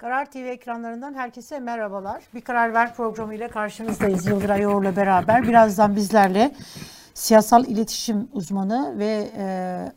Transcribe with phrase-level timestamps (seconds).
[0.00, 2.22] Karar TV ekranlarından herkese merhabalar.
[2.34, 5.42] Bir Karar Ver programı ile karşınızdayız Yıldıray Oğur'la beraber.
[5.42, 6.54] Birazdan bizlerle
[7.14, 9.28] siyasal iletişim uzmanı ve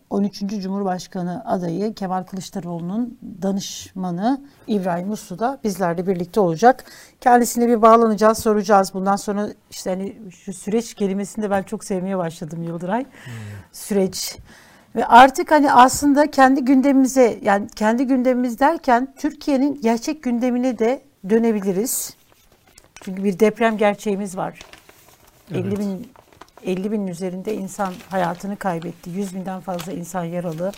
[0.09, 0.39] 13.
[0.39, 6.85] Cumhurbaşkanı adayı Kemal Kılıçdaroğlu'nun danışmanı İbrahim Uslu da bizlerle birlikte olacak.
[7.21, 8.93] Kendisine bir bağlanacağız, soracağız.
[8.93, 13.01] Bundan sonra işte hani şu süreç kelimesini de ben çok sevmeye başladım Yıldıray.
[13.01, 13.33] Hmm.
[13.71, 14.38] Süreç
[14.96, 22.18] ve artık hani aslında kendi gündemimize yani kendi gündemimiz derken Türkiye'nin gerçek gündemine de dönebiliriz.
[23.04, 24.60] Çünkü bir deprem gerçeğimiz var.
[25.51, 25.65] Evet.
[25.65, 26.07] 50 bin
[26.65, 29.10] 50 bin üzerinde insan hayatını kaybetti.
[29.10, 30.71] 100 binden fazla insan yaralı.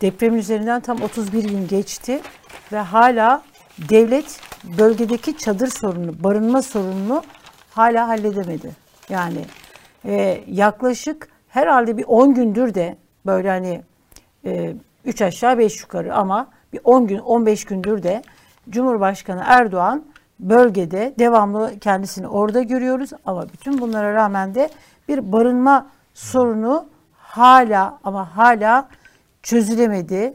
[0.00, 2.20] Depremin üzerinden tam 31 gün geçti
[2.72, 3.42] ve hala
[3.78, 4.40] devlet
[4.78, 7.22] bölgedeki çadır sorunu, barınma sorununu
[7.70, 8.70] hala halledemedi.
[9.08, 9.44] Yani
[10.04, 13.82] e, yaklaşık herhalde bir 10 gündür de böyle hani
[14.44, 18.22] e, üç aşağı beş yukarı ama bir 10 gün 15 gündür de
[18.70, 20.04] Cumhurbaşkanı Erdoğan
[20.40, 24.70] bölgede devamlı kendisini orada görüyoruz ama bütün bunlara rağmen de
[25.08, 28.88] bir barınma sorunu hala ama hala
[29.42, 30.34] çözülemedi.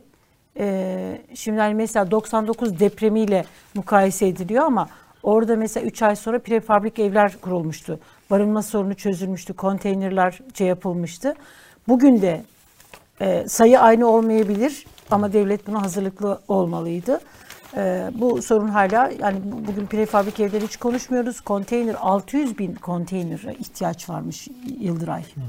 [0.57, 4.87] Ee, şimdi hani mesela 99 depremiyle mukayese ediliyor ama
[5.23, 7.99] orada mesela 3 ay sonra prefabrik evler kurulmuştu.
[8.31, 11.33] Barınma sorunu çözülmüştü, konteynerler şey yapılmıştı.
[11.87, 12.43] Bugün de
[13.21, 17.19] e, sayı aynı olmayabilir ama devlet buna hazırlıklı olmalıydı.
[17.77, 21.41] E, bu sorun hala yani bugün prefabrik evleri hiç konuşmuyoruz.
[21.41, 24.47] Konteyner 600 bin konteyner ihtiyaç varmış
[24.79, 25.21] Yıldıray.
[25.21, 25.43] Hı hı.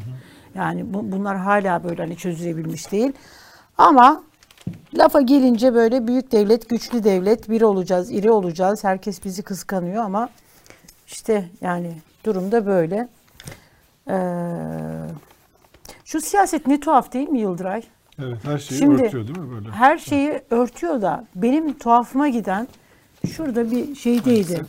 [0.54, 3.12] Yani bu, bunlar hala böyle hani çözülebilmiş değil.
[3.78, 4.22] Ama
[4.94, 8.84] lafa gelince böyle büyük devlet, güçlü devlet, bir olacağız, iri olacağız.
[8.84, 10.28] Herkes bizi kıskanıyor ama
[11.06, 11.92] işte yani
[12.24, 13.08] durumda böyle.
[14.08, 14.14] Eee
[16.04, 17.82] şu siyaset ne tuhaf değil mi Yıldıray?
[18.18, 19.70] Evet her şeyi Şimdi, örtüyor değil mi böyle?
[19.70, 22.68] Her şeyi örtüyor da benim tuhafıma giden
[23.26, 24.66] şurada bir şeydeydi.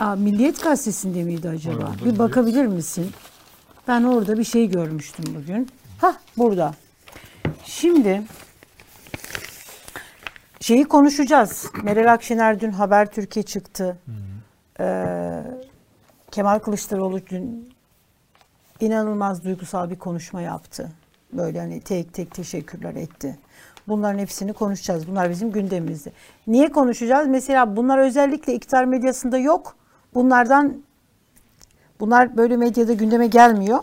[0.00, 1.76] Aa, Milliyet Gazetesi'nde miydi acaba?
[1.76, 3.10] Orada bir bakabilir misin?
[3.88, 5.68] Ben orada bir şey görmüştüm bugün.
[5.98, 6.74] Ha burada.
[7.64, 8.22] Şimdi
[10.60, 11.70] şeyi konuşacağız.
[11.82, 13.98] Meral Akşener dün Haber Türkiye çıktı.
[14.80, 15.42] Ee,
[16.30, 17.73] Kemal Kılıçdaroğlu dün
[18.80, 20.90] inanılmaz duygusal bir konuşma yaptı.
[21.32, 23.38] Böyle hani tek tek teşekkürler etti.
[23.88, 25.08] Bunların hepsini konuşacağız.
[25.08, 26.12] Bunlar bizim gündemimizde.
[26.46, 27.28] Niye konuşacağız?
[27.28, 29.76] Mesela bunlar özellikle iktidar medyasında yok.
[30.14, 30.82] Bunlardan
[32.00, 33.78] bunlar böyle medyada gündeme gelmiyor.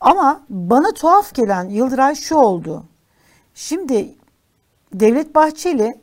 [0.00, 2.84] Ama bana tuhaf gelen Yıldıray şu oldu.
[3.54, 4.14] Şimdi
[4.94, 6.00] Devlet Bahçeli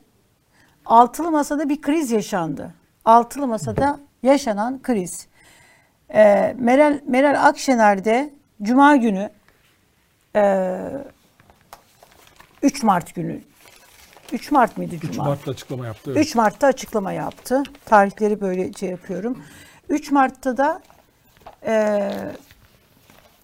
[0.86, 2.74] altılı masada bir kriz yaşandı.
[3.06, 5.28] Altılı masada yaşanan kriz.
[6.14, 9.30] E, Meral, Meral Akşener de Cuma günü
[10.36, 10.76] e,
[12.64, 13.42] 3 Mart günü
[14.34, 15.12] 3 Mart mıydı Cuma?
[15.12, 16.12] 3 Mart'ta açıklama yaptı.
[16.12, 16.26] Evet.
[16.26, 17.64] 3 Mart'ta açıklama yaptı.
[17.86, 19.44] Tarihleri böyle şey yapıyorum.
[19.90, 20.82] 3 Mart'ta da
[21.66, 22.12] e,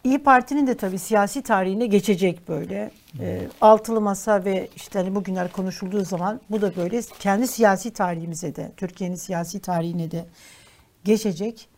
[0.03, 2.91] İyi Parti'nin de tabii siyasi tarihine geçecek böyle.
[3.19, 8.55] E, altılı masa ve işte hani bugünler konuşulduğu zaman bu da böyle kendi siyasi tarihimize
[8.55, 10.25] de, Türkiye'nin siyasi tarihine de
[11.03, 11.69] geçecek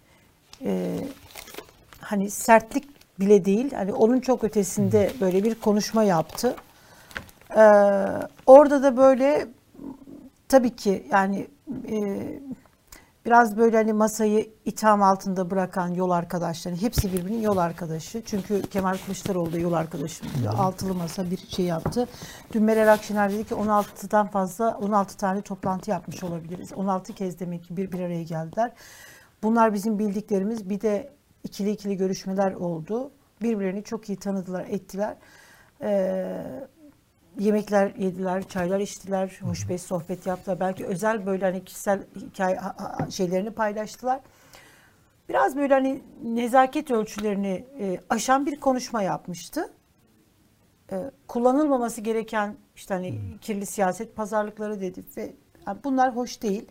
[0.66, 0.97] e,
[2.01, 6.56] hani sertlik bile değil hani onun çok ötesinde böyle bir konuşma yaptı.
[7.51, 7.62] Ee,
[8.45, 9.47] orada da böyle
[10.50, 11.47] tabii ki yani
[11.91, 12.17] e,
[13.25, 18.22] biraz böyle hani masayı itham altında bırakan yol arkadaşları hepsi birbirinin yol arkadaşı.
[18.25, 20.53] Çünkü Kemal Kılıçdaroğlu da yol arkadaşım diyor.
[20.57, 22.07] Altılı masa bir şey yaptı.
[22.53, 26.73] Dün Meral Akşener dedi ki 16'dan fazla 16 tane toplantı yapmış olabiliriz.
[26.73, 28.72] 16 kez demek ki bir bir araya geldiler.
[29.44, 30.70] Bunlar bizim bildiklerimiz.
[30.70, 33.12] Bir de ikili ikili görüşmeler oldu.
[33.42, 35.16] Birbirlerini çok iyi tanıdılar, ettiler.
[35.81, 36.44] Ee,
[37.40, 40.59] yemekler yediler, çaylar içtiler, hoş beş sohbet yaptılar.
[40.59, 42.59] Belki özel böyle hani kişisel hikaye
[43.09, 44.20] şeylerini paylaştılar.
[45.30, 49.70] Biraz böyle hani nezaket ölçülerini e, aşan bir konuşma yapmıştı.
[50.92, 55.34] E, kullanılmaması gereken işte hani kirli siyaset pazarlıkları dedi ve
[55.68, 56.66] yani bunlar hoş değil.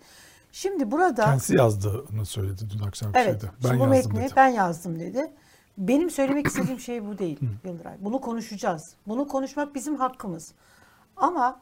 [0.56, 1.25] Şimdi burada...
[1.25, 3.53] Kendisi yazdığını söyledi dün akşam evet, şeyde.
[3.64, 4.32] Ben bu yazdım metni dedi.
[4.37, 5.32] ben yazdım dedi.
[5.79, 7.97] Benim söylemek istediğim şey bu değil Yıldıray.
[8.00, 8.94] Bunu konuşacağız.
[9.06, 10.55] Bunu konuşmak bizim hakkımız.
[11.17, 11.61] Ama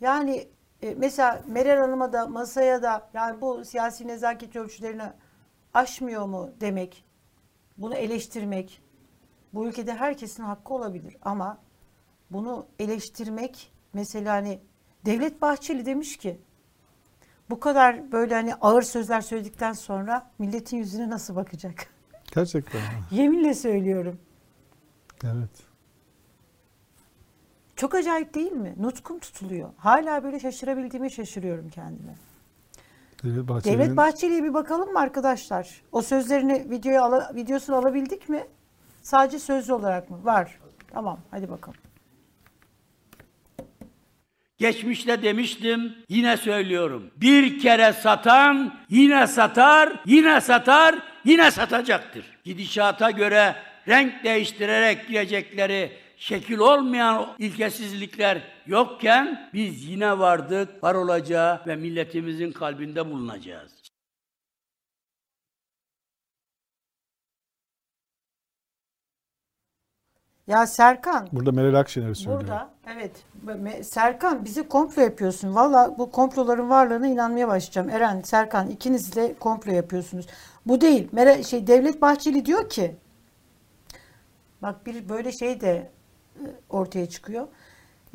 [0.00, 0.48] yani
[0.82, 5.12] e, mesela Meral Hanım'a da masaya da yani bu siyasi nezaket ölçülerini
[5.74, 7.04] aşmıyor mu demek,
[7.78, 8.82] bunu eleştirmek
[9.54, 11.58] bu ülkede herkesin hakkı olabilir ama
[12.30, 14.60] bunu eleştirmek mesela hani
[15.04, 16.40] Devlet Bahçeli demiş ki
[17.50, 21.86] bu kadar böyle hani ağır sözler söyledikten sonra milletin yüzüne nasıl bakacak?
[22.34, 22.80] Gerçekten.
[23.10, 24.18] Yeminle söylüyorum.
[25.24, 25.50] Evet.
[27.76, 28.74] Çok acayip değil mi?
[28.78, 29.70] Nutkum tutuluyor.
[29.76, 32.14] Hala böyle şaşırabildiğime şaşırıyorum kendime.
[33.24, 35.82] Devlet Bahçeli'nin Devlet Bahçeli'ye bir bakalım mı arkadaşlar?
[35.92, 38.46] O sözlerini videoya ala- videosunu alabildik mi?
[39.02, 40.24] Sadece sözlü olarak mı?
[40.24, 40.58] Var.
[40.92, 41.78] Tamam hadi bakalım.
[44.60, 47.10] Geçmişte demiştim, yine söylüyorum.
[47.16, 52.24] Bir kere satan yine satar, yine satar, yine satacaktır.
[52.44, 53.54] Gidişata göre
[53.88, 63.10] renk değiştirerek girecekleri şekil olmayan ilkesizlikler yokken biz yine vardık, var olacağız ve milletimizin kalbinde
[63.10, 63.79] bulunacağız.
[70.50, 72.40] Ya Serkan burada Meral Akşener söylüyor.
[72.40, 75.54] Burada evet Serkan bizi komplo yapıyorsun.
[75.54, 77.90] Valla bu komploların varlığına inanmaya başlayacağım.
[77.90, 80.26] Eren, Serkan ikiniz de komplo yapıyorsunuz.
[80.66, 81.08] Bu değil.
[81.12, 82.96] Mere şey Devlet Bahçeli diyor ki
[84.62, 85.90] bak bir böyle şey de
[86.36, 87.46] e, ortaya çıkıyor.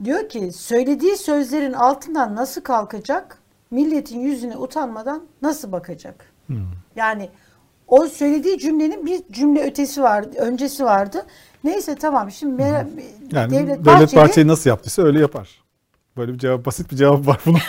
[0.03, 3.37] Diyor ki söylediği sözlerin altından nasıl kalkacak?
[3.71, 6.31] Milletin yüzüne utanmadan nasıl bakacak?
[6.95, 7.29] Yani
[7.87, 11.25] o söylediği cümlenin bir cümle ötesi vardı, öncesi vardı.
[11.63, 12.87] Neyse tamam şimdi Mere-
[13.31, 15.63] Yani Devlet Devlet, Bahçeli, Bahçeli nasıl yaptıysa öyle yapar.
[16.17, 17.59] Böyle bir cevap, basit bir cevap var bunun.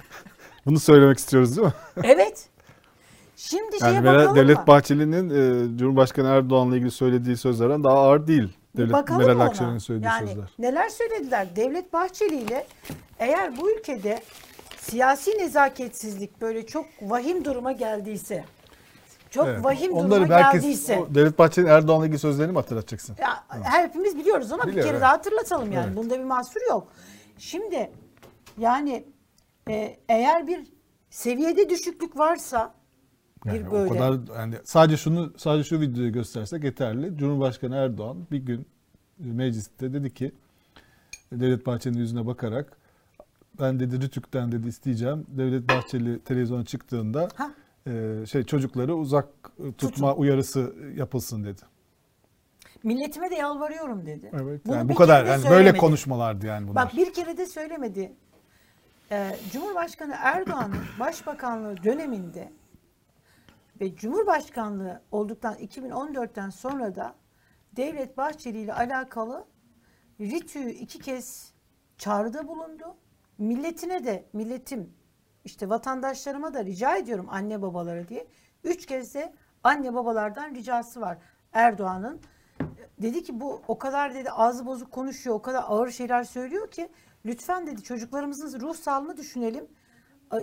[0.66, 1.72] Bunu söylemek istiyoruz değil mi?
[2.02, 2.46] Evet.
[3.36, 4.66] Şimdi şeye Yani Meral- bakalım Devlet mı?
[4.66, 8.48] Bahçeli'nin e, Cumhurbaşkanı Erdoğan'la ilgili söylediği sözlerden daha ağır değil.
[8.76, 9.40] Devlet, bakalım Meral.
[9.40, 10.50] Akşener'in söylediği yani sözler.
[10.58, 11.56] neler söylediler?
[11.56, 12.66] Devlet Bahçeli ile
[13.18, 14.20] eğer bu ülkede
[14.80, 18.44] siyasi nezaketsizlik böyle çok vahim duruma geldiyse,
[19.30, 19.64] çok Evet.
[19.64, 23.16] vahim duruma Onları herkes, geldiyse, o Devlet Bahçeli'nin Erdoğan'la ilgili sözlerini mi hatırlatacaksın?
[23.20, 25.02] ya, hepimiz biliyoruz ama bir Biliyorum, kere evet.
[25.02, 25.86] daha hatırlatalım yani.
[25.86, 25.96] Evet.
[25.96, 26.88] Bunda bir mahsur yok.
[27.38, 27.90] Şimdi
[28.58, 29.04] yani
[29.68, 30.66] e, eğer bir
[31.10, 32.74] seviyede düşüklük varsa
[33.44, 37.16] bir Yani böyle O kadar yani sadece şunu sadece şu videoyu göstersek yeterli.
[37.18, 38.60] Cumhurbaşkanı Erdoğan bir gün
[39.24, 40.32] e, mecliste dedi ki
[41.32, 42.76] Devlet Bahçeli'nin yüzüne bakarak
[43.60, 45.26] ben dedi Rütük'ten dedi isteyeceğim.
[45.28, 47.50] Devlet Bahçeli televizyona çıktığında Ha.
[47.90, 49.28] E, şey çocukları uzak
[49.78, 51.60] tutma uyarısı yapılsın dedi.
[52.82, 54.30] milletime de yalvarıyorum dedi.
[54.32, 54.66] Evet.
[54.66, 56.84] Bunu yani bu kadar yani böyle konuşmalardı yani bunlar.
[56.86, 58.12] Bak bir kere de söylemedi.
[59.12, 62.52] Ee, Cumhurbaşkanı Erdoğan'ın başbakanlığı döneminde
[63.80, 67.14] ve Cumhurbaşkanlığı olduktan 2014'ten sonra da
[67.76, 69.46] Devlet Bahçeli ile alakalı
[70.20, 71.52] RİTÜ'yü iki kez
[71.98, 72.96] çağrıda bulundu.
[73.38, 74.90] Milletine de milletim
[75.44, 78.26] işte vatandaşlarıma da rica ediyorum anne babalara diye.
[78.64, 79.32] Üç kez de
[79.64, 81.18] anne babalardan ricası var
[81.52, 82.20] Erdoğan'ın.
[83.02, 86.88] Dedi ki bu o kadar dedi ağzı bozuk konuşuyor, o kadar ağır şeyler söylüyor ki
[87.24, 89.68] lütfen dedi çocuklarımızın ruh sağlığını düşünelim.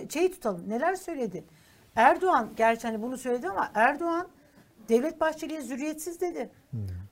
[0.08, 0.68] Şey tutalım.
[0.68, 1.44] Neler söyledi?
[1.96, 4.28] Erdoğan gerçi hani bunu söyledi ama Erdoğan
[4.88, 6.50] Devlet Bahçeli'ye zürriyetsiz dedi.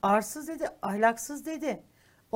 [0.02, 1.82] Arsız dedi, ahlaksız dedi.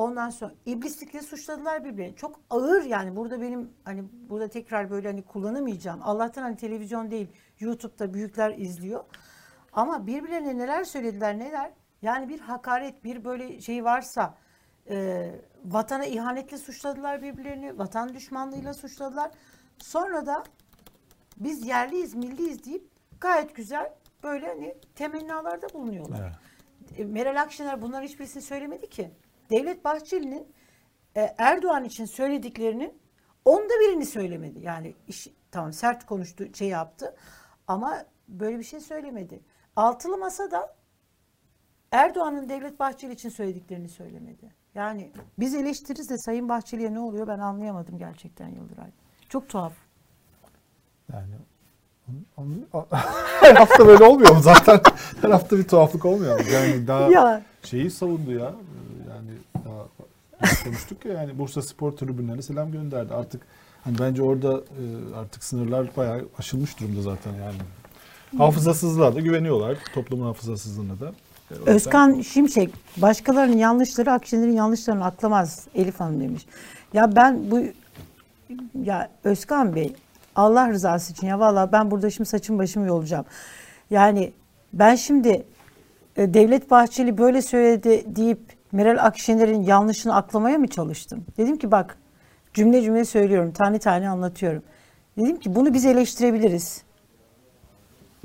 [0.01, 2.15] Ondan sonra iblislikle suçladılar birbirini.
[2.15, 5.99] Çok ağır yani burada benim hani burada tekrar böyle hani kullanamayacağım.
[6.03, 7.27] Allah'tan hani televizyon değil
[7.59, 9.03] YouTube'da büyükler izliyor.
[9.73, 11.71] Ama birbirlerine neler söylediler neler.
[12.01, 14.37] Yani bir hakaret bir böyle şey varsa
[14.89, 15.27] e,
[15.65, 17.77] vatana ihanetle suçladılar birbirlerini.
[17.77, 19.31] Vatan düşmanlığıyla suçladılar.
[19.77, 20.43] Sonra da
[21.37, 22.87] biz yerliyiz milliyiz deyip
[23.19, 23.93] gayet güzel
[24.23, 26.19] böyle hani temennalarda bulunuyorlar.
[26.21, 26.99] Evet.
[26.99, 29.11] E, Meral Akşener bunların hiçbirisini söylemedi ki.
[29.51, 30.47] Devlet Bahçeli'nin
[31.17, 32.93] e, Erdoğan için söylediklerinin
[33.45, 34.59] onda birini söylemedi.
[34.59, 37.15] Yani iş, tamam sert konuştu, şey yaptı
[37.67, 39.39] ama böyle bir şey söylemedi.
[39.75, 40.75] Altılı Masa'da
[41.91, 44.51] Erdoğan'ın Devlet Bahçeli için söylediklerini söylemedi.
[44.75, 48.89] Yani biz eleştiririz de Sayın Bahçeli'ye ne oluyor ben anlayamadım gerçekten Yıldıray.
[49.29, 49.73] Çok tuhaf.
[51.13, 51.33] Yani
[52.37, 52.87] on- on-
[53.41, 54.79] her hafta böyle olmuyor mu zaten?
[55.21, 56.45] Her hafta bir tuhaflık olmuyor mu?
[56.53, 57.41] Yani daha Ya.
[57.63, 58.53] şeyi savundu ya.
[60.63, 63.13] Konuştuk ya yani Bursa Spor tribünlerine selam gönderdi.
[63.13, 63.41] Artık
[63.83, 67.57] hani bence orada e, artık sınırlar bayağı aşılmış durumda zaten yani.
[68.37, 69.77] Hafızasızlığa da güveniyorlar.
[69.93, 71.13] Toplumun hafızasızlığına da.
[71.51, 76.45] E, Özkan Şimşek, başkalarının yanlışları Akşener'in yanlışlarını aklamaz Elif Hanım demiş.
[76.93, 77.59] Ya ben bu
[78.83, 79.93] ya Özkan Bey
[80.35, 83.25] Allah rızası için ya vallahi ben burada şimdi saçım başımı yolacağım.
[83.89, 84.31] Yani
[84.73, 85.43] ben şimdi
[86.17, 88.39] e, Devlet Bahçeli böyle söyledi deyip
[88.71, 91.25] Meral Akşener'in yanlışını aklamaya mı çalıştım?
[91.37, 91.97] Dedim ki bak
[92.53, 94.63] cümle cümle söylüyorum tane tane anlatıyorum.
[95.17, 96.83] Dedim ki bunu biz eleştirebiliriz.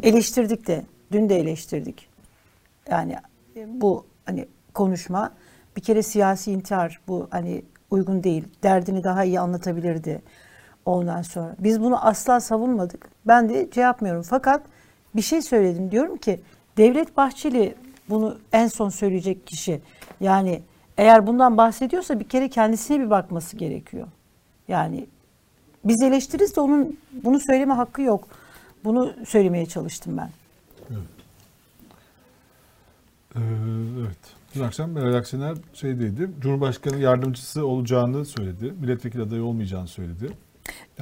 [0.03, 2.09] Eleştirdik de dün de eleştirdik.
[2.91, 3.17] Yani
[3.57, 5.33] e, bu hani konuşma
[5.77, 8.45] bir kere siyasi intihar bu hani uygun değil.
[8.63, 10.23] Derdini daha iyi anlatabilirdi.
[10.87, 13.09] Ondan sonra biz bunu asla savunmadık.
[13.27, 14.23] Ben de şey yapmıyorum.
[14.23, 14.63] Fakat
[15.17, 15.91] bir şey söyledim.
[15.91, 16.41] Diyorum ki
[16.77, 17.75] Devlet Bahçeli
[18.09, 19.81] bunu en son söyleyecek kişi.
[20.21, 20.63] Yani
[20.97, 24.07] eğer bundan bahsediyorsa bir kere kendisine bir bakması gerekiyor.
[24.69, 25.07] Yani
[25.85, 28.29] biz eleştiririz de onun bunu söyleme hakkı yok.
[28.85, 30.31] Bunu söylemeye çalıştım ben.
[33.37, 33.41] Ee,
[34.01, 34.19] evet.
[34.55, 36.31] Dün akşam Meral Akşener şeydeydi.
[36.41, 38.75] Cumhurbaşkanı yardımcısı olacağını söyledi.
[38.81, 40.31] Milletvekili adayı olmayacağını söyledi.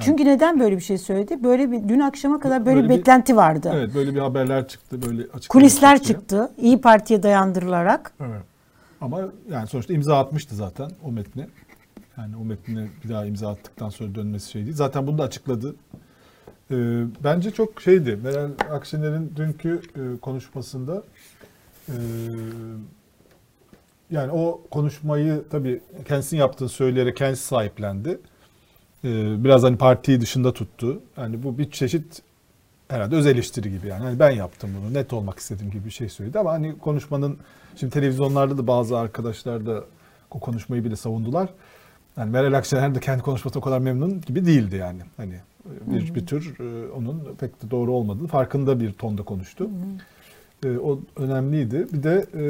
[0.01, 1.43] Çünkü neden böyle bir şey söyledi?
[1.43, 3.71] Böyle bir dün akşama kadar böyle, Böyle bir beklenti vardı.
[3.75, 5.01] Evet böyle bir haberler çıktı.
[5.01, 6.51] Böyle açık Kulisler çıktı.
[6.57, 8.13] İyi Parti'ye dayandırılarak.
[8.19, 8.41] Evet.
[9.01, 11.47] Ama yani sonuçta imza atmıştı zaten o metne.
[12.17, 14.75] Yani o metne bir daha imza attıktan sonra dönmesi şey değil.
[14.75, 15.75] Zaten bunu da açıkladı.
[16.71, 16.75] Ee,
[17.23, 18.19] bence çok şeydi.
[18.23, 21.03] Meral Akşener'in dünkü e, konuşmasında
[21.89, 21.95] e,
[24.11, 28.19] yani o konuşmayı tabii kendisinin yaptığını söyleyerek kendisi sahiplendi.
[29.05, 31.01] Ee, biraz hani partiyi dışında tuttu.
[31.17, 32.21] Yani bu bir çeşit
[32.87, 34.03] herhalde öz eleştiri gibi yani.
[34.03, 37.37] Hani ben yaptım bunu net olmak istediğim gibi bir şey söyledi ama hani konuşmanın
[37.75, 39.83] şimdi televizyonlarda da bazı arkadaşlar da
[40.31, 41.49] o konuşmayı bile savundular.
[42.17, 45.01] Yani Meral Akşener de kendi konuşması o kadar memnun gibi değildi yani.
[45.17, 45.35] Hani
[45.65, 49.69] bir, bir tür e, onun pek de doğru olmadığını farkında bir tonda konuştu.
[50.65, 51.87] E, o önemliydi.
[51.93, 52.45] Bir de e,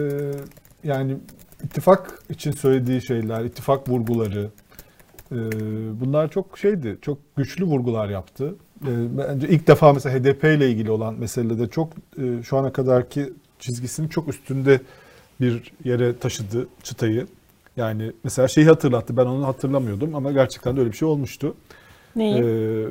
[0.87, 1.17] yani
[1.63, 4.49] ittifak için söylediği şeyler, ittifak vurguları
[5.31, 5.35] e,
[6.01, 6.97] bunlar çok şeydi.
[7.01, 8.55] Çok güçlü vurgular yaptı.
[8.87, 13.33] E, bence ilk defa mesela HDP ile ilgili olan meselede çok e, şu ana kadarki
[13.59, 14.81] çizgisinin çok üstünde
[15.41, 17.27] bir yere taşıdı çıtayı.
[17.77, 19.17] Yani mesela şeyi hatırlattı.
[19.17, 21.55] Ben onu hatırlamıyordum ama gerçekten de öyle bir şey olmuştu.
[22.15, 22.35] Neyi?
[22.35, 22.87] Ee,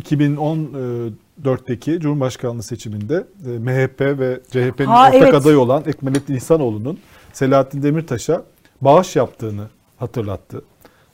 [0.00, 5.34] 2014'teki Cumhurbaşkanlığı seçiminde e, MHP ve CHP'nin ortak evet.
[5.34, 6.98] adayı olan Ekmelettin İhsanoğlu'nun
[7.32, 8.44] Selahattin Demirtaş'a
[8.80, 10.62] bağış yaptığını hatırlattı.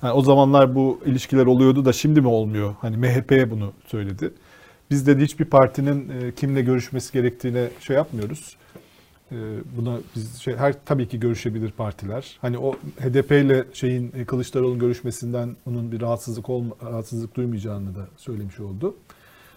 [0.03, 2.75] Yani o zamanlar bu ilişkiler oluyordu da şimdi mi olmuyor?
[2.81, 4.31] Hani MHP bunu söyledi.
[4.91, 8.57] Biz de hiçbir partinin e, kimle görüşmesi gerektiğine şey yapmıyoruz.
[9.33, 9.37] E,
[9.77, 12.39] Buna biz şey, her tabii ki görüşebilir partiler.
[12.41, 18.07] Hani o HDP ile şeyin e, Kılıçdaroğlu'nun görüşmesinden onun bir rahatsızlık olma, rahatsızlık duymayacağını da
[18.17, 18.97] söylemiş oldu.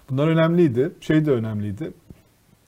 [0.09, 0.91] Bunlar önemliydi.
[1.01, 1.91] Şey de önemliydi.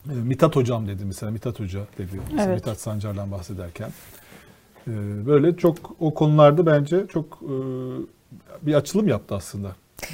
[0.10, 2.20] E, Mithat hocam dedi mesela Mithat Hoca dedi.
[2.32, 2.56] Mesela Evet.
[2.56, 3.89] Mithat Sancar'dan bahsederken.
[4.87, 4.91] E,
[5.25, 7.53] Böyle çok o konularda bence çok e,
[8.61, 9.71] bir açılım yaptı aslında.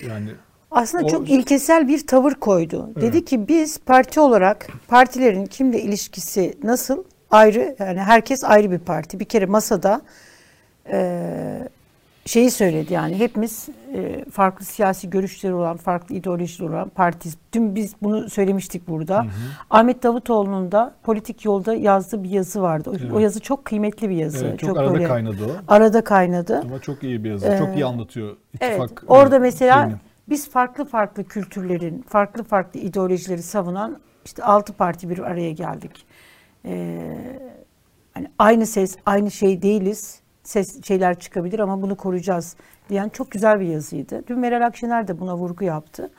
[0.07, 0.29] Yani
[0.71, 2.89] Aslında O- çok ilkesel bir tavır koydu.
[2.93, 3.03] Evet.
[3.03, 9.19] Dedi ki biz parti olarak partilerin kimle ilişkisi nasıl ayrı yani herkes ayrı bir parti.
[9.19, 10.01] Bir kere masada
[10.91, 11.67] eee,
[12.29, 17.38] şeyi söyledi yani hepimiz eee, farklı siyasi görüşleri olan, farklı ideolojileri olan partiyiz.
[17.53, 19.25] Dün biz bunu söylemiştik burada.
[19.69, 22.89] Ahmet Davutoğlu'nun da politik yolda yazdığı bir yazı vardı.
[22.89, 23.12] O, Evet.
[23.13, 24.45] o yazı çok kıymetli bir yazı.
[24.48, 25.74] evet, çok, arada böyle kaynadı o.
[25.74, 26.59] arada kaynadı.
[26.65, 27.57] Ama çok iyi bir yazı.
[27.59, 28.79] çok iyi anlatıyor Evet.
[28.79, 29.03] ittifak.
[29.07, 29.95] Orada e, mesela şeyini.
[30.29, 36.05] biz farklı farklı kültürlerin, farklı farklı ideolojileri savunan işte altı parti bir araya geldik.
[36.65, 37.15] Ee,
[38.13, 40.19] hani aynı ses, aynı şey değiliz.
[40.50, 42.56] Ses şeyler çıkabilir ama bunu koruyacağız
[42.89, 44.24] diyen çok güzel bir yazıydı.
[44.27, 46.10] Dün Meral Akşener de buna vurgu yaptı.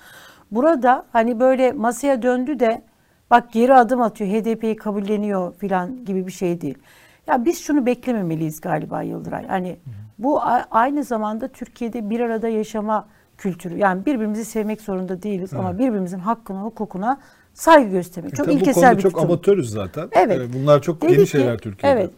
[0.51, 2.83] Burada hani böyle masaya döndü de
[3.31, 6.79] bak geri adım atıyor, HDP'yi kabulleniyor filan gibi bir şey değil.
[7.27, 9.47] Ya biz şunu beklememeliyiz galiba Yıldıray.
[9.47, 9.77] Hani
[10.19, 13.09] bu aynı zamanda Türkiye'de bir arada yaşama
[13.39, 13.79] kültürü.
[13.79, 17.21] Yani birbirimizi sevmek zorunda değiliz ama birbirimizin hakkına, hukukuna
[17.55, 18.37] saygı göstermek.
[18.37, 19.31] Çok Tabii bu ilkesel konuda bir çok tutum.
[19.31, 20.09] amatörüz zaten.
[20.13, 20.51] Evet.
[20.55, 22.01] Bunlar çok Dedi yeni ki- şeyler Türkiye'de.
[22.01, 22.11] Evet.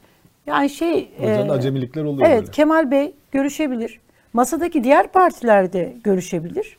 [0.47, 2.51] Yani şey O yüzden e, acemilikler oluyor Evet, böyle.
[2.51, 4.01] Kemal Bey görüşebilir.
[4.33, 6.77] Masadaki diğer partiler de görüşebilir.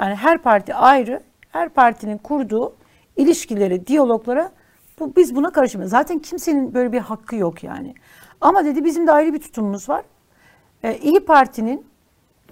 [0.00, 1.20] Yani her parti ayrı,
[1.52, 2.74] her partinin kurduğu
[3.16, 4.52] ilişkileri, diyaloglara
[5.00, 5.90] bu, biz buna karışmıyoruz.
[5.90, 7.94] Zaten kimsenin böyle bir hakkı yok yani.
[8.40, 10.02] Ama dedi bizim de ayrı bir tutumumuz var.
[10.82, 11.86] Ee, İyi Parti'nin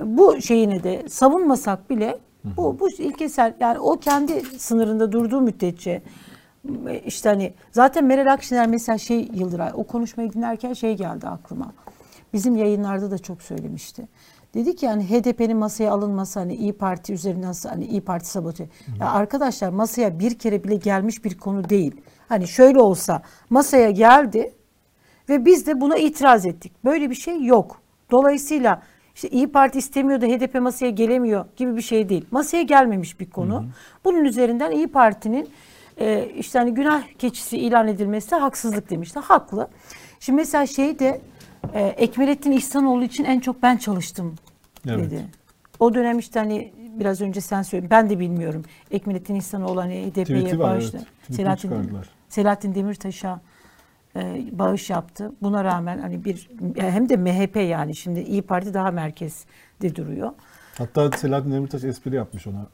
[0.00, 6.02] bu şeyini de savunmasak bile bu, bu ilkesel yani o kendi sınırında durduğu müddetçe
[7.06, 11.72] işte hani zaten Meral Akşener mesela şey Yıldıray o konuşmayı dinlerken şey geldi aklıma.
[12.32, 14.08] Bizim yayınlarda da çok söylemişti.
[14.54, 18.68] Dedi ki yani HDP'nin masaya alınması hani İyi Parti üzerinden hani İyi Parti sabote.
[19.00, 22.00] Ya arkadaşlar masaya bir kere bile gelmiş bir konu değil.
[22.28, 24.52] Hani şöyle olsa masaya geldi
[25.28, 26.72] ve biz de buna itiraz ettik.
[26.84, 27.80] Böyle bir şey yok.
[28.10, 28.82] Dolayısıyla
[29.14, 32.26] işte İyi Parti istemiyor da HDP masaya gelemiyor gibi bir şey değil.
[32.30, 33.64] Masaya gelmemiş bir konu.
[34.04, 35.48] Bunun üzerinden İyi Parti'nin
[36.00, 39.18] e, işte hani günah keçisi ilan edilmesi haksızlık demişti.
[39.20, 39.68] Haklı.
[40.20, 41.20] Şimdi mesela şey de
[41.74, 44.34] e, Ekmelettin İhsanoğlu için en çok ben çalıştım
[44.88, 45.10] Evet.
[45.10, 45.24] dedi.
[45.80, 47.90] O dönem işte hani biraz önce sen söyledin.
[47.90, 48.64] Ben de bilmiyorum.
[48.90, 50.96] Ekmelettin İhsanoğlu hani HDP'ye bağıştı.
[50.96, 51.36] evet.
[51.36, 52.08] Selahattin, çıkardılar.
[52.28, 53.40] Selahattin Demirtaş'a
[54.16, 55.32] e, bağış yaptı.
[55.42, 60.30] Buna rağmen hani bir hem de MHP yani şimdi İyi Parti daha merkezde duruyor.
[60.78, 62.66] Hatta Selahattin Demirtaş espri yapmış ona.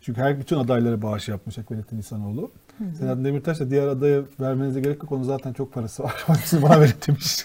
[0.00, 2.50] Çünkü her bütün adaylara bağış yapmış Ekmelettin İhsanoğlu.
[2.98, 5.12] Selahattin Demirtaş da diğer adaya vermenize gerek yok.
[5.12, 6.24] Onun zaten çok parası var.
[6.26, 7.44] Hepsini bana verin demiş.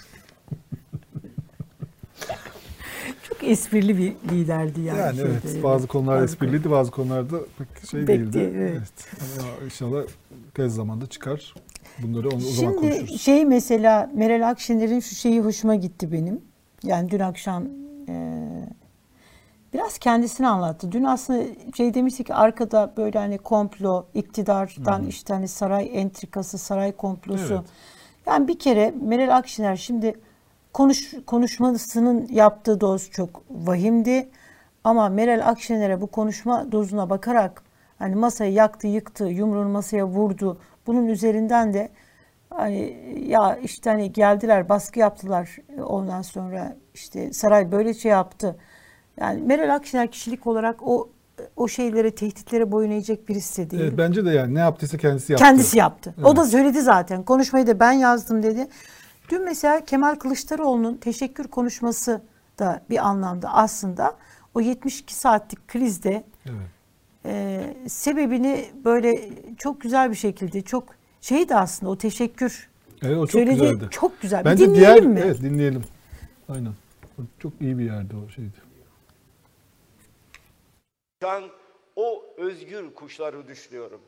[3.28, 4.98] Çok esprili bir liderdi yani.
[4.98, 8.32] Yani, şeyde, evet bazı konular Bazı espriliydi bazı konularda pek şey Pek değildi.
[8.32, 8.82] değil, evet.
[9.40, 10.02] Ama inşallah
[10.54, 11.54] tez zamanda çıkar.
[11.98, 13.20] Bunları o, zaman Şimdi konuşuruz.
[13.20, 16.40] şey mesela Meral Akşener'in şu şeyi hoşuma gitti benim.
[16.82, 17.64] Yani dün akşam
[18.08, 18.42] e,
[19.76, 20.92] biraz kendisini anlattı.
[20.92, 21.44] Dün aslında
[21.76, 27.54] şey demişti ki arkada böyle hani komplo, iktidardan işte hani saray entrikası, saray komplosu.
[27.54, 27.64] Evet.
[28.26, 30.20] Yani bir kere Meral Akşener şimdi
[30.72, 34.28] konuş, konuşmasının yaptığı doz çok vahimdi.
[34.84, 37.62] Ama Meral Akşener'e bu konuşma dozuna bakarak
[37.98, 40.58] hani masayı yaktı, yıktı, yumruğunu masaya vurdu.
[40.86, 41.88] Bunun üzerinden de
[42.50, 42.96] hani
[43.28, 45.56] ya işte hani geldiler, baskı yaptılar.
[45.86, 48.56] Ondan sonra işte saray böyle şey yaptı.
[49.20, 51.08] Yani Meral Akşener kişilik olarak o
[51.56, 53.82] o şeylere, tehditlere boyun eğecek birisi de değil.
[53.82, 55.44] Evet, bence de yani ne yaptıysa kendisi yaptı.
[55.44, 56.14] Kendisi yaptı.
[56.24, 56.36] O Evet.
[56.36, 57.22] da söyledi zaten.
[57.22, 58.68] Konuşmayı da ben yazdım dedi.
[59.28, 62.22] Dün mesela Kemal Kılıçdaroğlu'nun teşekkür konuşması
[62.58, 64.16] da bir anlamda aslında
[64.54, 66.56] o 72 saatlik krizde Evet.
[67.24, 70.84] e, sebebini böyle çok güzel bir şekilde çok
[71.20, 72.68] şeydi aslında o teşekkür
[73.02, 73.54] Evet, o çok söyledi.
[73.54, 73.86] güzeldi.
[73.90, 74.44] Çok güzel.
[74.44, 75.20] Bence bir dinleyelim diğer, mi?
[75.24, 75.82] Evet dinleyelim.
[76.48, 76.72] Aynen.
[77.18, 78.65] O Çok iyi bir yerde o şeydi.
[81.26, 81.50] Şu an
[81.96, 84.02] o özgür kuşları düşünüyorum.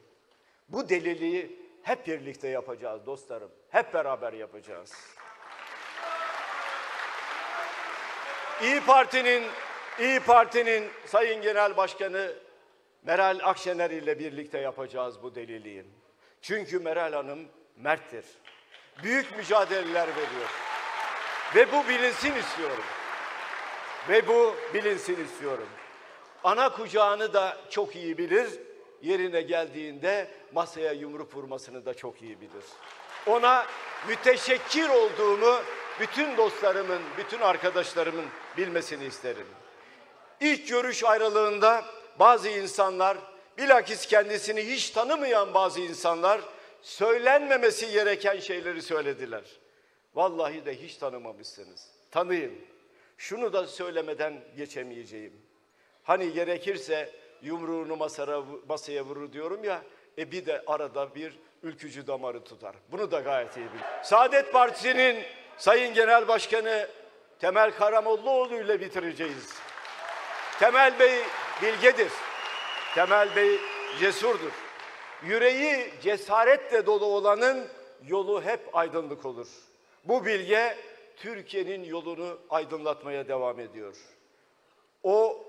[0.69, 3.51] Bu deliliği hep birlikte yapacağız dostlarım.
[3.71, 4.93] Hep beraber yapacağız.
[8.63, 9.45] İyi Parti'nin
[9.99, 12.33] İyi Parti'nin Sayın Genel Başkanı
[13.03, 15.85] Meral Akşener ile birlikte yapacağız bu deliliği.
[16.43, 18.25] Çünkü Meral Hanım merttir.
[19.03, 20.51] Büyük mücadeleler veriyor.
[21.55, 22.85] Ve bu bilinsin istiyorum.
[24.09, 25.69] Ve bu bilinsin istiyorum.
[26.45, 28.49] Ana kucağını da çok iyi bilir.
[29.03, 32.65] Yerine geldiğinde masaya yumruk vurmasını da çok iyi bilir.
[33.27, 33.67] Ona
[34.09, 35.61] müteşekkir olduğumu
[36.01, 38.27] bütün dostlarımın, bütün arkadaşlarımın
[38.57, 39.47] bilmesini isterim.
[40.41, 41.85] İlk görüş ayrılığında
[42.19, 43.19] bazı insanlar,
[43.59, 46.41] bilakis kendisini hiç tanımayan bazı insanlar
[46.83, 49.45] söylenmemesi gereken şeyleri söylediler.
[50.15, 51.91] Vallahi de hiç tanımamışsınız.
[52.11, 52.53] Tanıyın.
[53.19, 55.48] Şunu da söylemeden geçemeyeceğim.
[56.09, 57.11] Hani gerekirse
[57.43, 59.83] yumruğunu masara, masaya vurur diyorum ya,
[60.19, 62.77] e bir de arada bir ülkücü damarı tutar.
[62.93, 63.85] Bunu da gayet iyi bilir.
[64.03, 65.23] Saadet Partisi'nin
[65.57, 66.89] Sayın Genel Başkanı
[67.39, 69.55] Temel Karamollaoğlu ile bitireceğiz.
[70.59, 71.21] Temel Bey
[71.63, 72.13] bilgedir.
[72.95, 73.59] Temel Bey
[74.01, 74.53] cesurdur.
[75.23, 77.67] Yüreği cesaretle dolu olanın
[78.07, 79.49] yolu hep aydınlık olur.
[80.05, 80.77] Bu bilge
[81.17, 83.97] Türkiye'nin yolunu aydınlatmaya devam ediyor.
[85.03, 85.48] O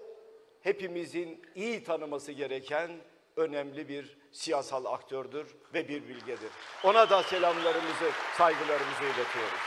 [0.64, 2.92] hepimizin iyi tanıması gereken
[3.36, 6.50] önemli bir siyasal aktördür ve bir bilgedir.
[6.84, 9.60] Ona da selamlarımızı, saygılarımızı iletiyoruz.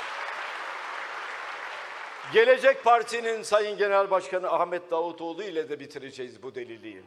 [2.32, 7.02] Gelecek Parti'nin Sayın Genel Başkanı Ahmet Davutoğlu ile de bitireceğiz bu deliliği.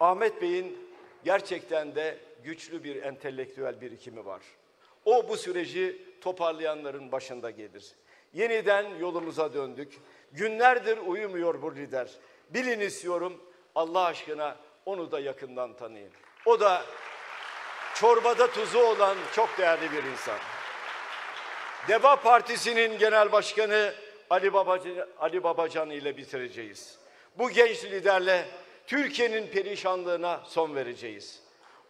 [0.00, 0.78] Ahmet Bey'in
[1.24, 4.42] gerçekten de güçlü bir entelektüel birikimi var.
[5.04, 7.92] O bu süreci toparlayanların başında gelir.
[8.32, 9.92] Yeniden yolumuza döndük.
[10.32, 12.10] Günlerdir uyumuyor bu lider.
[12.54, 13.40] Bilin istiyorum
[13.74, 16.12] Allah aşkına onu da yakından tanıyın.
[16.46, 16.82] O da
[17.94, 20.38] çorbada tuzu olan çok değerli bir insan.
[21.88, 23.94] Deva Partisi'nin genel başkanı
[24.30, 26.98] Ali Babacan, Ali Babacan ile bitireceğiz.
[27.38, 28.44] Bu genç liderle
[28.86, 31.42] Türkiye'nin perişanlığına son vereceğiz.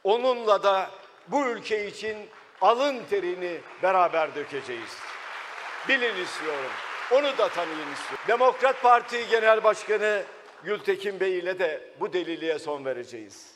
[0.05, 0.91] Onunla da
[1.29, 2.17] bu ülke için
[2.61, 4.99] alın terini beraber dökeceğiz.
[5.89, 6.71] Bilin istiyorum.
[7.13, 8.25] Onu da tanıyın istiyorum.
[8.29, 10.25] Demokrat Parti Genel Başkanı
[10.65, 13.47] Gültekin Bey ile de bu deliliğe son vereceğiz.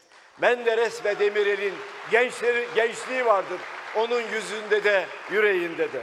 [0.40, 1.74] Menderes ve Demirel'in
[2.10, 3.60] gençleri, gençliği vardır.
[3.96, 6.00] Onun yüzünde de yüreğinde de.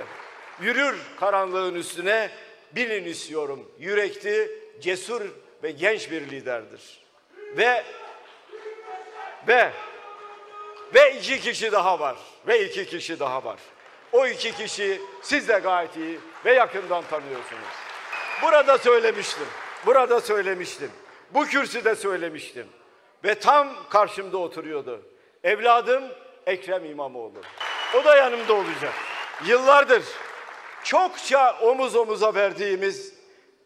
[0.62, 2.30] Yürür karanlığın üstüne
[2.72, 3.72] bilin istiyorum.
[3.80, 5.22] Yürekli, cesur
[5.63, 7.02] ve genç bir liderdir.
[7.58, 7.84] Ve
[9.48, 9.72] ve
[10.96, 12.18] ve iki kişi daha var.
[12.48, 13.60] Ve iki kişi daha var.
[14.12, 17.76] O iki kişi siz de gayet iyi ve yakından tanıyorsunuz.
[18.41, 19.48] Burada söylemiştim.
[19.86, 20.91] Burada söylemiştim.
[21.34, 22.67] Bu kürsüde söylemiştim.
[23.24, 25.02] Ve tam karşımda oturuyordu.
[25.43, 26.04] Evladım
[26.45, 27.41] Ekrem İmamoğlu.
[28.02, 28.93] O da yanımda olacak.
[29.45, 30.04] Yıllardır
[30.84, 33.13] çokça omuz omuza verdiğimiz,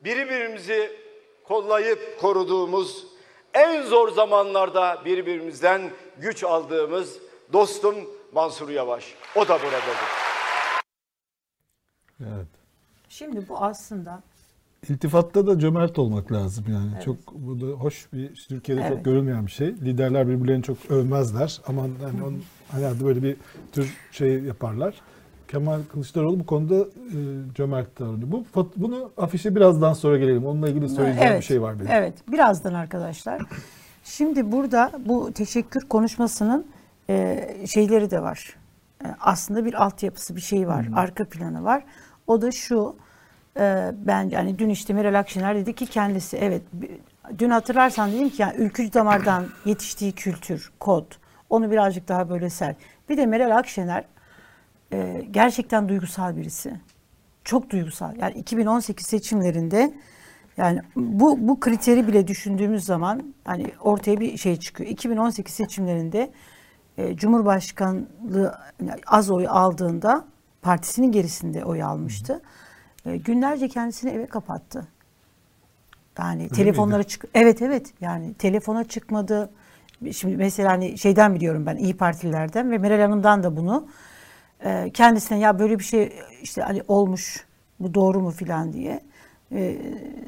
[0.03, 0.99] birbirimizi
[1.43, 3.07] kollayıp koruduğumuz,
[3.53, 7.17] en zor zamanlarda birbirimizden güç aldığımız
[7.53, 7.95] dostum
[8.31, 9.13] Mansur Yavaş.
[9.35, 10.09] O da buradadır.
[12.21, 12.47] Evet.
[13.09, 14.23] Şimdi bu aslında
[14.89, 17.03] İltifatta da cömert olmak lazım yani.
[17.05, 18.91] Çok bu da hoş bir Türkiye'de Evet.
[18.91, 19.67] çok görülmeyen bir şey.
[19.67, 21.61] Liderler birbirlerini çok övmezler.
[21.67, 23.37] Aman hani onun herhalde böyle bir
[23.71, 24.95] tür şey yaparlar.
[25.47, 26.85] Kemal Kılıçdaroğlu bu konuda e,
[27.55, 28.31] cömert davranıyor.
[28.31, 30.45] Bu bunu afişe birazdan sonra gelelim.
[30.45, 31.91] Onunla ilgili söyleyeceğim bir şey var benim.
[31.91, 33.41] Evet, birazdan arkadaşlar.
[34.03, 36.67] Şimdi burada bu teşekkür konuşmasının
[37.09, 38.55] e, şeyleri de var.
[39.05, 41.83] E, aslında bir altyapısı, bir şey var, arka planı var.
[42.27, 42.95] O da şu,
[43.57, 46.61] e, ben yani dün işte Meral Akşener dedi ki kendisi, evet,
[47.39, 51.11] dün hatırlarsan dedim ki yani ülkücü damardan yetiştiği kültür, kod,
[51.49, 52.77] onu birazcık daha böyle sert.
[53.09, 54.03] Bir de Meral Akşener
[54.93, 56.73] e, gerçekten duygusal birisi.
[57.43, 58.15] Çok duygusal.
[58.15, 59.93] Yani 2018 seçimlerinde
[60.57, 64.89] yani bu bu kriteri bile düşündüğümüz zaman hani ortaya bir şey çıkıyor.
[64.89, 66.31] 2018 seçimlerinde
[66.97, 68.57] e, Cumhurbaşkanlığı
[69.07, 70.25] az oy aldığında
[70.61, 72.41] partisinin gerisinde oy almıştı.
[73.05, 74.87] E, günlerce kendisini eve kapattı.
[76.19, 79.49] Yani telefonlara çık Evet evet yani telefona çıkmadı.
[80.11, 83.87] Şimdi mesela hani şeyden biliyorum ben İyi Partililerden ve Meral Hanım'dan da bunu
[84.65, 87.45] e, kendisine ya böyle bir şey işte hani olmuş
[87.79, 89.01] bu doğru mu filan diye
[89.51, 89.77] e,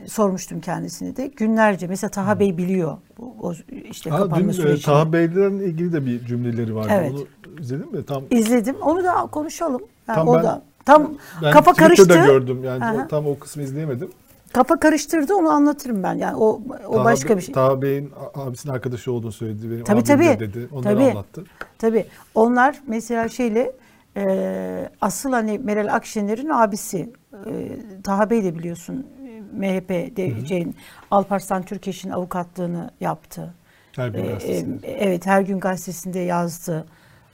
[0.08, 1.28] sormuştum kendisine de.
[1.28, 3.54] Günlerce mesela Taha Bey biliyor bu o
[3.92, 4.86] işte Ha, kapanma dün e, sürecini.
[4.86, 6.90] Taha Beyler'le ilgili de bir cümleleri vardı.
[6.94, 7.12] Evet.
[7.12, 7.28] Onu
[7.62, 8.06] izledin mi?
[8.06, 8.76] Tam İzledim.
[8.82, 9.82] Onu da konuşalım.
[10.08, 12.26] Yani Tam o ben- da tam ben kafa Twitter'da karıştı.
[12.32, 12.64] gördüm.
[12.64, 13.08] Yani Aha.
[13.08, 14.10] tam o kısmı izleyemedim.
[14.54, 16.14] Kafa karıştırdı onu anlatırım ben.
[16.14, 17.54] Yani o o Taha başka bir şey.
[17.54, 19.72] Taha Bey'in abisinin arkadaşı olduğunu söyledi.
[19.72, 20.40] Benim Tabii, tabii.
[20.40, 20.68] dedi.
[20.72, 21.04] Onları Tabii.
[21.04, 21.44] anlattı.
[21.78, 22.06] Tabii.
[22.36, 23.72] Onlar mesela şeyle
[24.18, 27.14] e, asıl hani Meral Akşener'in abisi
[27.46, 30.76] e, Taha Bey de biliyorsun e, MHP'de şeyin
[31.12, 33.54] Alparslan Türkeş'in avukatlığını yaptı.
[33.96, 34.88] Her gün E, gazetesinde.
[34.88, 36.86] e, evet her gün gazetesinde yazdı.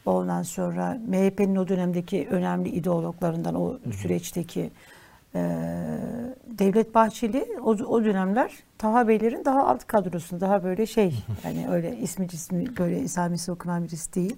[0.07, 4.71] Ondan sonra MHP'nin o dönemdeki önemli ideologlarından o süreçteki
[5.35, 5.39] e,
[6.47, 11.97] Devlet Bahçeli o, o dönemler Taha Beylerin daha alt kadrosunda daha böyle şey yani öyle
[11.97, 14.35] ismi cismi böyle isamesi okunan birisi değil.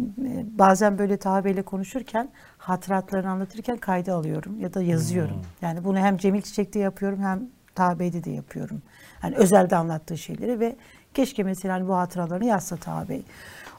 [0.00, 5.42] E, Bazen böyle Taha Bey'le konuşurken hatıratlarını anlatırken kayda alıyorum ya da yazıyorum.
[5.62, 7.42] Yani bunu hem Cemil Çiçek'te yapıyorum hem
[7.74, 8.82] Taha Bey'de de yapıyorum.
[9.20, 10.76] Hani özelde anlattığı şeyleri ve
[11.14, 13.22] keşke mesela hani bu hatıralarını yazsa Taha Bey.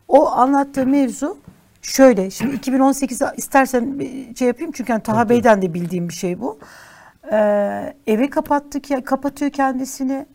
[0.07, 1.37] O anlattığı mevzu
[1.81, 2.29] şöyle.
[2.29, 3.99] Şimdi 2018'de istersen
[4.39, 6.59] şey yapayım çünkü hani Taha Bey'den de bildiğim bir şey bu.
[7.31, 10.25] Ee, eve kapattı ki kapatıyor kendisini.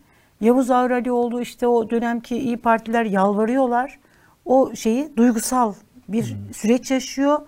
[0.41, 3.99] Yavuz Ağralioğlu işte o dönemki iyi partiler yalvarıyorlar.
[4.45, 5.73] O şeyi duygusal
[6.07, 7.39] bir süreç yaşıyor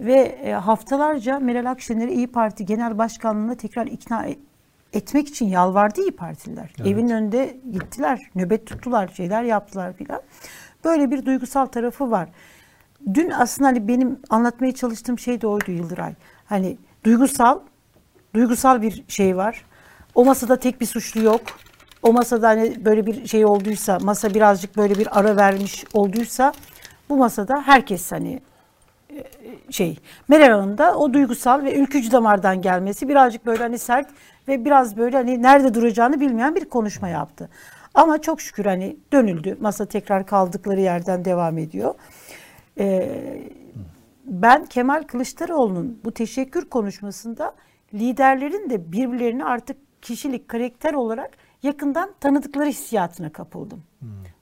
[0.00, 4.38] ve e, haftalarca Meral Akşener'i İyi Parti Genel Başkanlığı'na tekrar ikna e-
[4.92, 6.72] etmek için yalvardı İyi Partililer.
[6.84, 10.20] Evin önünde gittiler, nöbet tuttular, şeyler yaptılar filan.
[10.84, 12.28] Böyle bir duygusal tarafı var.
[13.14, 16.14] Dün aslında hani benim anlatmaya çalıştığım şey de oydu Yıldıray.
[16.46, 17.60] Hani duygusal,
[18.34, 19.64] duygusal bir şey var.
[20.14, 21.40] O masada tek bir suçlu yok.
[22.02, 26.52] O masada hani böyle bir şey olduysa, masa birazcık böyle bir ara vermiş olduysa
[27.08, 28.40] bu masada herkes hani
[29.10, 29.24] e,
[29.70, 34.08] şey Meral Hanım da o duygusal ve ülkücü damardan gelmesi birazcık böyle hani sert
[34.48, 37.48] ve biraz böyle hani nerede duracağını bilmeyen bir konuşma yaptı.
[37.94, 39.56] Ama çok şükür hani dönüldü.
[39.60, 41.94] Masa tekrar kaldıkları yerden devam ediyor.
[42.78, 43.42] Ee,
[44.24, 47.54] ben Kemal Kılıçdaroğlu'nun bu teşekkür konuşmasında
[47.94, 51.30] liderlerin de birbirlerini artık kişilik, karakter olarak
[51.62, 53.82] yakından tanıdıkları hissiyatına kapıldım.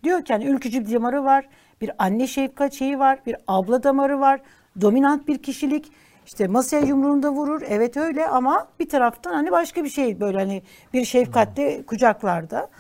[0.02, 1.48] Diyor ki hani ülkücü bir damarı var,
[1.80, 4.40] bir anne şefkat şeyi var, bir abla damarı var,
[4.80, 5.92] dominant bir kişilik.
[6.26, 10.62] İşte masaya yumruğunda vurur, evet öyle ama bir taraftan hani başka bir şey böyle hani
[10.92, 12.70] bir şefkatle kucaklarda.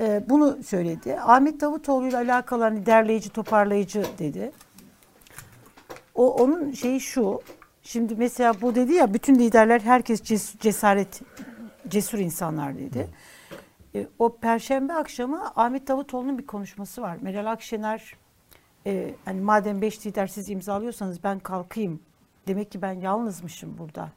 [0.00, 1.20] Ee, bunu söyledi.
[1.20, 4.52] Ahmet Davutoğlu ile alakalı hani derleyici, toparlayıcı dedi.
[6.14, 7.40] O onun şeyi şu.
[7.82, 11.22] Şimdi mesela bu dedi ya bütün liderler herkes ces- cesaret
[11.88, 13.08] cesur insanlar dedi.
[13.94, 17.16] E, o perşembe akşamı Ahmet Davutoğlu'nun bir konuşması var.
[17.20, 18.14] Meral Akşener
[18.86, 22.00] e, hani madem beş lider siz imzalıyorsanız ben kalkayım.
[22.48, 24.08] Demek ki ben yalnızmışım burada.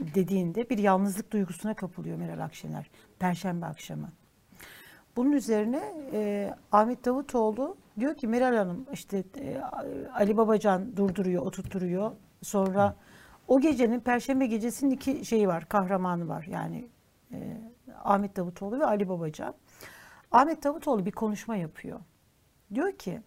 [0.00, 2.90] Dediğinde bir yalnızlık duygusuna kapılıyor Meral Akşener.
[3.18, 4.08] Perşembe akşamı.
[5.16, 9.60] Bunun üzerine e, Ahmet Davutoğlu diyor ki Meral Hanım işte e,
[10.14, 12.12] Ali Babacan durduruyor, oturtturuyor.
[12.42, 12.96] Sonra
[13.48, 16.46] o gecenin Perşembe gecesinin iki şeyi var, kahramanı var.
[16.50, 16.88] Yani
[17.32, 17.60] e,
[18.04, 19.54] Ahmet Davutoğlu ve Ali Babacan.
[20.32, 22.00] Ahmet Davutoğlu bir konuşma yapıyor.
[22.74, 23.20] Diyor ki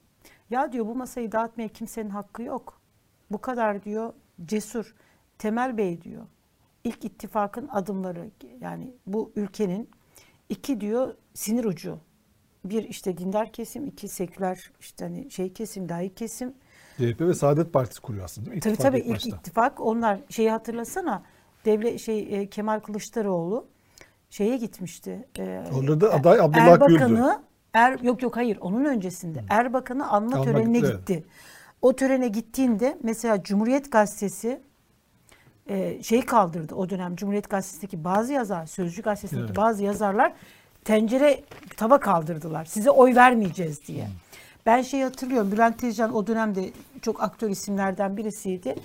[0.49, 2.81] ya diyor bu masayı dağıtmaya kimsenin hakkı yok.
[3.31, 4.13] Bu kadar diyor
[4.45, 4.95] cesur.
[5.37, 6.25] Temel Bey diyor.
[6.83, 9.89] İlk ittifakın adımları yani bu ülkenin
[10.49, 11.99] iki diyor sinir ucu.
[12.65, 16.53] Bir işte dindar kesim, iki seküler işte hani şey kesim, dahi kesim.
[16.97, 18.61] CHP ve Saadet Partisi kuruyor aslında değil mi?
[18.61, 19.37] Tabii İttifak tabii ilk ilk başta.
[19.37, 21.23] ittifak onlar şeyi hatırlasana.
[21.65, 23.67] Devlet şey e, Kemal Kılıçdaroğlu
[24.29, 25.27] şeye gitmişti.
[25.39, 26.93] E, Orada da aday Abdullah Gül'dü.
[26.93, 27.41] Erbakan'ı
[27.73, 31.07] Er yok yok hayır onun öncesinde Erbakan'ı anma Anma törenine gitti, evet.
[31.07, 31.25] gitti.
[31.81, 34.61] O törene gittiğinde mesela Cumhuriyet Gazetesi
[35.69, 39.57] e, şeyi kaldırdı o dönem Cumhuriyet Gazetesi'ndeki bazı yazar, Sözcü Gazetesi'ndeki Evet.
[39.57, 40.33] bazı yazarlar
[40.83, 41.43] tencere
[41.77, 42.65] tava kaldırdılar.
[42.65, 44.07] Size oy vermeyeceğiz diye.
[44.65, 46.69] Ben şey hatırlıyorum Bülent Tezcan o dönemde
[47.01, 48.75] çok aktör isimlerden birisiydi.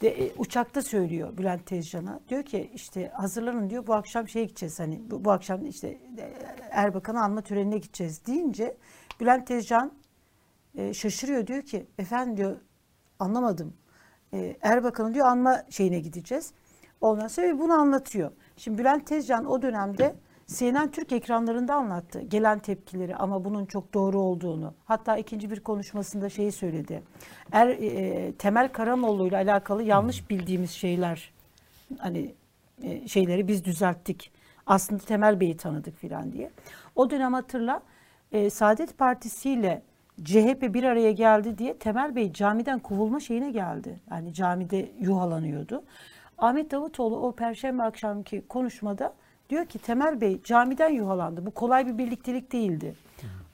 [0.00, 2.20] De, e, uçakta söylüyor Bülent Tezcan'a.
[2.28, 6.32] Diyor ki işte hazırlanın diyor bu akşam şeye gideceğiz hani bu, bu akşam işte e,
[6.70, 8.76] Erbakan'ı anma törenine gideceğiz deyince
[9.20, 9.92] Bülent Tezcan
[10.74, 12.56] e, şaşırıyor diyor ki efendim diyor
[13.18, 13.74] anlamadım.
[14.34, 16.52] E, Erbakan'ın diyor anma şeyine gideceğiz.
[17.00, 18.30] Ondan sonra bunu anlatıyor.
[18.56, 20.14] Şimdi Bülent Tezcan o dönemde
[20.46, 24.74] CNN Türk ekranlarında anlattı gelen tepkileri ama bunun çok doğru olduğunu.
[24.84, 27.02] Hatta ikinci bir konuşmasında şeyi söyledi.
[27.52, 31.32] Er, e, Temel Karamoğlu ile alakalı yanlış bildiğimiz şeyler
[31.98, 32.34] hani
[32.82, 34.32] e, şeyleri biz düzelttik.
[34.66, 36.50] Aslında Temel Bey'i tanıdık filan diye.
[36.96, 37.82] O dönem hatırla
[38.32, 39.82] e, Saadet Partisi ile
[40.22, 44.00] CHP bir araya geldi diye Temel Bey camiden kovulma şeyine geldi.
[44.10, 45.82] Yani camide yuhalanıyordu.
[46.38, 49.14] Ahmet Davutoğlu o perşembe akşamki konuşmada
[49.50, 51.46] diyor ki Temel Bey camiden yuhalandı.
[51.46, 52.94] Bu kolay bir birliktelik değildi.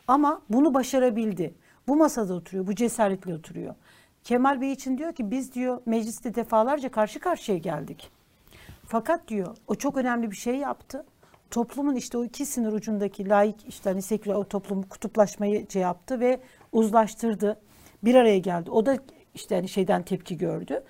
[0.08, 1.54] Ama bunu başarabildi.
[1.88, 3.74] Bu masada oturuyor, bu cesaretle oturuyor.
[4.24, 8.10] Kemal Bey için diyor ki biz diyor mecliste defalarca karşı karşıya geldik.
[8.86, 11.04] Fakat diyor o çok önemli bir şey yaptı.
[11.50, 16.20] Toplumun işte o iki sınır ucundaki laik işte hani seküler o toplumu kutuplaşmayı şey yaptı
[16.20, 16.40] ve
[16.72, 17.60] uzlaştırdı.
[18.04, 18.70] Bir araya geldi.
[18.70, 18.96] O da
[19.34, 20.82] işte hani şeyden tepki gördü.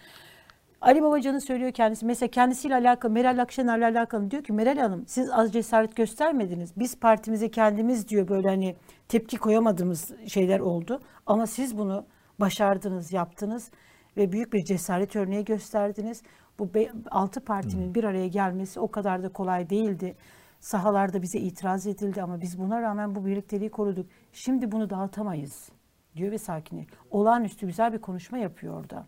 [0.80, 2.06] Ali Babacan'ın söylüyor kendisi.
[2.06, 6.72] Mesela kendisiyle alakalı Meral Akşener'le alakalı diyor ki Meral Hanım siz az cesaret göstermediniz.
[6.76, 8.76] Biz partimize kendimiz diyor böyle hani
[9.08, 11.00] tepki koyamadığımız şeyler oldu.
[11.26, 12.04] Ama siz bunu
[12.40, 13.70] başardınız, yaptınız
[14.16, 16.22] ve büyük bir cesaret örneği gösterdiniz.
[16.58, 20.16] Bu be- altı partinin bir araya gelmesi o kadar da kolay değildi.
[20.60, 24.06] Sahalarda bize itiraz edildi ama biz buna rağmen bu birlikteliği koruduk.
[24.32, 25.68] Şimdi bunu dağıtamayız
[26.16, 26.86] diyor ve sakinliği.
[27.10, 29.06] Olağanüstü güzel bir konuşma yapıyor orada.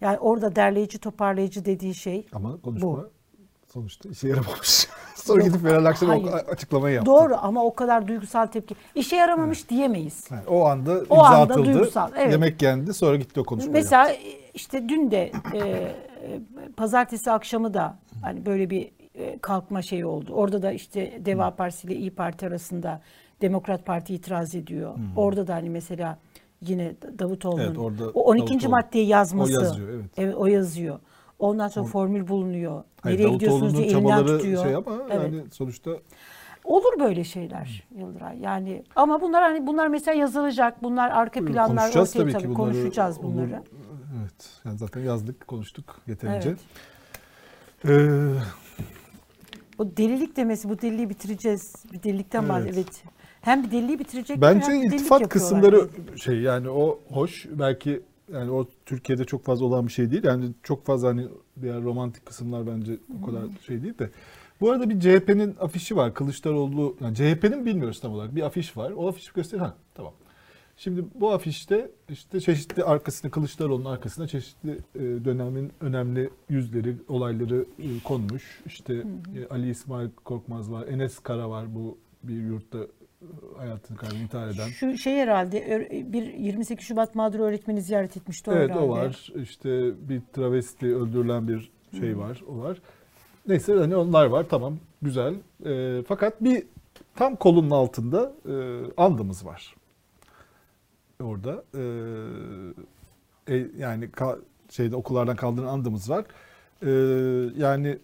[0.00, 3.10] Yani orada derleyici toparlayıcı dediği şey Ama konuşma Bu.
[3.72, 4.88] sonuçta işe yaramamış.
[5.14, 6.24] Sonra Yok, gidip Meral hayır.
[6.32, 7.10] açıklamayı yaptı.
[7.10, 8.74] doğru ama o kadar duygusal tepki.
[8.94, 10.28] İşe yaramamış diyemeyiz.
[10.30, 11.74] Yani o anda imza O anda atıldı.
[11.74, 12.32] duygusal, evet.
[12.32, 14.12] Yemek yendi sonra gitti o konuşmayı Mesela
[14.54, 15.94] işte dün de e, e,
[16.76, 18.90] pazartesi akşamı da hani böyle bir
[19.42, 20.32] kalkma şeyi oldu.
[20.32, 23.00] Orada da işte Deva Partisi ile İyi Parti arasında
[23.40, 24.94] Demokrat Parti itiraz ediyor.
[25.16, 26.18] Orada da hani mesela
[26.60, 28.50] yine Davutoğlu'nun Evet, orada o 12.
[28.50, 28.70] Davutoğlu.
[28.70, 29.58] maddeyi yazması.
[29.58, 30.34] O yazıyor, evet.
[30.36, 30.98] o yazıyor.
[31.38, 32.82] Ondan sonra formül bulunuyor.
[33.00, 34.64] Hayır, Nereye gidiyorsunuz diye elinden tutuyor.
[34.64, 35.32] şey ama Evet.
[35.32, 35.90] yani sonuçta
[36.64, 38.38] Olur böyle şeyler Yıldıray.
[38.40, 40.82] Yani ama bunlar hani bunlar mesela yazılacak.
[40.82, 42.56] Bunlar arka planlar konuşacağız ortaya tabii tabii, bunları.
[42.56, 43.24] konuşacağız Olur.
[43.24, 43.62] bunları.
[44.20, 44.50] Evet.
[44.64, 46.48] Yani zaten yazdık, konuştuk yeterince.
[46.48, 46.58] Evet.
[47.84, 48.32] Ee,
[49.78, 51.74] O delilik demesi bu deliliği bitireceğiz.
[51.92, 52.50] Bir delilikten Evet.
[52.50, 52.74] bahsediyor.
[52.74, 53.02] Evet.
[53.40, 58.00] Hem bir deliliği bitirecek Bence hem iltifat kısımları şey yani o hoş belki
[58.32, 60.24] yani o Türkiye'de çok fazla olan bir şey değil.
[60.24, 61.26] Yani çok fazla hani
[61.62, 64.10] diğer romantik kısımlar bence o kadar şey değil de.
[64.60, 66.14] Bu arada bir CHP'nin afişi var.
[66.14, 68.90] Kılıçdaroğlu yani CHP'nin bilmiyoruz tam olarak bir afiş var.
[68.90, 70.12] O afişi göster ha tamam.
[70.78, 77.86] Şimdi bu afişte işte çeşitli arkasına Kılıçdaroğlu'nun arkasına çeşitli e, dönemin önemli yüzleri, olayları e,
[78.04, 78.60] konmuş.
[78.66, 82.86] İşte e, Ali İsmail Korkmaz var, Enes Kara var bu bir yurtta e,
[83.58, 84.68] hayatını kaybeden intihar eden.
[84.68, 88.84] Şu şey herhalde bir 28 Şubat mağdur öğretmeni ziyaret etmişti o Evet herhalde.
[88.84, 89.32] o var.
[89.42, 92.42] İşte bir travesti öldürülen bir şey var.
[92.48, 92.78] O var.
[93.48, 95.34] Neyse hani onlar var tamam güzel.
[95.66, 96.62] Ee, fakat bir
[97.16, 98.54] tam kolunun altında e,
[98.96, 99.74] andımız var.
[101.22, 101.82] Orada e,
[103.54, 104.38] e, yani ka-
[104.70, 106.24] şeyde okullardan kaldırılan andımız var.
[106.82, 106.90] E,
[107.56, 107.98] yani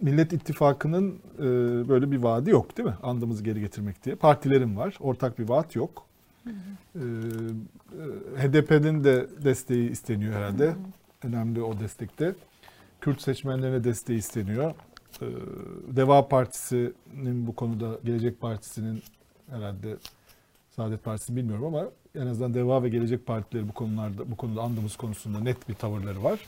[0.00, 1.42] Millet İttifakı'nın e,
[1.88, 2.94] böyle bir vaadi yok değil mi?
[3.02, 4.14] Andımızı geri getirmek diye.
[4.14, 4.96] Partilerin var.
[5.00, 6.06] Ortak bir vaat yok.
[6.46, 10.74] Ee, e, HDP'nin de desteği isteniyor herhalde.
[11.24, 12.34] Önemli o destekte.
[13.00, 14.74] Kürt seçmenlerine desteği isteniyor.
[15.22, 15.26] Ee,
[15.96, 19.02] Deva Partisi'nin bu konuda Gelecek Partisi'nin
[19.50, 19.96] herhalde
[20.70, 24.96] Saadet Partisi'ni bilmiyorum ama en azından Deva ve Gelecek Partileri bu konularda bu konuda andığımız
[24.96, 26.40] konusunda net bir tavırları var.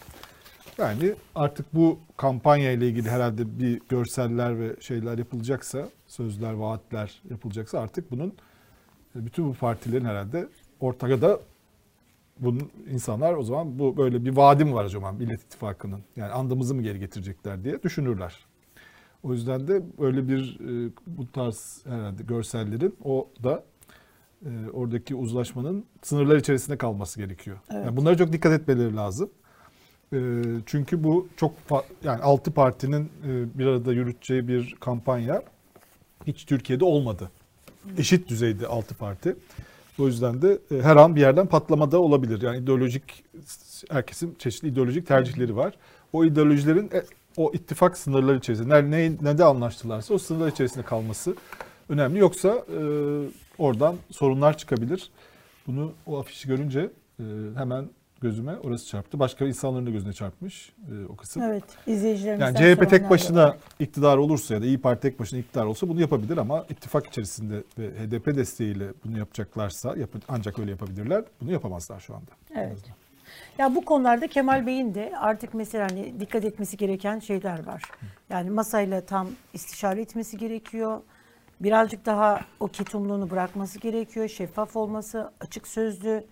[0.79, 7.81] Yani artık bu kampanya ile ilgili herhalde bir görseller ve şeyler yapılacaksa, sözler, vaatler yapılacaksa
[7.81, 8.33] artık bunun
[9.17, 10.49] e, bütün bu partilerin herhalde
[10.81, 11.41] ortaya da
[12.41, 16.01] bunun insanlar o zaman bu böyle bir vaadim var zaman Millet İttifakı'nın.
[16.17, 18.47] Yani andımızı mı geri getirecekler diye düşünürler.
[19.23, 23.65] O yüzden de böyle bir e, bu tarz herhalde görsellerin o da
[24.45, 27.59] e, oradaki uzlaşmanın sınırlar içerisinde kalması gerekiyor.
[27.71, 27.87] Evet.
[27.87, 29.31] Yani bunlara çok dikkat etmeleri lazım.
[30.13, 30.19] E,
[30.67, 31.53] çünkü bu çok
[32.05, 35.43] yani altı partinin e, bir arada yürüteceği bir kampanya
[36.27, 37.31] hiç Türkiye'de olmadı.
[37.99, 39.37] Eşit düzeyde altı parti.
[39.99, 42.43] O yüzden de e, her an bir yerden patlama da olabilir.
[42.43, 43.25] Yani ideolojik
[43.91, 45.75] herkesin çeşitli ideolojik tercihleri var.
[46.13, 47.03] o ideolojilerin e,
[47.37, 51.37] o ittifak sınırları içerisinde ne, ne de anlaştılarsa o sınırlar içerisinde kalması
[51.89, 52.19] önemli.
[52.19, 52.79] Yoksa e,
[53.59, 55.11] oradan sorunlar çıkabilir.
[55.67, 57.25] Bunu o afişi görünce e,
[57.57, 57.89] hemen
[58.21, 59.19] gözüme orası çarptı.
[59.19, 61.43] Başka insanların da gözüne çarpmış e, o kısım.
[61.43, 63.57] Evet, izleyicilerimizden Yani CHP tek başına var.
[63.79, 67.63] iktidar olursa ya da İyi Parti tek başına iktidar olsa bunu yapabilir ama ittifak içerisinde
[67.79, 71.25] ve HDP desteğiyle bunu yapacaklarsa yap ancak öyle yapabilirler.
[71.41, 72.31] Bunu yapamazlar şu anda.
[72.55, 72.79] Evet.
[73.59, 77.83] Ya bu konularda Kemal Bey'in de artık mesela hani dikkat etmesi gereken şeyler var.
[78.31, 81.01] Yani masayla tam istişare etmesi gerekiyor.
[81.61, 84.29] Birazcık daha o ketumluğunu bırakması gerekiyor.
[84.29, 86.25] Şeffaf olması, açık sözlü,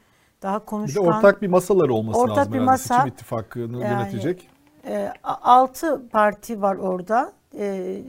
[0.42, 1.04] daha Bir de konuşkan.
[1.06, 2.70] ortak bir masaları olması Ortak lazım bir herhalde.
[2.70, 2.94] masa.
[2.94, 4.48] Seçim ittifakını Yani- yönetecek.
[4.86, 7.32] E, altı parti var orada.
[7.58, 8.02] E,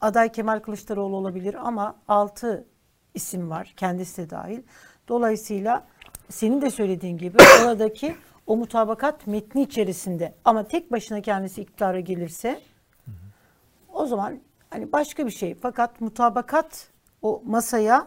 [0.00, 2.66] aday Kemal Kılıçdaroğlu olabilir ama altı
[3.14, 3.74] isim var.
[3.76, 4.62] Kendisi de dahil.
[5.08, 5.86] Dolayısıyla
[6.28, 7.36] senin de söylediğin gibi
[7.66, 12.60] oradaki o mutabakat metni içerisinde ama tek başına kendisi iktidara gelirse
[13.92, 14.38] o zaman
[14.76, 15.54] hani başka bir şey.
[15.54, 16.88] Fakat mutabakat
[17.22, 18.06] o masaya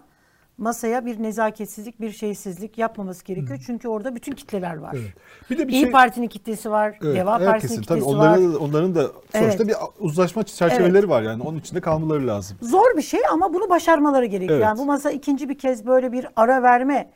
[0.57, 3.59] masaya bir nezaketsizlik, bir şeysizlik yapmaması gerekiyor.
[3.65, 4.95] Çünkü orada bütün kitleler var.
[4.99, 5.13] Evet.
[5.49, 8.27] Bir de bir İyi şey Parti'nin kitlesi var, Evet, Deva Partisi'nin kitlesi tabii var.
[8.27, 9.01] onların, da- onların da
[9.31, 9.67] sonuçta Evet.
[9.67, 12.57] bir uzlaşma çerçeveleri var yani onun içinde kalmaları lazım.
[12.61, 14.57] Zor bir şey ama bunu başarmaları gerekiyor.
[14.59, 14.65] Evet.
[14.67, 17.09] Yani bu masa ikinci bir kez böyle bir ara verme,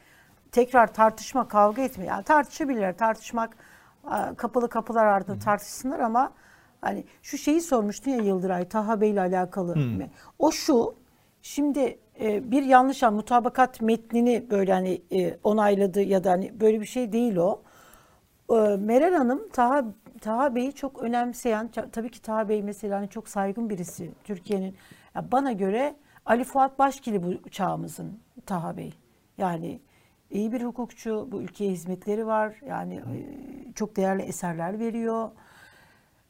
[0.52, 2.06] tekrar tartışma, kavga etme.
[2.06, 2.98] Yani tartışabilirler.
[2.98, 3.58] Tartışmak
[4.08, 6.32] a, kapalı kapılar ardında tartışsınlar ama
[6.84, 9.76] hani şu şeyi sormuştun ya Yıldıray Taha Bey ile alakalı.
[10.40, 10.96] O şu
[11.42, 16.82] şimdi e, bir yanlış an mutabakat metnini böyle hani e, onayladı ya da hani böyle
[16.82, 17.62] bir şey değil o.
[18.52, 19.86] Ee, Meral Hanım Taha
[20.22, 24.76] Taha Bey'i çok önemseyen, ta- tabii ki Taha Bey mesela hani çok saygın birisi Türkiye'nin.
[25.16, 28.94] Ya bana göre Ali Fuat Başkili bu çağımızın Taha Bey.
[29.38, 29.80] Yani
[30.32, 32.56] iyi bir hukukçu, bu ülkeye hizmetleri var.
[32.68, 33.18] Yani e,
[33.76, 35.30] çok değerli eserler veriyor.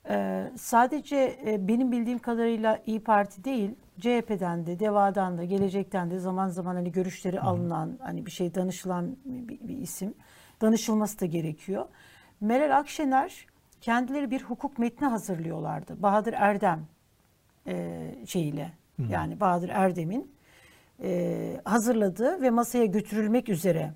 [0.09, 6.19] Ee, sadece e, benim bildiğim kadarıyla İyi Parti değil, CHP'den de, DEVA'dan da, Gelecek'ten de
[6.19, 10.13] zaman zaman hani görüşleri alınan, hani bir şey danışılan bir, bir isim.
[10.61, 11.85] Danışılması da gerekiyor.
[12.41, 13.45] Meral Akşener
[13.81, 16.03] kendileri bir hukuk metni hazırlıyorlardı.
[16.03, 16.85] Bahadır Erdem
[17.67, 18.71] e, şeyiyle,
[19.09, 20.31] yani Bahadır Erdem'in
[21.03, 23.93] e, hazırladığı ve masaya götürülmek üzere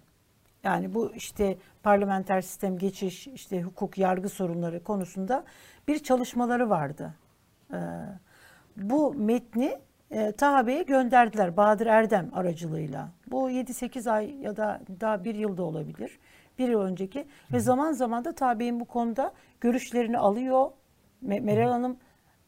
[0.63, 5.43] yani bu işte parlamenter sistem geçiş, işte hukuk, yargı sorunları konusunda
[5.87, 7.13] bir çalışmaları vardı.
[7.73, 7.77] Ee,
[8.77, 9.77] bu metni
[10.11, 13.09] e, Taha Bey'e gönderdiler Bahadır Erdem aracılığıyla.
[13.31, 16.19] Bu 7-8 ay ya da daha bir yılda olabilir.
[16.59, 17.27] Bir yıl önceki.
[17.53, 20.71] Ve zaman zaman da Taha Bey'in bu konuda görüşlerini alıyor.
[21.25, 21.97] Me- Meral Hanım,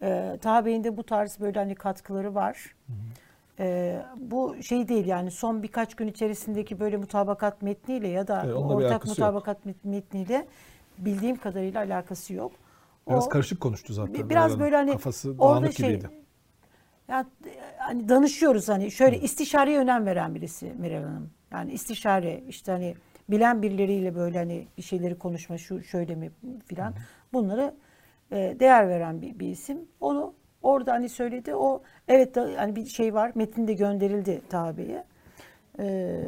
[0.02, 2.75] e, Taha Bey'in de bu tarz böyle hani katkıları var.
[3.62, 8.56] Ee, bu şey değil yani son birkaç gün içerisindeki böyle mutabakat metniyle ya da Evet,
[8.56, 9.06] ortak yok.
[9.06, 10.47] mutabakat met- metniyle
[10.97, 12.52] bildiğim kadarıyla alakası yok.
[13.09, 14.29] Biraz O- karışık konuştu zaten.
[14.29, 16.09] biraz böyle hani Kafası orada şey gibiydi.
[17.07, 17.25] ya,
[17.77, 21.29] hani danışıyoruz hani şöyle istişareye önem veren birisi Meral Hanım.
[21.51, 22.95] Yani istişare işte hani
[23.29, 26.31] bilen birileriyle böyle hani bir şeyleri konuşma şu şöyle mi
[26.65, 26.93] filan
[27.33, 27.75] bunları
[28.31, 29.77] e, değer veren bir, bir isim.
[29.99, 35.03] Onu orada hani söyledi o evet da, hani bir şey var metinde gönderildi tabiye.
[35.79, 36.21] Ee,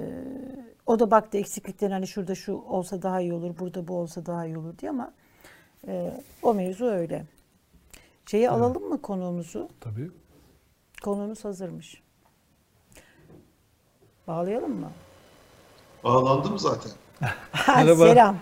[0.86, 4.45] o da baktı eksikliklerin hani şurada şu olsa daha iyi olur, burada bu olsa daha
[4.45, 5.13] iyi olur diye ama
[5.88, 7.26] e, o mevzu öyle.
[8.26, 9.70] Şeyi alalım mı konuğumuzu?
[9.80, 10.12] Tabii.
[11.04, 12.02] Konuğumuz hazırmış.
[14.28, 14.91] Bağlayalım mı?
[16.04, 16.91] Bağlandım zaten.
[17.67, 18.08] Merhaba.
[18.08, 18.38] Selam.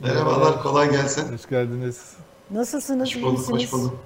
[0.00, 1.32] Merhabalar, kolay gelsin.
[1.32, 2.16] Hoş geldiniz.
[2.50, 3.08] Nasılsınız?
[3.08, 3.62] Hoş bulduk, misiniz?
[3.62, 3.98] hoş bulduk.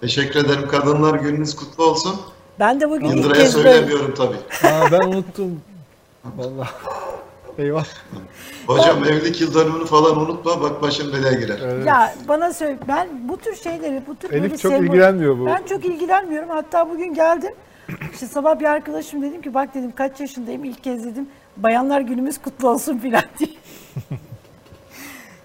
[0.00, 0.68] Teşekkür ederim.
[0.68, 2.20] Kadınlar gününüz kutlu olsun.
[2.58, 3.72] Ben de bugün ilk Yıldıray'a kez böyle...
[3.72, 4.68] söylemiyorum tabii.
[4.68, 5.62] Aa, ben unuttum.
[6.24, 6.68] Vallahi.
[7.58, 7.84] Eyvah.
[8.66, 11.58] Hocam evlilik yıl dönümünü falan unutma, bak başın belaya girer.
[11.62, 11.86] Evet.
[11.86, 15.46] Ya bana söyle ben bu tür şeyleri bu tür Elif böyle çok sembol- ilgilenmiyor bu.
[15.46, 16.48] Ben çok ilgilenmiyorum.
[16.48, 17.52] Hatta bugün geldim.
[18.12, 22.38] İşte sabah bir arkadaşım dedim ki bak dedim kaç yaşındayım ilk kez dedim bayanlar günümüz
[22.38, 23.50] kutlu olsun filan diye.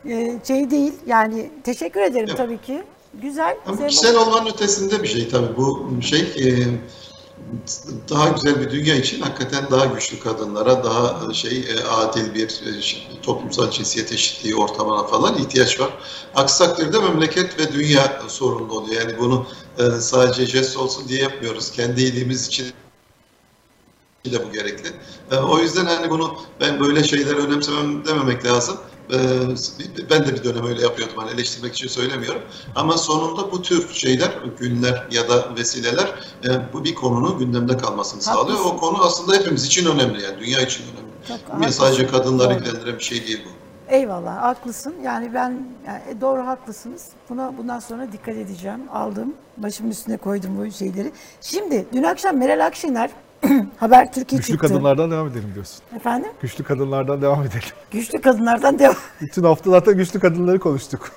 [0.06, 2.38] Ee, şey değil yani teşekkür ederim Yok.
[2.38, 2.84] tabii ki.
[3.22, 3.58] Güzel.
[3.68, 5.58] Ama kişisel olmanın ötesinde bir şey tabii.
[5.58, 6.50] Bu şey e,
[8.10, 12.48] daha güzel bir dünya için hakikaten daha güçlü kadınlara, daha e, şey e, adil bir
[12.48, 15.90] e, toplumsal cinsiyet eşitliği ortamına falan ihtiyaç var.
[16.36, 19.02] Aksi takdirde memleket ve dünya sorunlu oluyor.
[19.02, 19.46] Yani bunu
[20.00, 21.72] sadece jest olsun diye yapmıyoruz.
[21.72, 22.66] Kendi iyiliğimiz için
[24.32, 24.90] de bu gerekli.
[25.50, 28.78] O yüzden hani bunu ben böyle şeyler önemsemem dememek lazım.
[29.12, 29.18] E,
[30.10, 32.42] Ben de bir dönem öyle yapıyordum hani eleştirmek için söylemiyorum.
[32.76, 36.14] Ama sonunda bu tür şeyler, günler ya da vesileler
[36.46, 38.58] e, bu bir konunun gündemde kalmasını sağlıyor.
[38.58, 38.76] Haklısın.
[38.76, 41.14] O konu aslında hepimiz için önemli yani dünya için önemli.
[41.64, 43.64] Çok Sadece kadınları ilgilendiren bir şey değil bu.
[43.94, 44.96] Eyvallah haklısın.
[45.04, 47.08] Yani ben yani e, doğru haklısınız.
[47.30, 48.80] Buna bundan sonra dikkat edeceğim.
[48.94, 49.34] Aldım.
[49.58, 51.12] Başımın üstüne koydum bu şeyleri.
[51.42, 53.10] Şimdi dün akşam Meral Akşener
[53.78, 54.68] Haber Türkiye Güçlü çıktı.
[54.68, 55.82] kadınlardan devam edelim diyorsun.
[55.96, 56.32] Efendim?
[56.42, 57.62] Güçlü kadınlardan devam edelim.
[57.92, 58.96] Güçlü kadınlardan devam.
[59.22, 61.12] Bütün hafta zaten güçlü kadınları konuştuk.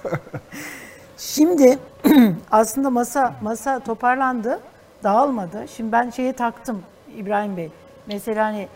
[1.19, 1.79] Şimdi
[2.51, 4.61] aslında masa masa toparlandı,
[5.05, 5.65] dağılmadı.
[5.77, 6.83] Şimdi ben şeye taktım
[7.17, 7.71] İbrahim Bey.
[8.07, 8.69] Mesela hani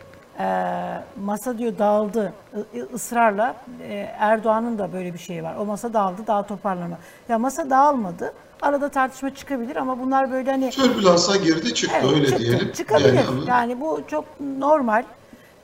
[1.25, 2.33] masa diyor dağıldı
[2.95, 5.55] ısrarla e, Erdoğan'ın da böyle bir şeyi var.
[5.57, 6.99] O masa dağıldı, daha toparlanma.
[7.29, 8.33] Ya masa dağılmadı.
[8.63, 12.43] Arada tartışma çıkabilir ama bunlar böyle hani Türbülansa girdi çıktı Evet, öyle çıktı.
[12.43, 12.73] diyelim.
[12.73, 13.15] Çıkabilir.
[13.15, 14.25] Yani Yani, bu çok
[14.59, 15.05] normal.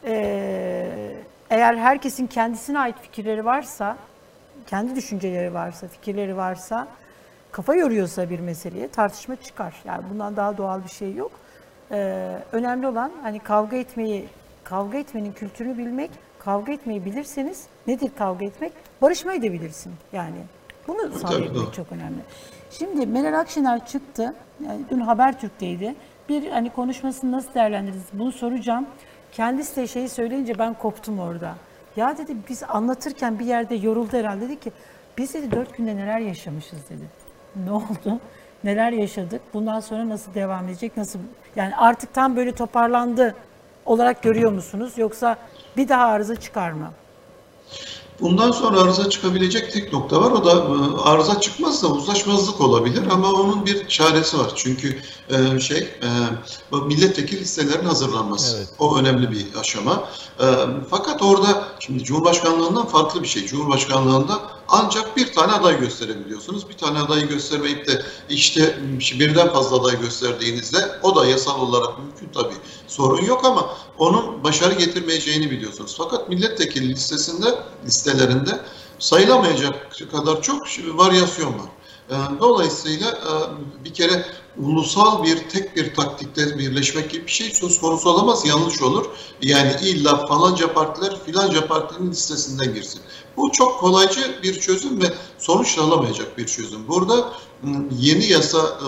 [0.05, 1.16] Ee,
[1.51, 3.97] eğer herkesin kendisine ait fikirleri varsa,
[4.66, 6.87] kendi düşünceleri varsa, fikirleri varsa,
[7.53, 9.74] kafa yoruyorsa bir meseleye tartışma çıkar.
[9.85, 11.31] Yani bundan daha doğal bir şey yok.
[11.91, 14.29] Ee, önemli olan hani kavga etmeyi,
[14.68, 18.72] kavga etmenin kültürünü bilmek, kavga etmeyi bilirseniz nedir kavga etmek?
[19.02, 20.36] Barışmayı da bilirsin yani.
[20.88, 22.18] Bunu sağlayabilmek çok önemli.
[22.70, 24.34] Şimdi Meral Akşener çıktı.
[24.64, 25.94] Yani dün Habertürk'teydi.
[26.28, 28.04] Bir hani konuşmasını nasıl değerlendirdiniz?
[28.12, 28.86] Bunu soracağım.
[29.32, 31.54] Kendisi de şeyi söyleyince ben koptum orada.
[31.96, 34.40] Ya dedi biz anlatırken bir yerde yoruldu herhalde.
[34.40, 34.72] Dedi ki
[35.18, 37.04] biz dedi dört günde neler yaşamışız dedi.
[37.64, 38.20] Ne oldu?
[38.64, 39.40] Neler yaşadık?
[39.54, 40.96] Bundan sonra nasıl devam edecek?
[40.96, 41.18] Nasıl?
[41.56, 43.34] Yani artık tam böyle toparlandı
[43.87, 44.93] olarak görüyor musunuz?
[44.97, 45.37] Yoksa
[45.76, 46.91] bir daha arıza çıkar mı?
[48.20, 50.30] Bundan sonra arıza çıkabilecek tek nokta var.
[50.30, 54.53] O da e, arıza çıkmazsa uzlaşmazlık olabilir ama onun bir çaresi var.
[54.55, 54.99] Çünkü
[55.30, 56.09] e, şey e,
[56.87, 58.57] milletvekili listelerin hazırlanması.
[58.57, 58.68] Evet.
[58.78, 60.09] O önemli bir aşama.
[60.91, 63.47] Fakat orada şimdi Cumhurbaşkanlığından farklı bir şey.
[63.47, 66.68] Cumhurbaşkanlığında ancak bir tane aday gösterebiliyorsunuz.
[66.68, 72.28] Bir tane adayı göstermeyip de işte birden fazla aday gösterdiğinizde o da yasal olarak mümkün
[72.34, 72.55] tabii.
[72.97, 75.94] Sorun yok ama onun başarı getirmeyeceğini biliyorsunuz.
[75.99, 77.47] Fakat milletvekili listesinde
[77.86, 78.61] listelerinde
[78.99, 81.68] sayılamayacak kadar çok varyasyon var.
[82.11, 84.26] Ee, Dolayısıyla e, bir kere
[84.59, 89.07] ulusal bir tek bir taktikte birleşmek gibi bir şey söz konusu olamaz, yanlış olur.
[89.42, 93.01] Yani illa falanca partiler filanca partinin listesinden girsin.
[93.36, 95.07] Bu çok kolaycı bir çözüm ve
[95.38, 96.88] sonuç alamayacak bir çözüm.
[96.88, 97.32] Burada
[97.62, 98.78] m, yeni yasa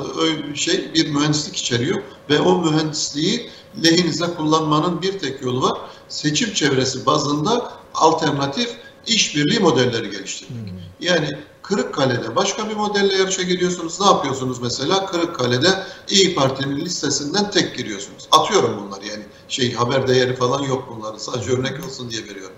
[0.51, 3.51] bir şey bir mühendislik içeriyor ve o mühendisliği
[3.85, 5.79] lehinize kullanmanın bir tek yolu var.
[6.09, 8.71] Seçim çevresi bazında alternatif
[9.07, 10.73] işbirliği modelleri geliştirmek.
[11.01, 14.01] Yani Kırıkkale'de başka bir modelle yarışa giriyorsunuz.
[14.01, 15.07] Ne yapıyorsunuz mesela?
[15.07, 15.69] Kırıkkale'de
[16.09, 18.29] İyi Parti'nin listesinden tek giriyorsunuz.
[18.33, 19.23] Atıyorum bunları yani.
[19.49, 21.19] Şey haber değeri falan yok bunların.
[21.19, 22.57] Sadece örnek olsun diye veriyorum.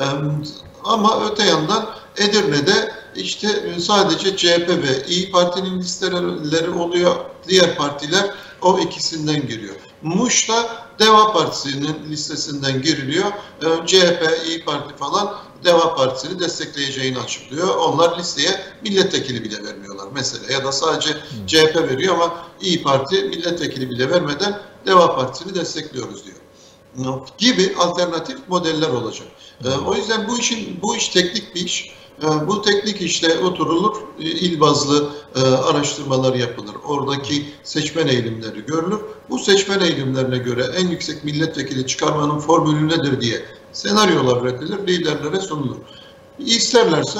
[0.00, 0.04] Ee,
[0.84, 7.14] ama öte yandan Edirne'de işte sadece CHP ve İyi Parti'nin listeleri oluyor.
[7.48, 8.30] Diğer partiler
[8.62, 9.74] o ikisinden giriyor.
[10.02, 13.26] Muş'ta Deva Partisi'nin listesinden giriliyor.
[13.62, 17.76] Ee, CHP, İyi Parti falan Deva Partisi'ni destekleyeceğini açıklıyor.
[17.76, 20.52] Onlar listeye milletvekili bile vermiyorlar mesela.
[20.52, 26.36] Ya da sadece CHP veriyor ama İyi Parti milletvekili bile vermeden Deva Partisi'ni destekliyoruz diyor
[27.38, 29.28] gibi alternatif modeller olacak.
[29.64, 31.92] Ee, o yüzden bu işin bu iş teknik bir iş.
[32.22, 36.74] Ee, bu teknik işte oturulur, e, il bazlı e, araştırmalar yapılır.
[36.86, 39.00] Oradaki seçmen eğilimleri görülür.
[39.30, 43.42] Bu seçmen eğilimlerine göre en yüksek milletvekili çıkarmanın formülü nedir diye
[43.72, 45.76] senaryolar üretilir, liderlere sunulur.
[46.38, 47.18] İsterlerse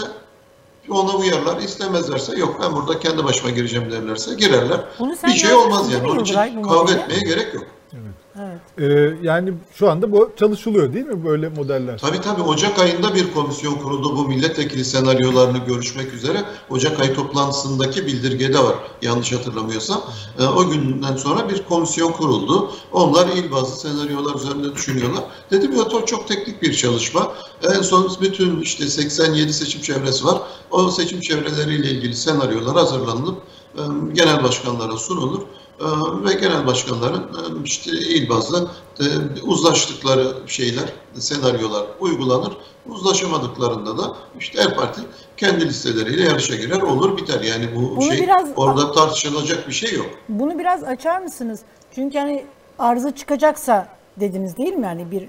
[0.90, 4.84] ona uyarlar, istemezlerse yok ben burada kendi başıma gireceğim derlerse girerler.
[5.26, 6.08] Bir şey olmaz yani.
[6.10, 7.66] Onun için kavga etmeye gerek yok.
[7.94, 8.60] Evet.
[8.78, 11.98] Ee, yani şu anda bu çalışılıyor değil mi böyle modeller?
[11.98, 16.44] Tabii tabii Ocak ayında bir komisyon kuruldu bu milletvekili senaryolarını görüşmek üzere.
[16.70, 20.02] Ocak ayı toplantısındaki bildirgede var yanlış hatırlamıyorsam.
[20.38, 22.70] Ee, o günden sonra bir komisyon kuruldu.
[22.92, 25.24] Onlar il bazlı senaryolar üzerinde düşünüyorlar.
[25.50, 27.32] Dedim ya çok teknik bir çalışma.
[27.62, 30.38] En son bütün işte 87 seçim çevresi var.
[30.70, 33.38] O seçim çevreleriyle ilgili senaryolar hazırlanıp
[33.74, 33.82] e,
[34.14, 35.40] genel başkanlara sunulur.
[35.80, 35.84] Ee,
[36.24, 38.70] ve genel başkanların e, işte il bazlı
[39.00, 39.04] e,
[39.42, 40.84] uzlaştıkları şeyler,
[41.18, 42.52] senaryolar uygulanır.
[42.88, 45.00] Uzlaşamadıklarında da işte her parti
[45.36, 47.40] kendi listeleriyle yarışa girer, olur biter.
[47.40, 50.06] Yani bu Bunu şey biraz- orada tartışılacak bir şey yok.
[50.28, 51.60] Bunu biraz açar mısınız?
[51.94, 52.44] Çünkü hani
[52.78, 54.86] arıza çıkacaksa dediniz değil mi?
[54.86, 55.28] Yani bir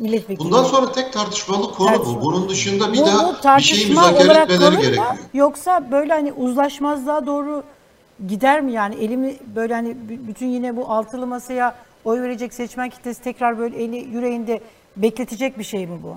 [0.00, 0.38] milletvekili.
[0.44, 2.20] Bundan sonra tek tartışmalı konu Tartışma.
[2.20, 2.24] bu.
[2.24, 5.06] Bunun dışında bir Bu- bu daha bir tartışma müzakere etmeleri gerekiyor.
[5.34, 7.62] Yoksa böyle hani uzlaşmazlığa doğru
[8.28, 9.96] gider mi yani elimi böyle hani
[10.28, 14.60] bütün yine bu altılı masaya oy verecek seçmen kitlesi tekrar böyle eli yüreğinde
[14.96, 16.16] bekletecek bir şey mi bu?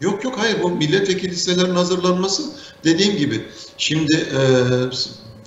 [0.00, 2.42] Yok yok hayır bu milletvekili listelerinin hazırlanması
[2.84, 3.44] dediğim gibi
[3.78, 4.40] şimdi e,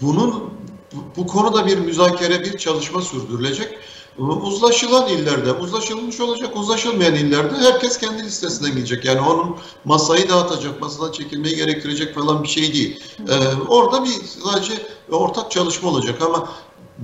[0.02, 0.54] bunun
[0.94, 3.78] bu, bu konuda bir müzakere bir çalışma sürdürülecek.
[4.18, 9.06] Uzlaşılan illerde uzlaşılmış olacak, uzlaşılmayan illerde herkes kendi listesinden gidecek.
[9.06, 9.56] Yani onun
[9.86, 13.04] masayı dağıtacak, masadan çekilmeyi gerektirecek falan bir şey değil.
[13.30, 13.34] Ee,
[13.68, 14.10] orada bir
[14.44, 14.74] sadece
[15.12, 16.50] ortak çalışma olacak ama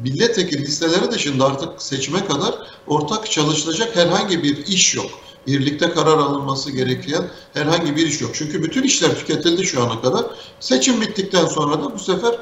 [0.03, 2.55] milletvekili listeleri dışında artık seçime kadar
[2.87, 5.11] ortak çalışılacak herhangi bir iş yok.
[5.47, 8.31] Birlikte karar alınması gereken herhangi bir iş yok.
[8.33, 10.25] Çünkü bütün işler tüketildi şu ana kadar.
[10.59, 12.35] Seçim bittikten sonra da bu sefer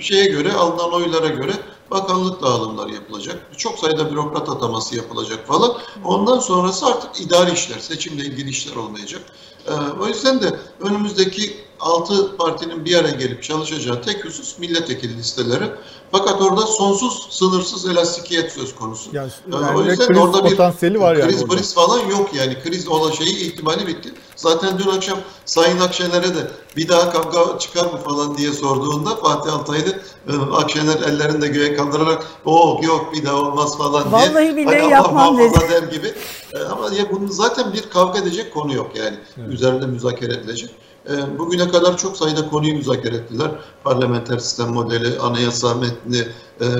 [0.00, 1.52] şeye göre, alınan oylara göre
[1.90, 3.36] bakanlık dağılımları yapılacak.
[3.56, 5.72] Çok sayıda bürokrat ataması yapılacak falan.
[6.04, 9.22] Ondan sonrası artık idari işler, seçimle ilgili işler olmayacak.
[9.66, 15.70] Ee, o yüzden de önümüzdeki altı partinin bir araya gelip çalışacağı tek husus milletvekili listeleri.
[16.12, 19.10] Fakat orada sonsuz, sınırsız elastikiyet söz konusu.
[19.12, 22.34] Yani, Ee, yani o yüzden kriz orada bir potansiyeli var yani kriz kriz falan yok
[22.34, 22.56] yani.
[22.62, 24.14] Kriz olan şeyi ihtimali bitti.
[24.38, 29.52] Zaten dün akşam Sayın Akşener'e de bir daha kavga çıkar mı falan diye sorduğunda Fatih
[29.52, 29.88] Altaylı
[30.28, 34.12] e, Akşener ellerini de göğe kaldırarak o yok bir daha olmaz falan diye.
[34.12, 35.58] Vallahi billahi Hani Allah yapmam dedi.
[35.70, 36.14] der gibi.
[36.54, 39.16] E, ama ya bunun zaten bir kavga edecek konu yok yani.
[39.48, 40.70] Üzerinde müzakere edilecek.
[41.10, 43.50] E, Bugüne kadar çok sayıda konuyu müzakere ettiler.
[43.84, 46.28] Parlamenter sistem modeli, anayasa metni,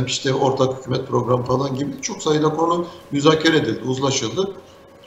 [0.07, 4.53] işte ortak hükümet programı falan gibi çok sayıda konu müzakere edildi, uzlaşıldı.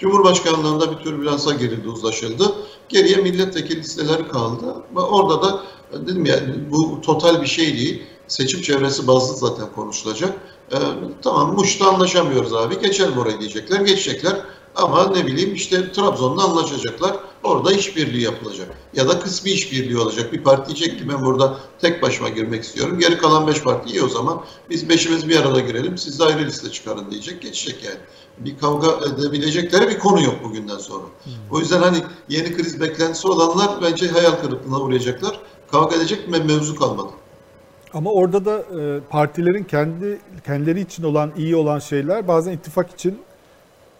[0.01, 2.53] Cumhurbaşkanlığında bir türbülansa girildi, uzlaşıldı.
[2.89, 4.75] Geriye milletvekili listeleri kaldı.
[4.95, 6.39] Orada da dedim ya
[6.71, 8.03] bu total bir şey değil.
[8.27, 10.33] Seçim çevresi bazlı zaten konuşulacak.
[10.71, 10.77] Ee,
[11.21, 12.79] tamam Muş'ta anlaşamıyoruz abi.
[12.79, 13.79] Geçelim oraya diyecekler.
[13.79, 14.41] Geçecekler.
[14.75, 17.17] Ama ne bileyim işte Trabzon'da anlaşacaklar.
[17.43, 18.67] Orada işbirliği yapılacak.
[18.93, 20.33] Ya da kısmi işbirliği olacak.
[20.33, 22.99] Bir parti diyecek ki ben burada tek başıma girmek istiyorum.
[22.99, 24.41] Geri kalan beş parti iyi o zaman.
[24.69, 25.97] Biz beşimiz bir arada girelim.
[25.97, 27.41] Siz de ayrı liste çıkarın diyecek.
[27.41, 27.97] Geçecek yani.
[28.37, 31.03] Bir kavga edebilecekleri bir konu yok bugünden sonra.
[31.51, 31.97] O yüzden hani
[32.29, 35.39] yeni kriz beklentisi olanlar bence hayal kırıklığına uğrayacaklar.
[35.71, 37.09] Kavga edecek bir mevzu kalmadı.
[37.93, 43.19] Ama orada da e, partilerin kendi kendileri için olan iyi olan şeyler bazen ittifak için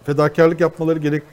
[0.04, 1.24] fedakarlık yapmaları gerek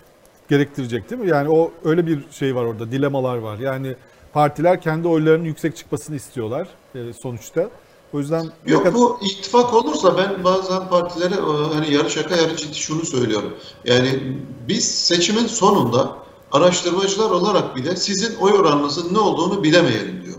[0.49, 1.29] gerektirecek değil mi?
[1.29, 3.59] Yani o öyle bir şey var orada, dilemalar var.
[3.59, 3.97] Yani
[4.33, 7.71] partiler kendi oylarının yüksek çıkmasını istiyorlar e, sonuçta.
[8.13, 12.57] O yüzden Yok kadar- bu ittifak olursa ben bazen partilere e, hani yarı şaka yarı
[12.57, 13.55] ciddi şunu söylüyorum.
[13.85, 14.37] Yani
[14.69, 16.17] biz seçimin sonunda
[16.53, 20.37] araştırmacılar olarak bile sizin oy oranınızın ne olduğunu bilemeyelim diyor.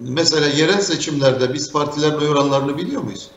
[0.00, 3.30] Mesela yerel seçimlerde biz partilerin oy oranlarını biliyor muyuz?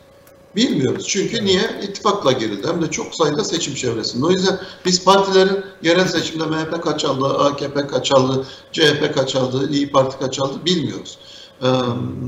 [0.56, 1.08] Bilmiyoruz.
[1.08, 1.80] Çünkü niye?
[1.84, 2.68] İttifakla girildi.
[2.68, 4.26] Hem de çok sayıda seçim çevresinde.
[4.26, 9.70] O yüzden biz partilerin yerel seçimde MHP kaç aldı, AKP kaç aldı, CHP kaç aldı,
[9.72, 11.18] İyi Parti kaç aldı bilmiyoruz.
[11.62, 11.68] Ee,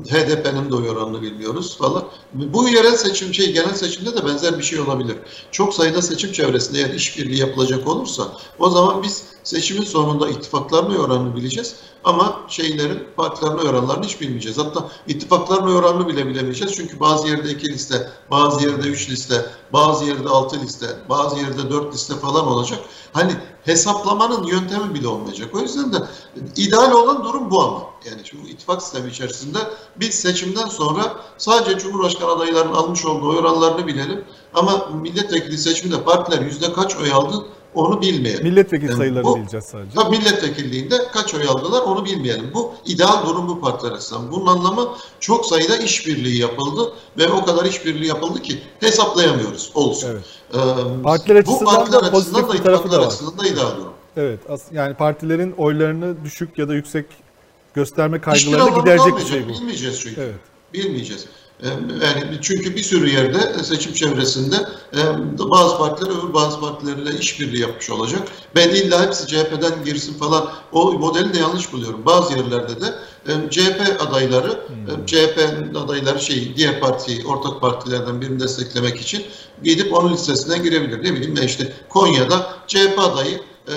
[0.10, 2.04] HDP'nin de oy oranını bilmiyoruz falan.
[2.34, 5.18] Bu yerel seçim şey genel seçimde de benzer bir şey olabilir.
[5.52, 8.24] Çok sayıda seçim çevresinde eğer işbirliği yapılacak olursa
[8.60, 14.22] o zaman biz seçimin sonunda ittifakların oy oranını bileceğiz ama şeylerin partilerin oy oranlarını hiç
[14.22, 14.58] bilmeyeceğiz.
[14.58, 16.76] Hatta ittifakların oranını bile bilemeyeceğiz.
[16.76, 21.70] Çünkü bazı yerde iki liste, bazı yerde üç liste, bazı yerde altı liste, bazı yerde
[21.70, 22.80] dört liste falan olacak.
[23.14, 25.56] Hani hesaplamanın yöntemi bile olmayacak.
[25.56, 25.98] O yüzden de
[26.56, 27.84] ideal olan durum bu ama.
[28.10, 29.58] Yani şu ittifak sistemi içerisinde
[29.96, 34.26] biz seçimden sonra sadece Cumhurbaşkanı adaylarının almış olduğu oy oranlarını bilelim.
[34.54, 37.46] Ama milletvekili seçiminde partiler yüzde kaç oy aldı
[37.78, 38.44] onu bilmeyelim.
[38.44, 39.96] milletvekili Yani sayılarını bu- bileceğiz sadece.
[39.96, 42.52] Tabii milletvekilliğinde kaç oy aldılar onu bilmeyelim.
[42.54, 44.32] Bu ideal durum bu partiler açısından.
[44.32, 49.72] Bunun anlamı çok sayıda işbirliği yapıldı ve o kadar işbirliği yapıldı ki hesaplayamıyoruz.
[49.76, 50.10] Olsun.
[50.12, 50.24] Evet.
[50.54, 53.06] Ee, Partiler bu partiler da açısından da bir tarafı da var.
[53.08, 53.94] açısından da ideal durum.
[54.18, 54.40] Evet.
[54.50, 57.06] as- Yani partilerin oylarını düşük ya da yüksek
[57.74, 59.50] gösterme kaygılarını anlamı giderecek bir şey bu.
[59.50, 60.22] Bilmeyeceğiz çünkü.
[60.22, 60.36] Evet.
[60.74, 61.26] Bilmeyeceğiz.
[61.64, 61.68] Ee,
[62.06, 64.56] Yani çünkü bir sürü yerde seçim çevresinde
[64.94, 65.00] e,
[65.50, 68.28] bazı partiler öbür bazı partilerle işbirliği yapmış olacak.
[68.56, 72.06] Ben illa hepsi CHP'den girsin falan o modeli de yanlış buluyorum.
[72.06, 72.86] Bazı yerlerde de
[73.28, 79.26] e, CHP adayları, e, CHP'nin adayları şey diğer parti, ortak partilerden birini desteklemek için
[79.64, 81.04] gidip onun listesine girebilir.
[81.04, 83.74] Ne bileyim ben işte Konya'da CHP adayı e,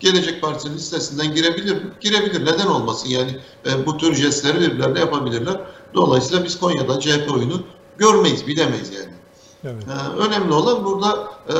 [0.00, 1.90] Gelecek Partisi'nin listesinden girebilir mi?
[2.00, 2.46] Girebilir.
[2.46, 3.08] Neden olmasın?
[3.08, 5.60] Yani e, bu tür jestleri birbirlerine yapabilirler.
[5.94, 7.62] Dolayısıyla biz Konya'da CHP oyunu
[7.98, 9.12] görmeyiz, bilemeyiz yani.
[9.64, 9.84] Evet.
[9.88, 11.54] Ee, önemli olan burada e,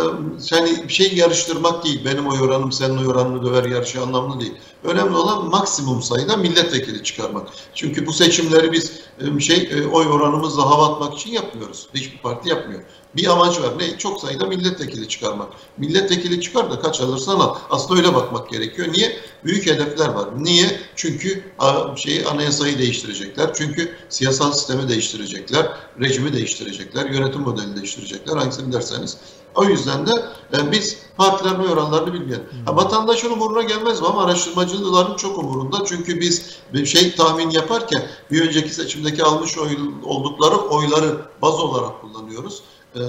[0.51, 2.05] yani bir şey yarıştırmak değil.
[2.05, 4.55] Benim oy oranım senin oy oranını döver yarışı anlamlı değil.
[4.85, 7.49] Önemli olan maksimum sayıda milletvekili çıkarmak.
[7.75, 11.89] Çünkü bu seçimleri biz e, şey e, oy oranımızla hava atmak için yapmıyoruz.
[11.95, 12.83] Hiçbir parti yapmıyor.
[13.17, 13.79] Bir amaç var.
[13.79, 13.99] Ne?
[13.99, 15.49] Çok sayıda milletvekili çıkarmak.
[15.79, 17.57] Milletvekili çıkar da kaç alırsan al.
[17.71, 18.89] Aslında öyle bakmak gerekiyor.
[18.93, 19.17] Niye?
[19.45, 20.29] Büyük hedefler var.
[20.45, 20.81] Niye?
[20.97, 23.55] Çünkü a, şeyi anayasayı değiştirecekler.
[23.55, 25.67] Çünkü siyasal sistemi değiştirecekler.
[26.01, 27.11] Rejimi değiştirecekler.
[27.11, 28.37] Yönetim modelini değiştirecekler.
[28.37, 29.19] Hangisini derseniz.
[29.55, 30.11] O yüzden de
[30.57, 32.47] e, biz partilerin oy oranlarını bilmeyelim.
[32.67, 34.07] Ha, vatandaşın umuruna gelmez mi?
[34.07, 35.85] Ama araştırmacıların çok umurunda.
[35.85, 42.01] Çünkü biz bir şey tahmin yaparken bir önceki seçimdeki almış oy, oldukları oyları baz olarak
[42.01, 42.63] kullanıyoruz.
[42.97, 43.01] Ee,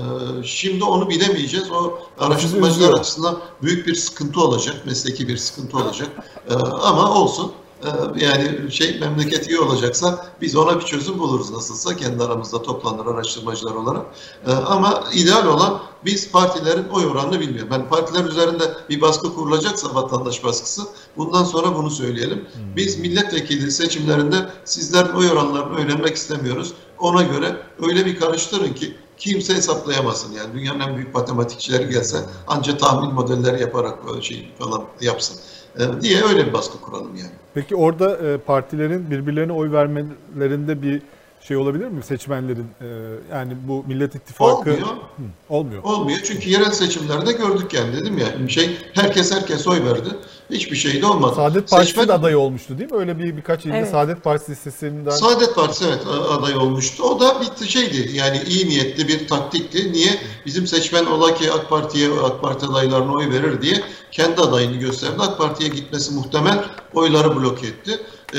[0.43, 1.71] şimdi onu bilemeyeceğiz.
[1.71, 6.09] O araştırmacılar açısından büyük bir sıkıntı olacak, mesleki bir sıkıntı olacak.
[6.49, 7.51] Ee, ama olsun.
[7.83, 13.05] Ee, yani şey memleket iyi olacaksa biz ona bir çözüm buluruz nasılsa kendi aramızda toplanır
[13.05, 14.05] araştırmacılar olarak.
[14.47, 17.69] Ee, ama ideal olan biz partilerin oy oranını bilmiyorum.
[17.71, 20.81] Yani partiler üzerinde bir baskı kurulacaksa vatandaş baskısı
[21.17, 22.47] bundan sonra bunu söyleyelim.
[22.75, 26.73] Biz milletvekili seçimlerinde sizlerin oy oranlarını öğrenmek istemiyoruz.
[26.99, 27.57] Ona göre
[27.87, 30.33] öyle bir karıştırın ki kimse hesaplayamasın.
[30.33, 32.17] Yani dünyanın en büyük matematikçileri gelse
[32.47, 35.37] ancak tahmin modelleri yaparak böyle şey falan yapsın.
[35.79, 37.42] Ee, diye öyle bir baskı kuralım yani.
[37.53, 41.01] Peki orada e, partilerin birbirlerine oy vermelerinde bir
[41.47, 42.67] şey olabilir mi seçmenlerin?
[42.81, 42.85] E,
[43.31, 44.87] yani bu Millet İttifakı Olmuyor.
[44.87, 45.83] Hı, olmuyor.
[45.83, 50.09] Olmuyor çünkü yerel seçimlerde gördük yani dedim ya şey herkes herkes oy verdi.
[50.49, 51.35] Hiçbir şey de olmadı.
[51.35, 52.97] Saadet Partisi Seçmen- de adayı olmuştu değil mi?
[52.97, 53.89] Öyle bir birkaç ilde Evet.
[53.89, 55.99] Saadet Partisi listesinden Saadet Partisi evet
[56.31, 57.03] aday olmuştu.
[57.03, 59.91] O da bir şeydi yani iyi niyetli bir taktikti.
[59.93, 60.11] Niye?
[60.45, 65.15] Bizim seçmen ola ki AK Parti'ye AK Parti adaylarına oy verir diye kendi adayını gösterdi.
[65.19, 67.99] AK Parti'ye gitmesi muhtemel oyları bloke etti.
[68.35, 68.37] Ee,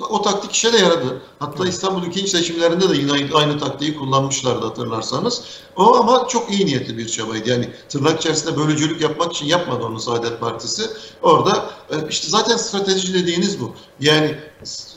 [0.00, 1.22] o taktik işe de yaradı.
[1.38, 5.42] Hatta İstanbul ikinci seçimlerinde de yine aynı, taktiği kullanmışlardı hatırlarsanız.
[5.76, 7.50] O ama çok iyi niyetli bir çabaydı.
[7.50, 10.82] Yani tırnak içerisinde bölücülük yapmak için yapmadı onu Saadet Partisi.
[11.22, 13.74] Orada e, işte zaten strateji dediğiniz bu.
[14.00, 14.38] Yani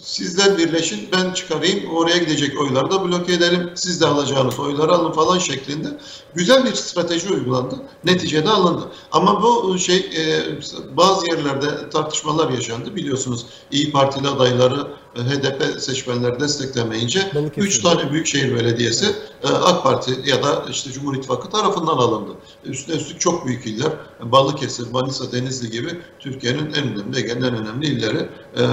[0.02, 3.72] sizler birleşin ben çıkarayım oraya gidecek oyları da bloke edelim.
[3.76, 5.88] Siz de alacağınız oyları alın falan şeklinde
[6.36, 7.76] güzel bir strateji uygulandı.
[8.04, 8.84] Neticede alındı.
[9.12, 12.96] Ama bu şey e, bazı yerlerde tartışmalar yaşandı.
[12.96, 17.68] Biliyorsunuz İyi Partili adayları e, HDP seçmenleri desteklemeyince Balıkesir.
[17.68, 19.06] 3 tane büyükşehir belediyesi
[19.44, 22.32] e, AK Parti ya da işte Cumhur İttifakı tarafından alındı.
[22.66, 28.30] Üstüne üstlük çok büyük iller Balıkesir, Manisa, Denizli gibi Türkiye'nin en önemli, en önemli illeri
[28.58, 28.64] e,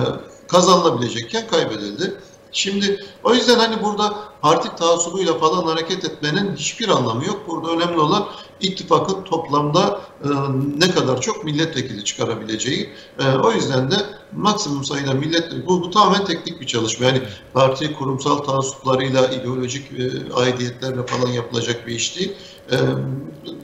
[0.48, 2.14] kazanılabilecekken kaybedildi.
[2.54, 7.40] Şimdi o yüzden hani burada parti taassubuyla falan hareket etmenin hiçbir anlamı yok.
[7.48, 8.26] Burada önemli olan
[8.60, 10.28] ittifakın toplamda e,
[10.78, 12.90] ne kadar çok milletvekili çıkarabileceği.
[13.18, 13.96] E, o yüzden de
[14.32, 17.06] maksimum sayıda milletvekili, bu, bu tamamen teknik bir çalışma.
[17.06, 22.32] Yani parti kurumsal taassuplarıyla, ideolojik e, aidiyetlerle falan yapılacak bir iş değil.
[22.72, 22.76] E,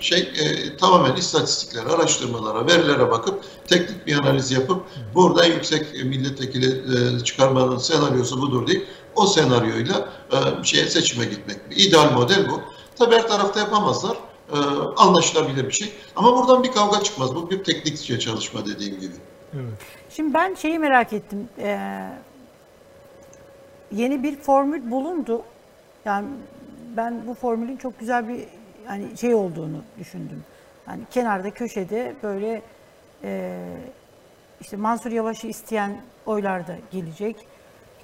[0.00, 4.82] şey e, tamamen istatistiklere, araştırmalara, verilere bakıp teknik bir analiz yapıp
[5.14, 8.86] burada en yüksek milletvekili e, çıkarmanın senaryosu budur deyip
[9.16, 11.56] o senaryoyla e, şeye seçime gitmek.
[11.70, 12.60] İdeal model bu.
[12.98, 14.16] Tabii her tarafta yapamazlar.
[14.52, 14.56] E,
[14.96, 15.92] anlaşılabilir bir şey.
[16.16, 17.34] Ama buradan bir kavga çıkmaz.
[17.34, 19.14] Bu bir teknik çalışma dediğim gibi.
[19.54, 19.72] Evet.
[20.10, 21.48] Şimdi ben şeyi merak ettim.
[21.58, 22.10] Ee,
[23.92, 25.42] yeni bir formül bulundu.
[26.04, 26.26] Yani
[26.96, 28.44] ben bu formülün çok güzel bir
[28.90, 30.44] hani şey olduğunu düşündüm.
[30.88, 32.62] Yani kenarda köşede böyle
[33.24, 33.60] e,
[34.60, 37.36] işte Mansur Yavaş'ı isteyen oylar da gelecek.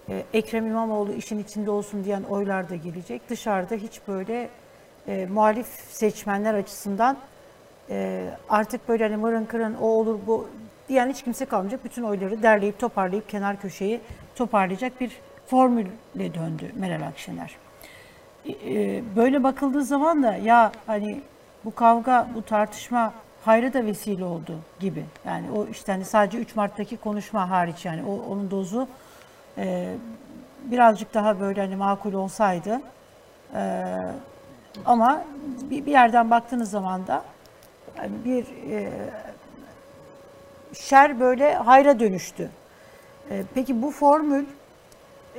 [0.08, 3.28] E, Ekrem İmamoğlu işin içinde olsun diyen oylar da gelecek.
[3.28, 4.48] Dışarıda hiç böyle
[5.08, 7.16] e, muhalif seçmenler açısından
[7.90, 10.48] e, artık böyle hani mırın kırın o olur bu
[10.88, 11.84] diyen hiç kimse kalmayacak.
[11.84, 14.00] Bütün oyları derleyip toparlayıp kenar köşeyi
[14.34, 15.12] toparlayacak bir
[15.46, 17.65] formülle döndü Meral Akşener.
[18.48, 21.20] E, böyle bakıldığı zaman da ya hani
[21.64, 23.12] bu kavga, bu tartışma
[23.44, 25.04] hayra da vesile oldu gibi.
[25.26, 28.88] Yani o işte hani sadece 3 Mart'taki konuşma hariç yani o, onun dozu
[29.58, 29.94] e,
[30.64, 32.80] birazcık daha böyle hani makul olsaydı
[33.54, 33.92] e,
[34.84, 35.24] ama
[35.70, 37.24] bir, bir yerden baktığınız zaman da
[37.98, 38.90] yani bir e,
[40.72, 42.50] şer böyle hayra dönüştü.
[43.30, 44.44] E, peki bu formül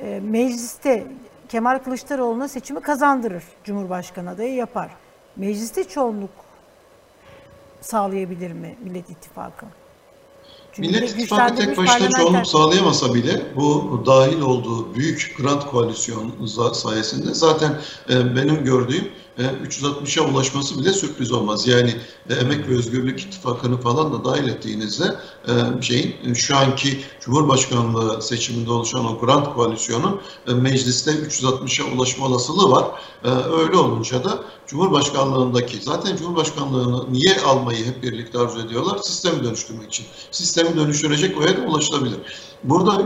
[0.02, 1.06] e, mecliste
[1.48, 3.42] Kemal Kılıçdaroğlu'na seçimi kazandırır.
[3.64, 4.90] Cumhurbaşkanı adayı yapar.
[5.36, 6.30] Mecliste çoğunluk
[7.80, 9.66] sağlayabilir mi Millet İttifakı?
[10.72, 17.34] Çünkü Millet İttifakı tek başına çoğunluk sağlayamasa bile bu dahil olduğu büyük Grand Koalisyon sayesinde
[17.34, 17.80] zaten
[18.10, 19.08] e, benim gördüğüm
[19.38, 21.68] e, 360'a ulaşması bile sürpriz olmaz.
[21.68, 21.94] Yani
[22.30, 25.04] e, Emek ve Özgürlük İttifakı'nı falan da dahil ettiğinizde
[25.48, 30.20] e, şeyin e, şu anki Cumhurbaşkanlığı seçiminde oluşan o Grand Koalisyon'un
[30.62, 32.84] mecliste 360'a ulaşma olasılığı var.
[33.58, 38.98] Öyle olunca da Cumhurbaşkanlığındaki zaten Cumhurbaşkanlığını niye almayı hep birlikte arzu ediyorlar?
[38.98, 40.06] Sistemi dönüştürmek için.
[40.30, 42.18] Sistemi dönüştürecek oya da ulaşılabilir.
[42.64, 43.02] Burada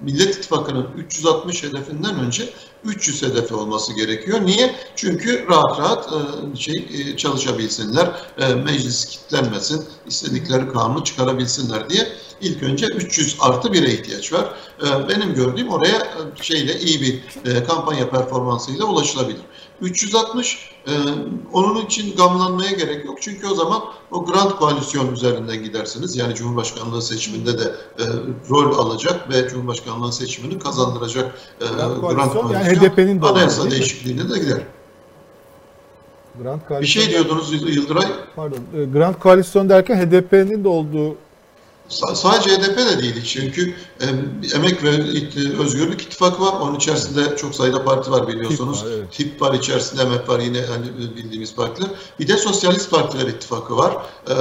[0.00, 2.48] Millet İttifakı'nın 360 hedefinden önce
[2.84, 4.46] 300 hedefi olması gerekiyor.
[4.46, 4.74] Niye?
[4.96, 12.08] Çünkü rahat rahat e, şey e, çalışabilsinler, e, meclis kilitlenmesin, istedikleri kanunu çıkarabilsinler diye
[12.40, 14.54] ilk önce 300 artı 1'e ihtiyaç var.
[15.08, 17.22] Benim gördüğüm oraya şeyle iyi bir
[17.64, 19.40] kampanya performansıyla ulaşılabilir.
[19.80, 20.92] 360 e,
[21.52, 23.18] onun için gamlanmaya gerek yok.
[23.20, 26.16] Çünkü o zaman o Grand Koalisyon üzerinden gidersiniz.
[26.16, 27.64] Yani Cumhurbaşkanlığı seçiminde de
[27.98, 28.04] e,
[28.50, 33.62] rol alacak ve Cumhurbaşkanlığı seçimini kazandıracak e, Grand Grand Koalisyon, Koalisyon yani HDP'nin de anayasa
[33.62, 34.62] değil değişikliğine de gider.
[36.42, 38.06] Grand Bir Koalisyon, şey diyordunuz Yıldıray.
[38.36, 41.16] pardon, e, Grand Koalisyon derken HDP'nin de olduğu
[41.88, 44.06] Sadece HDP de değil çünkü e,
[44.54, 44.88] Emek ve
[45.58, 46.52] Özgürlük İttifakı var.
[46.60, 48.78] Onun içerisinde çok sayıda parti var biliyorsunuz.
[48.78, 49.18] HİP var, evet.
[49.18, 51.90] HİP var içerisinde, Emek var yine hani bildiğimiz partiler.
[52.20, 53.96] Bir de Sosyalist Partiler İttifakı var.
[54.28, 54.34] E,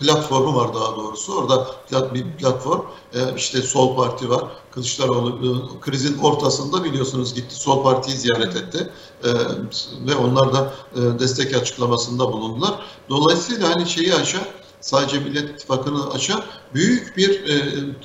[0.00, 1.32] platformu var daha doğrusu.
[1.32, 1.66] Orada
[2.14, 2.80] bir platform.
[3.14, 4.44] E, işte Sol Parti var.
[4.70, 8.90] Kılıçdaroğlu e, krizin ortasında biliyorsunuz gitti Sol Parti'yi ziyaret etti.
[9.24, 9.28] E,
[10.06, 12.74] ve onlar da e, destek açıklamasında bulundular.
[13.08, 14.42] Dolayısıyla hani şeyi aşağı
[14.80, 16.42] sadece Millet İttifakı'nı aşan
[16.74, 17.48] büyük bir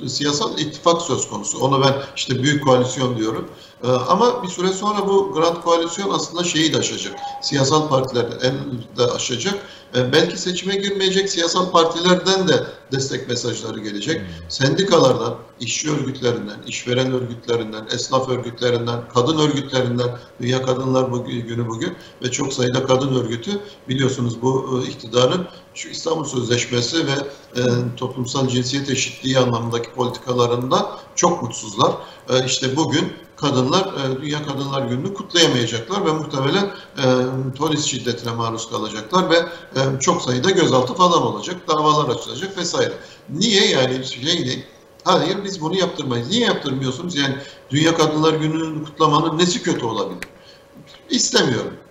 [0.04, 1.58] e, siyasal ittifak söz konusu.
[1.58, 3.48] Onu ben işte büyük koalisyon diyorum.
[3.82, 7.14] E, ama bir süre sonra bu Grand Koalisyon aslında şeyi de aşacak.
[7.42, 8.54] Siyasal partiler en
[8.96, 9.54] de aşacak.
[9.96, 14.20] E, belki seçime girmeyecek siyasal partilerden de destek mesajları gelecek.
[14.48, 21.92] Sendikalardan, işçi örgütlerinden, işveren örgütlerinden, esnaf örgütlerinden, kadın örgütlerinden, Dünya Kadınlar Günü bugün
[22.22, 23.50] ve çok sayıda kadın örgütü
[23.88, 27.14] biliyorsunuz bu e, iktidarın şu İstanbul Sözleşmesi ve
[27.56, 27.62] e,
[27.96, 31.92] toplumsal cinsiyet eşitliği anlamındaki politikalarında çok mutsuzlar.
[32.28, 36.64] E, işte bugün kadınlar e, Dünya Kadınlar Günü'nü kutlayamayacaklar ve muhtemelen
[36.98, 37.04] e,
[37.58, 39.36] polis şiddetine maruz kalacaklar ve
[39.76, 42.92] e, çok sayıda gözaltı falan olacak, davalar açılacak vesaire.
[43.30, 44.64] Niye yani şey ne?
[45.04, 46.28] Hayır biz bunu yaptırmayız.
[46.28, 47.16] Niye yaptırmıyorsunuz?
[47.16, 47.34] Yani
[47.70, 50.28] Dünya Kadınlar Günü'nü kutlamanın nesi kötü olabilir?
[51.10, 51.83] İstemiyorum.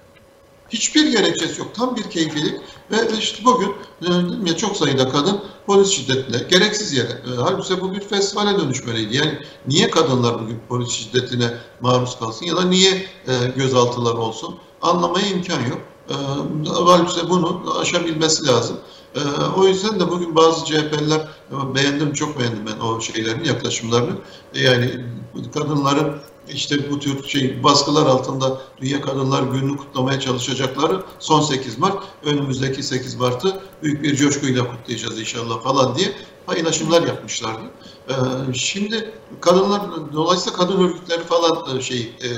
[0.74, 1.76] Hiçbir gerekçesi yok.
[1.76, 2.56] Tam bir keyfilik
[2.92, 4.10] ve işte bugün e,
[4.50, 7.12] ya çok sayıda kadın polis şiddetine gereksiz yere.
[7.12, 9.18] E, halbuki bu bir festivale dönüşmeliydi.
[9.18, 12.92] Yani niye kadınlar bugün polis şiddetine maruz kalsın ya da niye
[13.28, 14.56] e, gözaltılar olsun?
[14.82, 15.82] Anlamaya imkan yok.
[16.68, 18.78] Halbuki bunu aşabilmesi lazım.
[19.58, 21.28] O yüzden de bugün bazı CHP'liler
[21.76, 24.12] beğendim, çok beğendim ben o şeylerin, yaklaşımlarını.
[24.54, 24.92] Yani
[25.54, 26.16] kadınların
[26.50, 32.84] işte bu tür şey baskılar altında Dünya Kadınlar Günü'nü kutlamaya çalışacakları son 8 Mart, önümüzdeki
[32.84, 36.08] 8 Mart'ı büyük bir coşkuyla kutlayacağız inşallah falan diye
[36.46, 37.62] paylaşımlar yapmışlardı.
[38.10, 38.14] Ee,
[38.54, 39.82] şimdi kadınlar,
[40.14, 42.30] dolayısıyla kadın örgütleri falan e, şey e,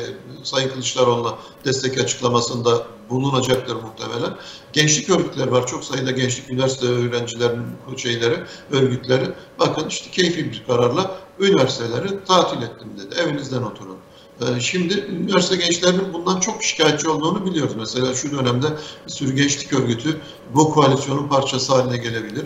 [0.44, 1.36] Sayın Kılıçdaroğlu'na
[1.66, 4.34] destek açıklamasında bulunacaktır muhtemelen.
[4.74, 5.68] Gençlik örgütleri var.
[5.68, 7.66] Çok sayıda gençlik üniversite öğrencilerinin
[7.98, 8.36] şeyleri,
[8.72, 9.26] örgütleri.
[9.60, 13.20] Bakın işte keyfi bir kararla üniversiteleri tatil ettim dedi.
[13.20, 13.98] Evinizden oturun.
[14.42, 17.74] Ee, Şimdi üniversite gençlerinin bundan çok şikayetçi olduğunu biliyoruz.
[17.78, 18.68] Mesela şu dönemde
[19.08, 20.22] bir sürü gençlik örgütü
[20.54, 22.46] bu koalisyonun parçası haline gelebilir.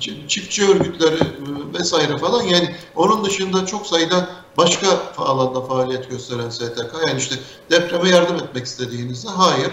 [0.00, 2.42] Çi- Çiftçi örgütleri e, vesaire falan.
[2.42, 4.86] Yani onun dışında çok sayıda başka
[5.18, 7.34] alanda faaliyet gösteren STK yani işte
[7.70, 9.70] depreme yardım etmek istediğinizde hayır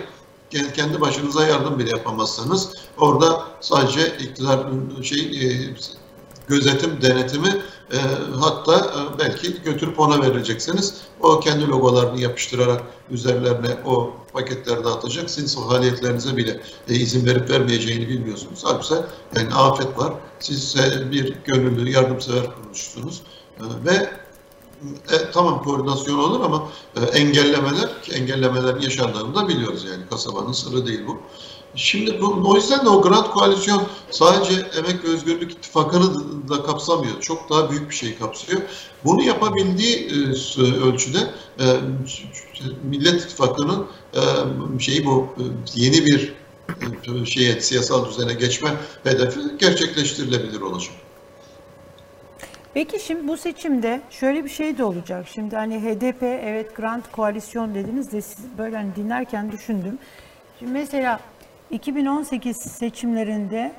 [0.52, 5.76] ke- kendi başınıza yardım bile yapamazsanız orada sadece iktidarın şey e,
[6.48, 7.62] gözetim, denetimi
[7.94, 7.98] e,
[8.40, 11.02] hatta e, belki götürüp ona vereceksiniz.
[11.22, 15.30] O kendi logolarını yapıştırarak üzerlerine o paketleri dağıtacak.
[15.30, 18.60] Sizin faaliyetlerinize bile e, izin verip vermeyeceğini bilmiyorsunuz.
[18.64, 18.94] Halbuki
[19.36, 20.14] yani afet var.
[20.40, 23.22] Siz e, bir gönüllü, yardımsever kuruluşsunuz.
[23.60, 24.10] E, ve
[25.12, 31.02] e, tamam koordinasyon olur ama e, engellemeler, engellemelerin yaşandığını da biliyoruz yani kasabanın sırrı değil
[31.08, 31.20] bu.
[31.76, 36.14] Şimdi bu, o yüzden de o Grand Koalisyon sadece Emek ve Özgürlük İttifakı'nı
[36.50, 37.22] da kapsamıyor.
[37.22, 38.62] Çok daha büyük bir şey kapsıyor.
[39.06, 41.20] Bunu yapabildiği e, ölçüde
[41.60, 41.66] e,
[42.84, 45.28] Millet İttifakı'nın e, şeyi bu
[45.76, 46.34] yeni bir
[47.26, 48.70] şeye siyasal düzene geçme
[49.04, 50.94] hedefi gerçekleştirilebilir olacak.
[52.74, 55.26] Peki şimdi bu seçimde şöyle bir şey de olacak.
[55.34, 59.98] Şimdi hani HDP evet Grand Koalisyon dediniz de siz böyle hani dinlerken düşündüm.
[60.60, 61.20] Şimdi mesela
[61.74, 63.72] 2018 seçimlerinde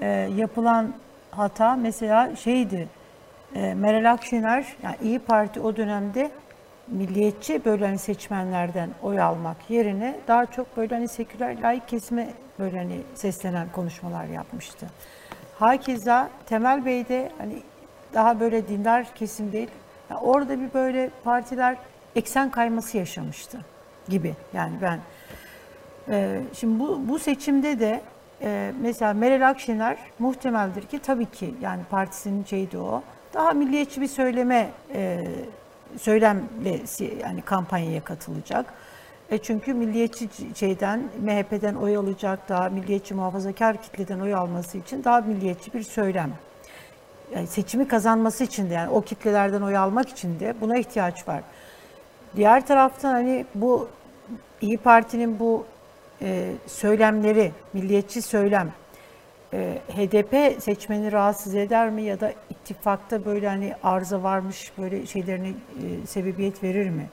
[0.00, 0.06] e,
[0.36, 0.92] yapılan
[1.30, 2.88] hata mesela şeydi.
[3.54, 6.30] E, Meral Akşener yani İyi Parti o dönemde
[6.88, 12.28] milliyetçi böyle hani seçmenlerden oy almak yerine daha çok böyle hani seküler laik kesime
[12.58, 14.86] böyle hani seslenen konuşmalar yapmıştı.
[15.58, 17.62] Hakeza Temel Bey de hani
[18.14, 19.70] daha böyle dindar kesim değil.
[20.10, 21.76] Ya orada bir böyle partiler
[22.16, 23.60] eksen kayması yaşamıştı
[24.08, 24.34] gibi.
[24.54, 25.00] Yani ben
[26.08, 28.00] ee, şimdi bu, bu seçimde de
[28.42, 33.02] e, mesela Meral Akşener muhtemeldir ki tabii ki yani partisinin şeydi o.
[33.34, 35.26] Daha milliyetçi bir söyleme e,
[35.98, 36.80] söylemle
[37.22, 38.74] yani kampanyaya katılacak.
[39.30, 45.20] E çünkü milliyetçi şeyden MHP'den oy alacak daha milliyetçi muhafazakar kitleden oy alması için daha
[45.20, 46.32] milliyetçi bir söylem.
[47.34, 51.42] Yani seçimi kazanması için de yani o kitlelerden oy almak için de buna ihtiyaç var.
[52.36, 53.88] Diğer taraftan hani bu
[54.60, 55.64] İyi Parti'nin bu
[56.22, 58.72] e, söylemleri, milliyetçi söylem
[59.52, 65.48] e, HDP seçmeni rahatsız eder mi ya da ittifakta böyle hani arıza varmış böyle şeylerine
[65.48, 67.08] e, sebebiyet verir mi?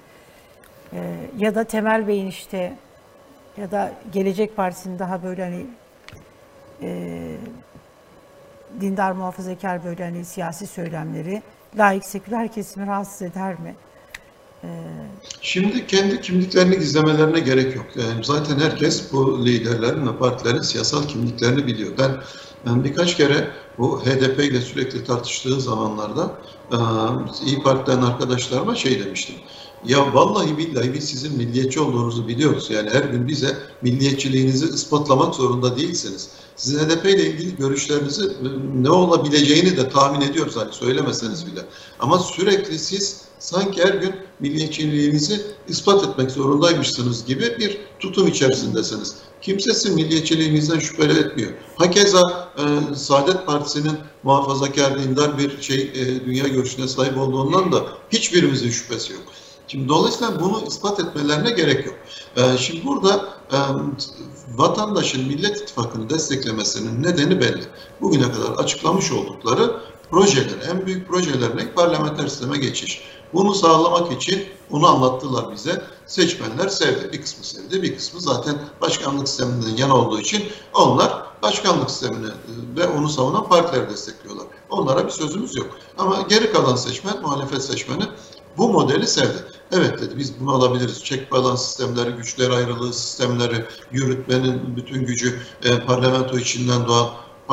[0.93, 0.97] E,
[1.38, 2.74] ya da Temel Bey'in işte
[3.58, 5.66] ya da Gelecek Partisi'nin daha böyle hani
[6.82, 7.12] e,
[8.82, 11.41] dindar muhafazakar böyle hani siyasi söylemleri
[11.78, 13.76] laik seküler kesimi rahatsız eder mi?
[15.41, 17.86] Şimdi kendi kimliklerini gizlemelerine gerek yok.
[17.95, 21.97] Yani zaten herkes bu liderlerin ve partilerin siyasal kimliklerini biliyor.
[21.97, 22.22] Ben,
[22.65, 26.41] ben birkaç kere bu HDP ile sürekli tartıştığı zamanlarda
[26.72, 26.78] e,
[27.45, 29.36] İyi Parti'den arkadaşlarıma şey demiştim.
[29.88, 32.67] Ya vallahi billahi biz sizin milliyetçi olduğunuzu biliyoruz.
[32.69, 36.29] Yani her gün bize milliyetçiliğinizi ispatlamak zorunda değilsiniz.
[36.55, 41.61] Sizin HDP ile ilgili görüşlerinizi e, ne olabileceğini de tahmin ediyoruz hani söylemeseniz bile.
[41.99, 49.15] Ama sürekli siz sanki her gün milliyetçiliğinizi ispat etmek zorundaymışsınız gibi bir tutum içerisindesiniz.
[49.41, 51.51] Kimse sizin milliyetçiliğinizden şüpheli etmiyor.
[51.75, 58.69] Hakeza e, Saadet Partisi'nin muhafazakar dindar bir şey e, dünya görüşüne sahip olduğundan da hiçbirimizin
[58.69, 59.23] şüphesi yok.
[59.68, 61.95] Şimdi dolayısıyla bunu ispat etmelerine gerek yok.
[62.36, 63.57] Ee, şimdi burada e,
[64.55, 67.63] vatandaşın Millet İttifakı'nı desteklemesinin nedeni belli.
[68.01, 73.01] Bugüne kadar açıklamış oldukları projeler, en büyük projelerine parlamenter sisteme geçiş.
[73.34, 75.84] Bunu sağlamak için onu anlattılar bize.
[76.05, 77.09] Seçmenler sevdi.
[77.13, 80.43] Bir kısmı sevdi, bir kısmı zaten başkanlık sisteminden yana olduğu için
[80.74, 82.32] onlar başkanlık sistemini e,
[82.78, 84.45] ve onu savunan partileri destekliyorlar.
[84.70, 85.68] Onlara bir sözümüz yok.
[85.97, 88.03] Ama geri kalan seçmen, muhalefet seçmeni
[88.57, 89.57] bu modeli sevdi.
[89.72, 91.03] Evet dedi biz bunu alabiliriz.
[91.03, 97.09] Çek balans sistemleri, güçler ayrılığı sistemleri, yürütmenin bütün gücü e, parlamento içinden doğan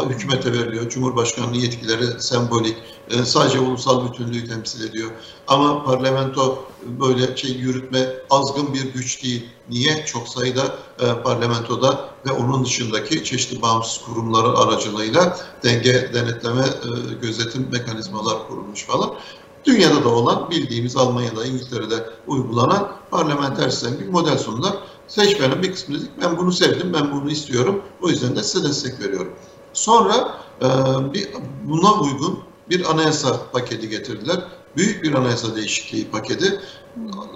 [0.09, 0.89] hükümete veriliyor.
[0.89, 2.77] Cumhurbaşkanlığı yetkileri sembolik.
[3.11, 5.11] E, sadece ulusal bütünlüğü temsil ediyor.
[5.49, 6.65] Ama parlamento
[7.01, 9.49] böyle şey yürütme azgın bir güç değil.
[9.71, 10.07] Niye?
[10.07, 10.63] Çok sayıda
[11.01, 18.85] e, parlamentoda ve onun dışındaki çeşitli bağımsız kurumların aracılığıyla denge, denetleme, e, gözetim mekanizmalar kurulmuş
[18.85, 19.15] falan.
[19.65, 24.73] Dünyada da olan bildiğimiz Almanya'da, İngiltere'de uygulanan parlamenter sistem bir model sundular.
[25.09, 27.83] Seçmenin bir kısmı dedik ben bunu sevdim, ben bunu istiyorum.
[28.03, 29.33] O yüzden de size destek veriyorum.
[29.73, 30.69] Sonra e,
[31.13, 31.29] bir,
[31.65, 32.39] buna uygun
[32.71, 34.45] bir anayasa paketi getirdiler.
[34.77, 36.61] Büyük bir anayasa değişikliği paketi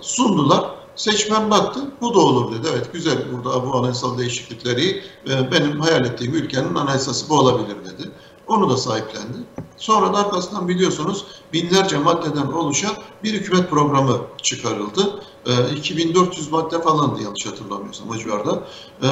[0.00, 0.78] sundular.
[0.96, 2.68] Seçmen baktı, bu da olur dedi.
[2.72, 8.10] Evet güzel burada bu anayasal değişiklikleri e, benim hayal ettiğim ülkenin anayasası bu olabilir dedi.
[8.48, 9.38] Onu da sahiplendi.
[9.76, 12.92] Sonra da arkasından biliyorsunuz binlerce maddeden oluşan
[13.24, 15.22] bir hükümet programı çıkarıldı.
[15.46, 18.62] E, 2400 madde falandı yanlış hatırlamıyorsam o civarda.
[19.02, 19.08] E,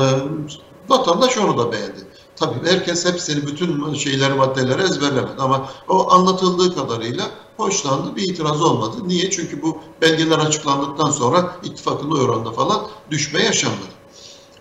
[0.89, 2.07] vatandaş onu da beğendi.
[2.37, 7.25] Tabii herkes hepsini bütün şeyleri maddeleri ezberlemedi ama o anlatıldığı kadarıyla
[7.57, 8.97] hoşlandı bir itiraz olmadı.
[9.07, 9.31] Niye?
[9.31, 13.97] Çünkü bu belgeler açıklandıktan sonra ittifakın oranda falan düşme yaşanmadı.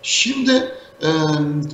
[0.02, 0.72] Şimdi
[1.02, 1.08] e,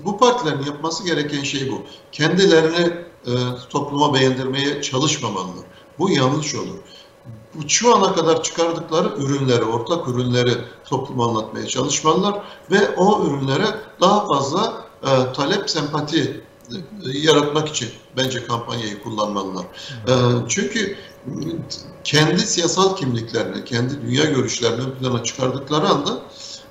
[0.04, 1.82] bu partilerin yapması gereken şey bu.
[2.12, 2.92] Kendilerini
[3.26, 3.32] e,
[3.70, 5.64] topluma beğendirmeye çalışmamalılar.
[5.98, 6.78] Bu yanlış olur.
[7.54, 10.52] Bu şu ana kadar çıkardıkları ürünleri, ortak ürünleri
[10.84, 13.66] topluma anlatmaya çalışmalılar ve o ürünlere
[14.00, 19.64] daha fazla e, talep, sempati e, yaratmak için bence kampanyayı kullanmalılar.
[20.08, 20.12] E,
[20.48, 20.96] çünkü
[22.04, 26.18] kendi siyasal kimliklerini, kendi dünya görüşlerini plana çıkardıkları anda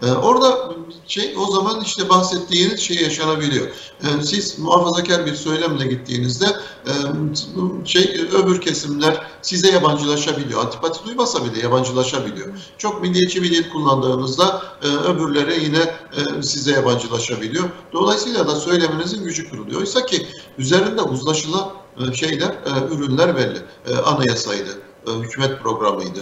[0.01, 0.71] ee, orada
[1.07, 3.67] şey o zaman işte bahsettiğiniz şey yaşanabiliyor.
[4.03, 6.45] Ee, siz muhafazakar bir söylemle gittiğinizde
[6.85, 6.93] e,
[7.85, 10.65] şey öbür kesimler size yabancılaşabiliyor.
[10.65, 12.47] Antipati duymasa bile yabancılaşabiliyor.
[12.77, 17.69] Çok milliyetçi bir dil kullandığınızda e, öbürlere yine e, size yabancılaşabiliyor.
[17.93, 19.79] Dolayısıyla da söylemenizin gücü kırılıyor.
[19.79, 20.27] Oysa ki
[20.57, 21.69] üzerinde uzlaşılan
[22.13, 22.55] şeyler,
[22.91, 23.59] ürünler belli.
[24.05, 26.19] Anayasaydı, hükümet programıydı,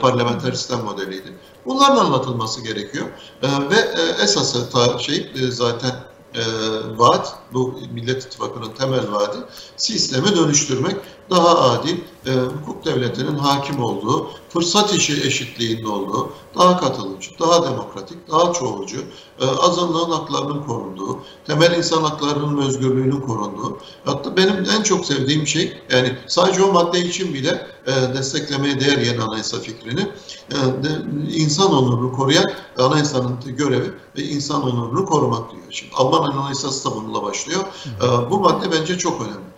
[0.00, 1.32] parlamenter sistem modeliydi.
[1.66, 3.06] Bunların anlatılması gerekiyor.
[3.42, 5.92] E, ve e, esası şey e, zaten
[6.34, 6.42] e,
[6.96, 9.36] vaat, bu Millet İttifakı'nın temel vaadi
[9.76, 10.96] sistemi dönüştürmek,
[11.30, 11.96] daha adil,
[12.26, 18.96] e, hukuk devletinin hakim olduğu, fırsat işi eşitliğinin olduğu, daha katılımcı, daha demokratik, daha çoğulcu,
[19.40, 23.78] e, azınlığın haklarının korunduğu, temel insan haklarının özgürlüğünün korunduğu.
[24.04, 28.98] Hatta benim en çok sevdiğim şey, yani sadece o madde için bile e, desteklemeye değer
[28.98, 30.08] yeni anayasa fikrini,
[30.50, 30.88] e, de,
[31.34, 35.62] insan onurunu koruyan anayasanın görevi ve insan onurunu korumak diyor.
[35.70, 37.60] Şimdi Alman anayasası da bununla başlıyor.
[38.02, 39.53] E, bu madde bence çok önemli.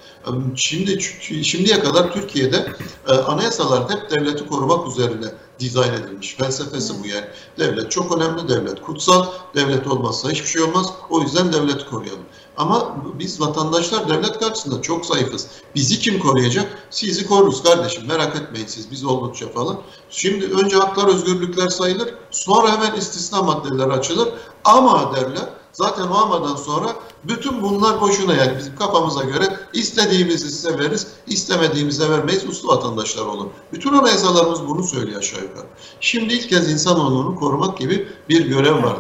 [0.57, 1.03] Şimdi
[1.45, 2.67] şimdiye kadar Türkiye'de
[3.09, 5.27] e, anayasalar hep devleti korumak üzerine
[5.59, 6.35] dizayn edilmiş.
[6.35, 7.25] Felsefesi bu yani.
[7.59, 9.27] Devlet çok önemli, devlet kutsal.
[9.55, 10.93] Devlet olmazsa hiçbir şey olmaz.
[11.11, 12.25] O yüzden devleti koruyalım.
[12.57, 15.47] Ama biz vatandaşlar devlet karşısında çok zayıfız.
[15.75, 16.67] Bizi kim koruyacak?
[16.91, 19.79] Sizi koruruz kardeşim merak etmeyin siz biz oldukça falan.
[20.11, 22.15] Şimdi önce haklar özgürlükler sayılır.
[22.31, 24.29] Sonra hemen istisna maddeleri açılır.
[24.65, 30.79] Ama derler Zaten o amadan sonra bütün bunlar boşuna yani bizim kafamıza göre istediğimizi size
[30.79, 33.51] veririz, istemediğimize vermeyiz, uslu vatandaşlar olun.
[33.73, 35.67] Bütün anayasalarımız bunu söylüyor aşağı yukarı.
[36.01, 38.97] Şimdi ilk kez insan onurunu korumak gibi bir görev var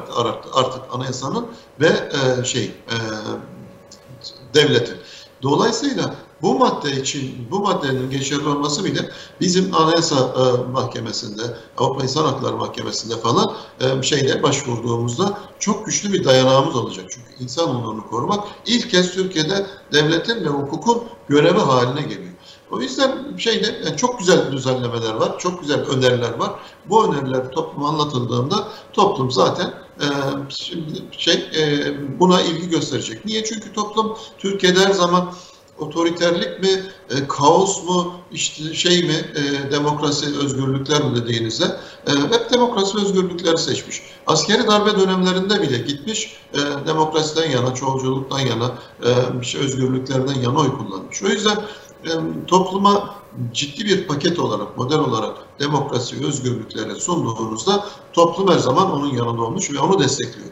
[0.55, 1.47] artık anayasanın
[1.81, 2.11] ve
[2.41, 2.97] e, şey e,
[4.55, 4.97] devletin.
[5.43, 9.11] Dolayısıyla bu madde için, bu maddenin geçerli olması bile
[9.41, 11.43] bizim Anayasa e, Mahkemesi'nde,
[11.78, 17.07] Avrupa İnsan Hakları Mahkemesi'nde falan e, şeyle başvurduğumuzda çok güçlü bir dayanağımız olacak.
[17.11, 22.32] Çünkü insan onurunu korumak ilk kez Türkiye'de devletin ve hukukun görevi haline geliyor.
[22.70, 26.53] O yüzden şeyde yani çok güzel düzenlemeler var, çok güzel öneriler var.
[26.89, 30.07] Bu öneriler topluma anlatıldığında toplum zaten e,
[31.11, 33.24] şey e, buna ilgi gösterecek.
[33.24, 33.45] Niye?
[33.45, 35.32] Çünkü toplum Türkiye'de her zaman
[35.79, 36.70] otoriterlik mi,
[37.11, 41.64] e, kaos mu, işte şey mi, e, demokrasi, özgürlükler mi dediğinizde
[42.07, 44.03] e, hep demokrasi, özgürlükleri seçmiş.
[44.27, 48.74] Askeri darbe dönemlerinde bile gitmiş e, demokrasiden yana, çoğulculuktan yana,
[49.05, 51.22] e, şey, özgürlüklerden yana oy kullanmış.
[51.22, 51.57] O yüzden
[52.05, 52.11] e,
[52.47, 53.14] topluma
[53.53, 57.85] ciddi bir paket olarak, model olarak demokrasi ve özgürlükleri sunduğunuzda
[58.17, 60.49] toplum her zaman onun yanında olmuş ve onu destekliyor.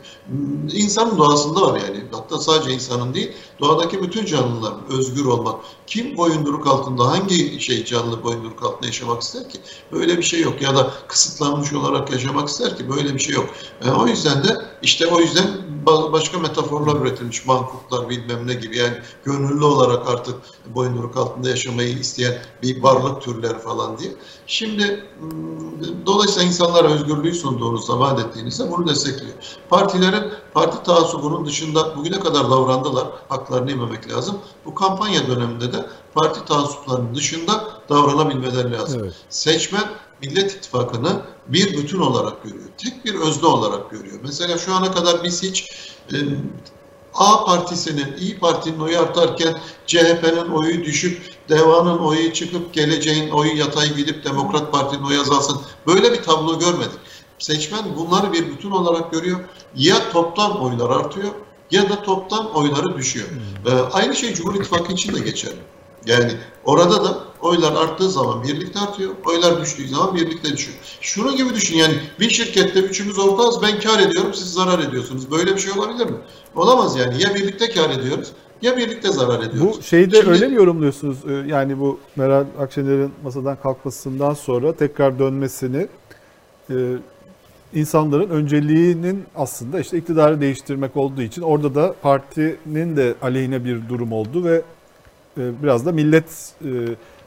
[0.73, 2.05] İnsanın doğasında var yani.
[2.13, 5.61] Hatta sadece insanın değil, doğadaki bütün canlıların özgür olmak.
[5.87, 9.59] Kim boyunduruk altında, hangi şey canlı boyunduruk altında yaşamak ister ki?
[9.93, 10.63] Böyle bir şey yok.
[10.63, 12.91] Ya da kısıtlanmış olarak yaşamak ister ki?
[12.91, 13.47] Böyle bir şey yok.
[13.85, 15.47] E, o yüzden de işte o yüzden
[15.87, 17.47] başka metaforlar üretilmiş.
[17.47, 18.79] Mankutlar bilmem ne gibi.
[18.79, 20.35] Yani gönüllü olarak artık
[20.75, 24.13] boyunduruk altında yaşamayı isteyen bir varlık türleri falan diye.
[24.47, 25.05] Şimdi
[26.07, 29.33] dolayısıyla insanlara özgürlüğü sunduğunuzda, vaat ettiğinizde bunu destekliyor.
[29.69, 33.07] Partilerin parti taassubunun dışında bugüne kadar davrandılar.
[33.29, 34.39] Haklarını yememek lazım.
[34.65, 39.01] Bu kampanya döneminde de parti taassuplarının dışında davranabilmeleri lazım.
[39.05, 39.15] Evet.
[39.29, 39.85] Seçmen
[40.23, 42.65] Millet İttifakı'nı bir bütün olarak görüyor.
[42.79, 44.19] Tek bir özne olarak görüyor.
[44.23, 45.71] Mesela şu ana kadar biz hiç
[46.13, 46.17] e,
[47.15, 53.95] A partisinin, İyi Parti'nin oyu artarken CHP'nin oyu düşüp Deva'nın oyu çıkıp geleceğin oyu yatay
[53.95, 55.61] gidip Demokrat Parti'nin oyu azalsın.
[55.87, 57.04] Böyle bir tablo görmedik.
[57.45, 59.41] Seçmen bunları bir bütün olarak görüyor.
[59.77, 61.29] Ya toptan oylar artıyor
[61.71, 63.27] ya da toptan oyları düşüyor.
[63.29, 63.73] Hmm.
[63.73, 65.59] Ee, aynı şey Cumhur İttifakı için de geçerli.
[66.07, 66.33] Yani
[66.65, 70.79] orada da oylar arttığı zaman birlikte artıyor, oylar düştüğü zaman birlikte düşüyor.
[71.01, 75.31] Şunu gibi düşün yani bir şirkette üçümüz ortağız ben kar ediyorum siz zarar ediyorsunuz.
[75.31, 76.17] Böyle bir şey olabilir mi?
[76.57, 78.33] Olamaz yani ya birlikte kar ediyoruz
[78.63, 79.79] ya birlikte zarar ediyoruz.
[79.79, 81.19] Bu şeyde Şimdi, öyle mi yorumluyorsunuz?
[81.29, 85.89] Ee, yani bu Meral Akşener'in masadan kalkmasından sonra tekrar dönmesini
[86.71, 86.75] e,
[87.75, 94.13] insanların önceliğinin aslında işte iktidarı değiştirmek olduğu için orada da partinin de aleyhine bir durum
[94.13, 94.63] oldu ve
[95.39, 96.71] e, biraz da millet e,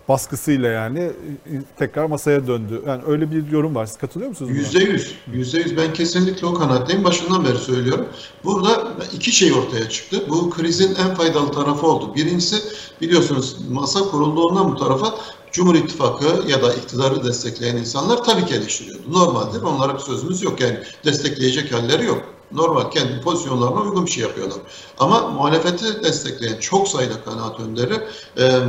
[0.08, 2.82] baskısıyla yani e, tekrar masaya döndü.
[2.88, 3.86] Yani öyle bir yorum var.
[3.86, 4.52] Siz katılıyor musunuz?
[4.54, 5.16] Yüzde yüz.
[5.34, 5.78] Yüzde yüz.
[5.78, 7.04] Ben kesinlikle o kanaatteyim.
[7.04, 8.06] Başından beri söylüyorum.
[8.43, 10.24] Burada iki şey ortaya çıktı.
[10.30, 12.16] Bu krizin en faydalı tarafı oldu.
[12.16, 12.56] Birincisi
[13.02, 15.16] biliyorsunuz masa kurulduğundan bu tarafa
[15.52, 19.14] Cumhur İttifakı ya da iktidarı destekleyen insanlar tabii ki eleştiriyordu.
[19.14, 19.62] Normaldir.
[19.62, 20.62] Onlara bir sözümüz yok.
[20.62, 22.24] Yani destekleyecek halleri yok.
[22.52, 24.58] Normal kendi pozisyonlarına uygun bir şey yapıyorlar.
[25.00, 27.93] Ama muhalefeti destekleyen çok sayıda kanaat önderi
[28.38, 28.60] e,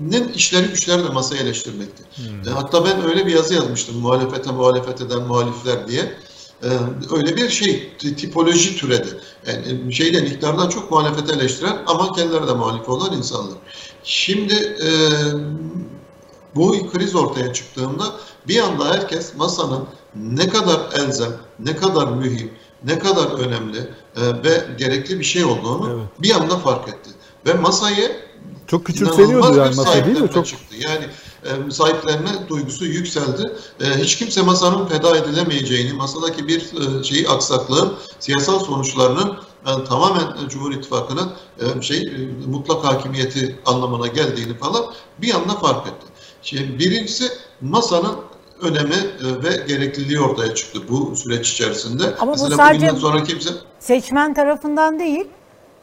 [0.00, 2.02] nin işleri güçleri de masaya eleştirmekti.
[2.16, 2.48] Hmm.
[2.48, 3.98] E, hatta ben öyle bir yazı yazmıştım.
[3.98, 6.16] Muhalefete muhalefet eden muhalifler diye.
[6.62, 6.68] E,
[7.16, 9.08] öyle bir şey tipoloji türedi.
[9.46, 13.58] Yani şeyden iktidardan çok muhalefete eleştiren ama kendileri de muhalif olan insanlar.
[14.04, 14.88] Şimdi e,
[16.56, 18.04] bu kriz ortaya çıktığında
[18.48, 19.84] bir anda herkes masanın
[20.14, 22.50] ne kadar elzem, ne kadar mühim,
[22.84, 23.78] ne kadar önemli
[24.16, 26.22] e, ve gerekli bir şey olduğunu evet.
[26.22, 27.10] bir anda fark etti.
[27.46, 28.26] Ve masayı
[28.66, 30.30] çok küçümseniyordu yani masa değil mi?
[30.34, 30.76] Çok çıktı.
[30.78, 31.06] Yani
[31.44, 33.52] e, sahiplenme duygusu yükseldi.
[33.80, 39.36] E, hiç kimse masanın feda edilemeyeceğini, masadaki bir e, şeyi aksaklığın siyasal sonuçlarının
[39.66, 41.30] yani tamamen Cumhur İttifakı'nın
[41.80, 42.02] şey
[42.46, 44.84] mutlak hakimiyeti anlamına geldiğini falan
[45.18, 46.06] bir anda fark etti.
[46.46, 47.24] Şimdi birincisi
[47.60, 48.16] masanın
[48.62, 52.02] önemi e, ve gerekliliği ortaya çıktı bu süreç içerisinde.
[52.20, 55.24] Ama mesela bu sadece sonra kimse seçmen tarafından değil,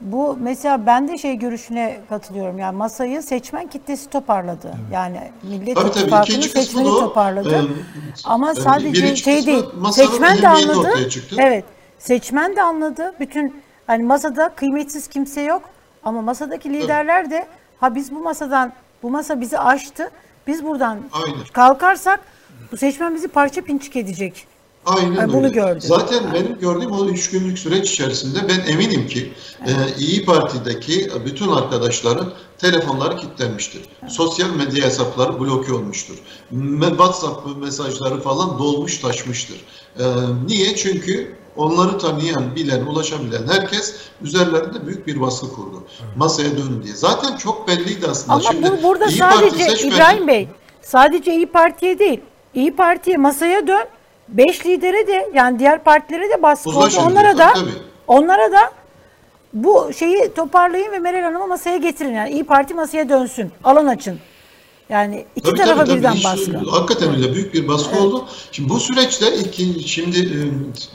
[0.01, 2.59] bu mesela ben de şey görüşüne katılıyorum.
[2.59, 4.68] Yani masayı seçmen kitlesi toparladı.
[4.68, 4.93] Evet.
[4.93, 7.55] Yani Millet tabii, İttifakı'nı seçmeni o, toparladı.
[7.55, 7.61] E,
[8.24, 9.66] Ama sadece şey değil.
[9.91, 10.89] Seçmen de anladı.
[11.38, 11.66] Evet.
[11.99, 13.14] Seçmen de anladı.
[13.20, 15.61] Bütün hani masada kıymetsiz kimse yok.
[16.03, 17.47] Ama masadaki liderler de
[17.80, 20.09] ha biz bu masadan bu masa bizi aştı.
[20.48, 21.39] Biz buradan Aynen.
[21.54, 22.20] kalkarsak
[22.72, 24.48] bu seçmen bizi parça pinçik edecek.
[24.86, 25.54] Aynen yani bunu öyle.
[25.54, 25.82] gördüm.
[25.82, 26.34] Zaten yani.
[26.34, 29.34] benim gördüğüm o üç günlük süreç içerisinde ben eminim ki
[29.66, 29.96] evet.
[29.98, 33.82] e, İyi Parti'deki bütün arkadaşların telefonları kilitlenmiştir.
[34.02, 34.12] Evet.
[34.12, 36.16] Sosyal medya hesapları bloke olmuştur.
[36.80, 39.58] WhatsApp mesajları falan dolmuş taşmıştır.
[40.00, 40.04] E,
[40.48, 40.76] niye?
[40.76, 45.84] Çünkü onları tanıyan, bilen, ulaşabilen herkes üzerlerinde büyük bir baskı kurdu.
[46.16, 46.93] Masaya dönün diye.
[46.95, 48.34] Zaten çok belliydi aslında.
[48.34, 50.47] Ama Şimdi bu, burada İYİ sadece İbrahim Bey
[50.82, 52.22] sadece İyi Parti'ye değil
[52.54, 53.86] İyi Parti'ye masaya dön.
[54.28, 56.89] Beş lidere de yani diğer partilere de baskı oldu.
[57.06, 57.70] Onlara da tabii.
[58.08, 58.72] onlara da
[59.54, 62.14] bu şeyi toparlayın ve Meral Hanım'ı masaya getirin.
[62.14, 63.51] Yani İyi Parti masaya dönsün.
[63.64, 64.20] Alan açın.
[64.90, 65.98] Yani iki Tabii, tarafa tabii, tabii.
[66.00, 66.70] birden Hiç- baskı.
[66.70, 68.26] Hakikaten öyle büyük bir baskı oldu.
[68.52, 70.38] Şimdi bu süreçte ilk, şimdi e,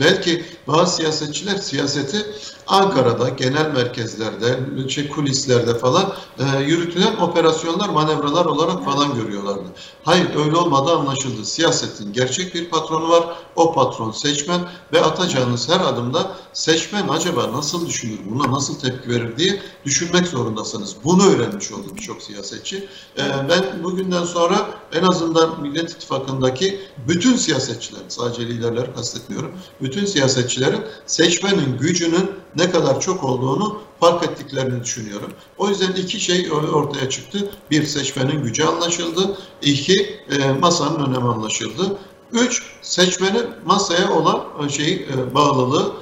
[0.00, 2.26] belki bazı siyasetçiler siyaseti
[2.68, 9.64] Ankara'da, genel merkezlerde, şey, kulislerde falan e, yürütülen operasyonlar, manevralar olarak falan görüyorlardı.
[10.02, 11.44] Hayır öyle olmadı anlaşıldı.
[11.44, 13.24] Siyasetin gerçek bir patronu var.
[13.56, 14.60] O patron seçmen
[14.92, 20.96] ve atacağınız her adımda seçmen acaba nasıl düşünür, buna nasıl tepki verir diye düşünmek zorundasınız.
[21.04, 22.88] Bunu öğrenmiş oldu birçok siyasetçi.
[23.18, 30.82] E, ben bugünden sonra en azından Millet İttifakı'ndaki bütün siyasetçilerin, sadece liderleri kastetmiyorum, bütün siyasetçilerin
[31.06, 35.32] seçmenin gücünün ne kadar çok olduğunu fark ettiklerini düşünüyorum.
[35.58, 37.50] O yüzden iki şey ortaya çıktı.
[37.70, 39.38] Bir, seçmenin gücü anlaşıldı.
[39.62, 41.98] İki, e, masanın önemi anlaşıldı.
[42.32, 45.92] Üç, seçmenin masaya olan şey bağlılığı,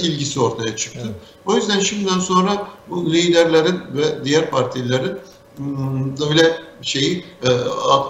[0.00, 1.08] ilgisi ortaya çıktı.
[1.46, 5.18] O yüzden şimdiden sonra bu liderlerin ve diğer partilerin
[5.56, 7.50] hmm, böyle şeyi e,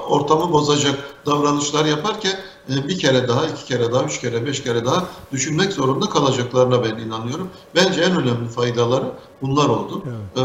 [0.08, 0.94] ortamı bozacak
[1.26, 2.32] davranışlar yaparken
[2.70, 6.84] e, bir kere daha, iki kere daha, üç kere, beş kere daha düşünmek zorunda kalacaklarına
[6.84, 7.48] ben inanıyorum.
[7.74, 9.04] Bence en önemli faydaları
[9.42, 10.02] bunlar oldu.
[10.36, 10.40] Ee,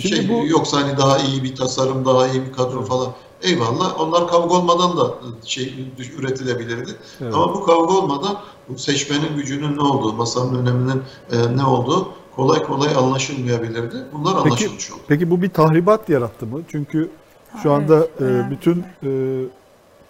[0.00, 3.08] Şimdi şey bu- yoksa hani daha iyi bir tasarım, daha iyi bir kadro falan.
[3.42, 4.00] Eyvallah.
[4.00, 5.14] Onlar kavga olmadan da
[5.44, 5.74] şey
[6.18, 6.90] üretilebilirdi.
[7.20, 7.34] Evet.
[7.34, 8.36] Ama bu kavga olmadan
[8.68, 13.96] bu seçmenin gücünün ne olduğu, masanın öneminin e, ne olduğu kolay kolay anlaşılmayabilirdi.
[14.12, 15.00] Bunlar Peki, anlaşılmış oldu.
[15.08, 16.60] peki bu bir tahribat yarattı mı?
[16.68, 17.10] Çünkü
[17.62, 19.10] şu anda evet, e, bütün e,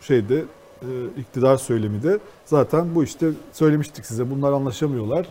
[0.00, 0.44] şeyde
[0.82, 0.88] e,
[1.20, 5.26] iktidar söylemi de zaten bu işte söylemiştik size bunlar anlaşamıyorlar.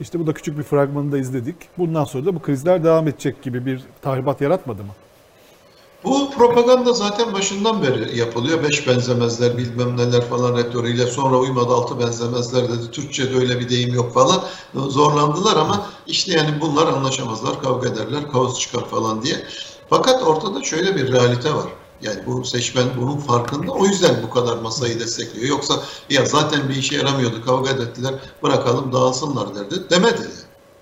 [0.00, 1.56] İşte bu da küçük bir fragmanını da izledik.
[1.78, 4.92] Bundan sonra da bu krizler devam edecek gibi bir tahribat yaratmadı mı?
[6.04, 8.62] Bu propaganda zaten başından beri yapılıyor.
[8.62, 12.90] Beş benzemezler bilmem neler falan retoriğiyle sonra uymadı altı benzemezler dedi.
[12.92, 14.42] Türkçe'de öyle bir deyim yok falan.
[14.74, 19.36] Zorlandılar ama işte yani bunlar anlaşamazlar, kavga ederler, kaos çıkar falan diye.
[19.92, 21.66] Fakat ortada şöyle bir realite var.
[22.02, 23.72] Yani bu seçmen bunun farkında.
[23.72, 25.48] O yüzden bu kadar masayı destekliyor.
[25.48, 25.74] Yoksa
[26.10, 29.90] ya zaten bir işe yaramıyordu, kavga ettiler, bırakalım dağılsınlar derdi.
[29.90, 30.28] Demedi.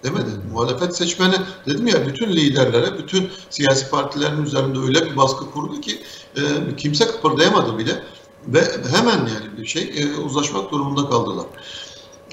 [0.05, 0.31] Demedi.
[0.53, 1.35] Muhalefet seçmeni
[1.67, 6.03] dedim ya bütün liderlere, bütün siyasi partilerin üzerinde öyle bir baskı kurdu ki
[6.37, 8.03] e, kimse kıpırdayamadı bile
[8.47, 8.61] ve
[8.97, 11.47] hemen yani bir şey e, uzlaşmak durumunda kaldılar.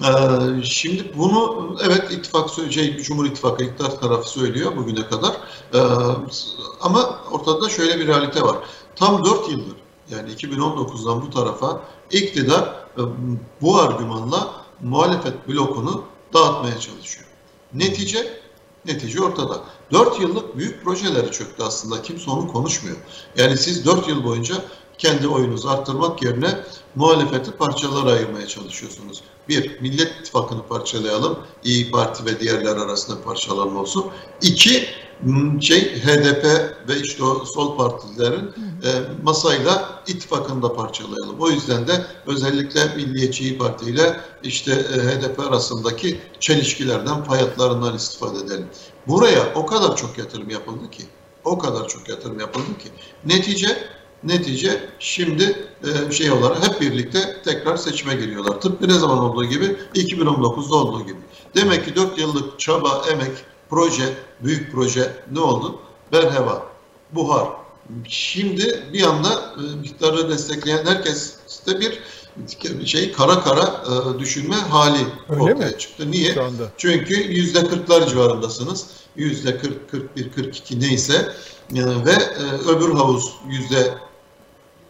[0.04, 0.10] E,
[0.64, 5.38] şimdi bunu evet ittifak şey Cumhur İttifakı iktidar tarafı söylüyor bugüne kadar.
[5.74, 5.80] E,
[6.82, 8.58] ama ortada şöyle bir realite var.
[8.96, 9.76] Tam 4 yıldır
[10.10, 11.82] yani 2019'dan bu tarafa
[12.12, 12.64] iktidar
[12.98, 13.02] e,
[13.62, 17.28] bu argümanla muhalefet blokunu dağıtmaya çalışıyor.
[17.74, 18.42] Netice
[18.86, 19.62] netice ortada.
[19.92, 22.02] 4 yıllık büyük projeleri çöktü aslında.
[22.02, 22.98] Kimse onu konuşmuyor.
[23.38, 24.56] Yani siz 4 yıl boyunca
[24.98, 26.60] kendi oyunuzu arttırmak yerine
[26.96, 29.22] muhalefeti parçalara ayırmaya çalışıyorsunuz.
[29.50, 31.40] Bir, Millet İttifakı'nı parçalayalım.
[31.64, 34.06] İyi Parti ve diğerler arasında parçalanma olsun.
[34.42, 34.88] İki,
[35.62, 36.46] şey HDP
[36.90, 38.90] ve işte o sol partilerin e,
[39.24, 41.36] masayla ittifakını da parçalayalım.
[41.40, 48.38] O yüzden de özellikle Milliyetçi İyi Parti ile işte e, HDP arasındaki çelişkilerden, fayatlarından istifade
[48.38, 48.68] edelim.
[49.08, 51.04] Buraya o kadar çok yatırım yapıldı ki,
[51.46, 52.90] o kadar çok yatırım yapıldı ki
[53.26, 53.78] netice
[54.24, 58.62] Netice şimdi e, şey olarak hep birlikte tekrar seçime giriyorlar.
[58.62, 59.66] Tıpkı ne zaman olduğu gibi
[59.96, 61.20] 2019'da olduğu gibi.
[61.56, 63.32] Demek ki 4 yıllık çaba, emek,
[63.70, 64.14] proje,
[64.44, 65.80] büyük proje ne oldu?
[66.12, 66.66] Berheva,
[67.12, 67.48] buhar.
[68.08, 71.36] Şimdi bir anda e, iktidarı destekleyen herkes
[71.68, 72.00] de bir
[72.86, 73.84] şey kara kara
[74.16, 75.00] e, düşünme hali
[75.30, 75.78] Öyle ortaya mi?
[75.78, 76.12] çıktı.
[76.12, 76.34] Niye?
[76.34, 76.72] Şu anda.
[76.78, 78.88] Çünkü yüzde kırklar civarındasınız.
[79.16, 81.34] Yüzde 40, 41, 42 neyse
[81.76, 83.94] e, ve e, öbür havuz yüzde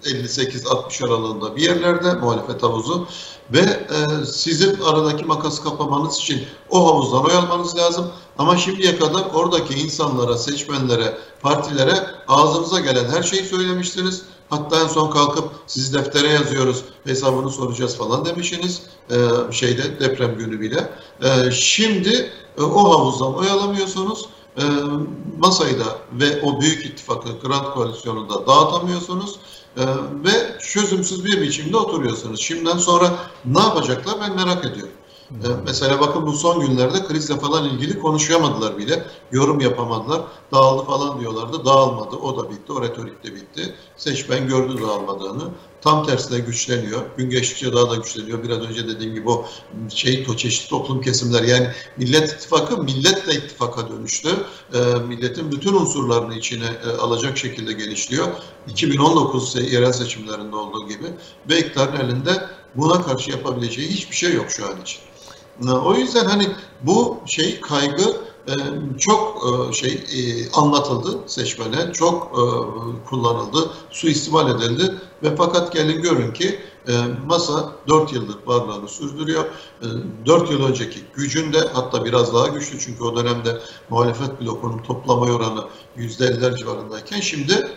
[0.07, 3.07] 58-60 aralığında bir yerlerde muhalefet havuzu
[3.53, 8.11] ve e, sizin aradaki makası kapamanız için o havuzdan oy almanız lazım.
[8.37, 14.23] Ama şimdiye kadar oradaki insanlara, seçmenlere, partilere ağzınıza gelen her şeyi söylemiştiniz.
[14.49, 18.81] Hatta en son kalkıp siz deftere yazıyoruz, hesabını soracağız falan demişsiniz.
[19.11, 19.15] E,
[19.51, 20.89] şeyde deprem günü bile.
[21.21, 24.25] E, şimdi e, o havuzdan oy alamıyorsunuz.
[24.57, 24.63] E,
[25.37, 29.35] masayı da ve o büyük ittifakı, Grand Koalisyonu da dağıtamıyorsunuz.
[29.77, 29.81] Ee,
[30.25, 32.41] ve çözümsüz bir biçimde oturuyorsunuz.
[32.41, 33.13] Şimdiden sonra
[33.45, 34.93] ne yapacaklar ben merak ediyorum.
[35.31, 39.05] E, mesela bakın bu son günlerde krizle falan ilgili konuşamadılar bile.
[39.31, 40.21] Yorum yapamadılar.
[40.53, 41.65] Dağıldı falan diyorlardı.
[41.65, 42.15] Dağılmadı.
[42.15, 42.71] O da bitti.
[42.73, 43.75] O retorik de bitti.
[43.97, 45.43] Seçmen gördü dağılmadığını.
[45.81, 47.01] Tam tersine güçleniyor.
[47.17, 48.43] Gün geçtikçe daha da güçleniyor.
[48.43, 49.45] Biraz önce dediğim gibi o
[49.89, 51.67] şey to çeşitli toplum kesimler yani
[51.97, 54.29] Millet İttifakı milletle ittifaka dönüştü.
[54.73, 58.27] E, milletin bütün unsurlarını içine e, alacak şekilde genişliyor.
[58.67, 61.07] 2019 se yerel seçimlerinde olduğu gibi
[61.49, 65.06] ve iktidarın elinde buna karşı yapabileceği hiçbir şey yok şu an için.
[65.65, 66.47] E, o yüzden hani
[66.81, 68.17] bu şey kaygı
[68.47, 68.53] e,
[68.99, 70.03] çok e, şey
[70.53, 72.31] anlatıldı seçmene, çok
[73.09, 76.59] kullanıldı, suistimal edildi ve fakat gelin görün ki
[77.25, 79.45] masa 4 yıllık varlığını sürdürüyor.
[80.25, 85.63] 4 yıl önceki gücünde hatta biraz daha güçlü çünkü o dönemde muhalefet blokunun toplama oranı
[85.97, 87.67] %50'ler civarındayken şimdi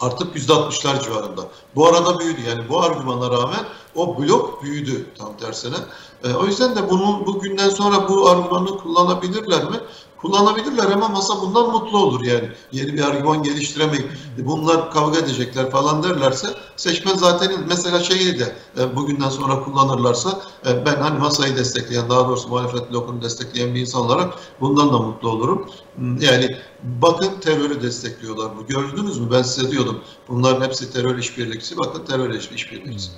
[0.00, 1.42] artık %60'lar civarında.
[1.76, 5.76] Bu arada büyüdü yani bu argümana rağmen o blok büyüdü tam tersine.
[6.24, 9.76] E, o yüzden de bunun bugünden sonra bu argümanı kullanabilirler mi?
[10.20, 12.48] Kullanabilirler ama masa bundan mutlu olur yani.
[12.72, 18.96] Yeni bir argüman geliştiremeyip bunlar kavga edecekler falan derlerse seçmen zaten mesela şeyi de e,
[18.96, 24.02] bugünden sonra kullanırlarsa e, ben hani masayı destekleyen daha doğrusu muhalefet blokunu destekleyen bir insan
[24.02, 25.70] olarak bundan da mutlu olurum.
[25.96, 28.56] Hmm, yani bakın terörü destekliyorlar.
[28.56, 29.28] Bu gördünüz mü?
[29.32, 30.00] Ben size diyordum.
[30.28, 31.78] Bunların hepsi terör işbirlikçisi.
[31.78, 33.10] Bakın terör işbirlikçisi.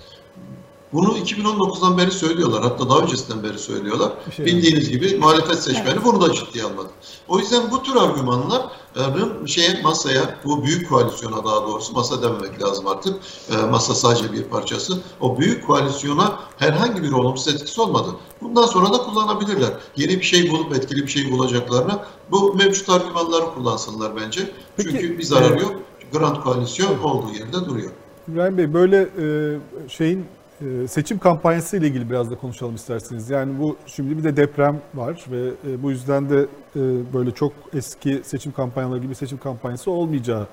[0.93, 2.63] Bunu 2019'dan beri söylüyorlar.
[2.63, 4.13] Hatta daha öncesinden beri söylüyorlar.
[4.37, 6.05] Şey Bildiğiniz gibi muhalefet seçmeni evet.
[6.05, 6.89] bunu da ciddiye almadı.
[7.29, 12.87] O yüzden bu tür argümanların şeye masaya, bu büyük koalisyona daha doğrusu masa dememek lazım
[12.87, 13.17] artık.
[13.51, 14.99] E, masa sadece bir parçası.
[15.21, 18.09] O büyük koalisyona herhangi bir olumsuz etkisi olmadı.
[18.43, 19.71] Bundan sonra da kullanabilirler.
[19.97, 24.51] Yeni bir şey bulup etkili bir şey bulacaklarına bu mevcut argümanları kullansınlar bence.
[24.77, 25.75] Peki, Çünkü bir zararı yok.
[26.13, 27.91] Grand koalisyon olduğu yerde duruyor.
[28.29, 29.27] İbrahim Bey böyle e,
[29.89, 30.27] şeyin
[30.89, 33.31] seçim kampanyası ile ilgili biraz da konuşalım isterseniz.
[33.31, 36.41] Yani bu şimdi bir de deprem var ve e, bu yüzden de
[36.77, 36.81] e,
[37.15, 40.47] böyle çok eski seçim kampanyaları gibi seçim kampanyası olmayacağı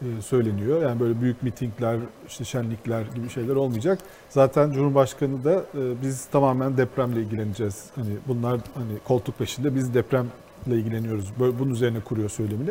[0.00, 0.82] e, söyleniyor.
[0.82, 1.98] Yani böyle büyük mitingler,
[2.28, 3.98] işte şenlikler gibi şeyler olmayacak.
[4.28, 5.64] Zaten Cumhurbaşkanı da
[6.02, 7.84] biz tamamen depremle ilgileneceğiz.
[7.94, 10.30] Hani bunlar hani koltuk peşinde biz depremle
[10.66, 11.32] ilgileniyoruz.
[11.40, 12.70] Böyle bunun üzerine kuruyor söylemini.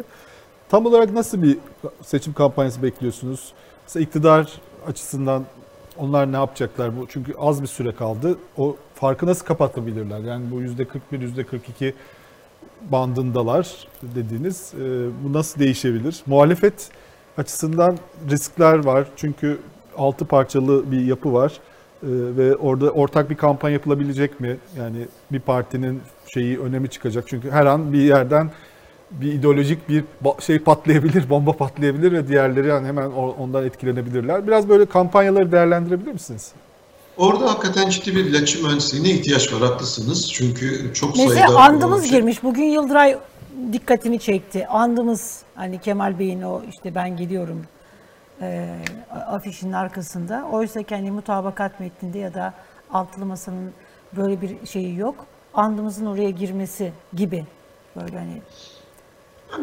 [0.70, 1.58] Tam olarak nasıl bir
[2.02, 3.54] seçim kampanyası bekliyorsunuz?
[3.84, 5.46] Mesela iktidar açısından
[5.98, 7.08] onlar ne yapacaklar bu?
[7.08, 8.38] Çünkü az bir süre kaldı.
[8.58, 10.20] O farkı nasıl kapatabilirler?
[10.20, 11.94] Yani bu yüzde 41, yüzde 42
[12.92, 14.74] bandındalar dediğiniz.
[14.74, 14.80] E,
[15.24, 16.24] bu nasıl değişebilir?
[16.26, 16.90] Muhalefet
[17.38, 17.98] açısından
[18.30, 19.08] riskler var.
[19.16, 19.60] Çünkü
[19.98, 21.52] altı parçalı bir yapı var.
[21.52, 24.58] E, ve orada ortak bir kampanya yapılabilecek mi?
[24.78, 26.02] Yani bir partinin
[26.34, 27.24] şeyi önemi çıkacak.
[27.28, 28.52] Çünkü her an bir yerden
[29.12, 30.04] bir ideolojik bir
[30.40, 34.48] şey patlayabilir, bomba patlayabilir ve diğerleri yani hemen ondan etkilenebilirler.
[34.48, 36.52] Biraz böyle kampanyaları değerlendirebilir misiniz?
[37.18, 40.34] Orada hakikaten ciddi bir iletişim mühendisliğine ihtiyaç var, haklısınız.
[40.34, 41.46] Çünkü çok Mesela sayıda...
[41.48, 42.12] Mesela andımız şey...
[42.12, 42.44] girmiş.
[42.44, 43.18] Bugün Yıldıray
[43.74, 44.68] dikkatini çekti.
[44.68, 47.62] Andımız hani Kemal Bey'in o işte ben gidiyorum
[48.42, 48.76] e,
[49.28, 50.48] afişinin arkasında.
[50.52, 52.54] Oysa kendi mutabakat metninde ya da
[52.94, 53.72] altılı masanın
[54.18, 55.26] böyle bir şeyi yok.
[55.54, 57.46] Andımızın oraya girmesi gibi.
[57.96, 58.42] Böyle hani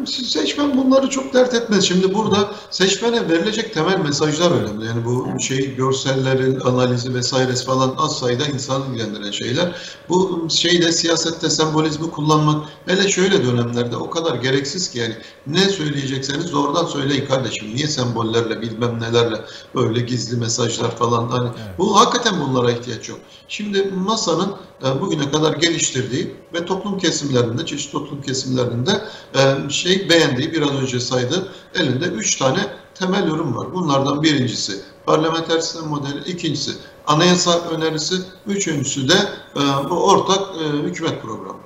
[0.05, 1.83] Seçmen bunları çok dert etmez.
[1.83, 4.85] Şimdi burada seçmene verilecek temel mesajlar önemli.
[4.85, 5.41] Yani bu evet.
[5.41, 9.75] şey görsellerin analizi vesairesi falan az sayıda insanı ilgilendiren şeyler.
[10.09, 15.15] Bu şeyde siyasette sembolizmi kullanmak hele şöyle dönemlerde o kadar gereksiz ki yani
[15.47, 17.75] ne söyleyecekseniz oradan söyleyin kardeşim.
[17.75, 19.41] Niye sembollerle bilmem nelerle
[19.75, 21.77] böyle gizli mesajlar falan hani evet.
[21.77, 23.19] bu hakikaten bunlara ihtiyaç yok.
[23.49, 29.01] Şimdi masanın e, bugüne kadar geliştirdiği ve toplum kesimlerinde, çeşitli toplum kesimlerinde
[29.35, 33.73] e, şey beğendiği biraz önce saydı elinde üç tane temel ürün var.
[33.73, 36.71] Bunlardan birincisi parlamenter sistem modeli, ikincisi
[37.07, 38.15] anayasa önerisi,
[38.47, 39.17] üçüncüsü de
[39.55, 40.41] e, bu ortak
[40.83, 41.58] hükümet programı.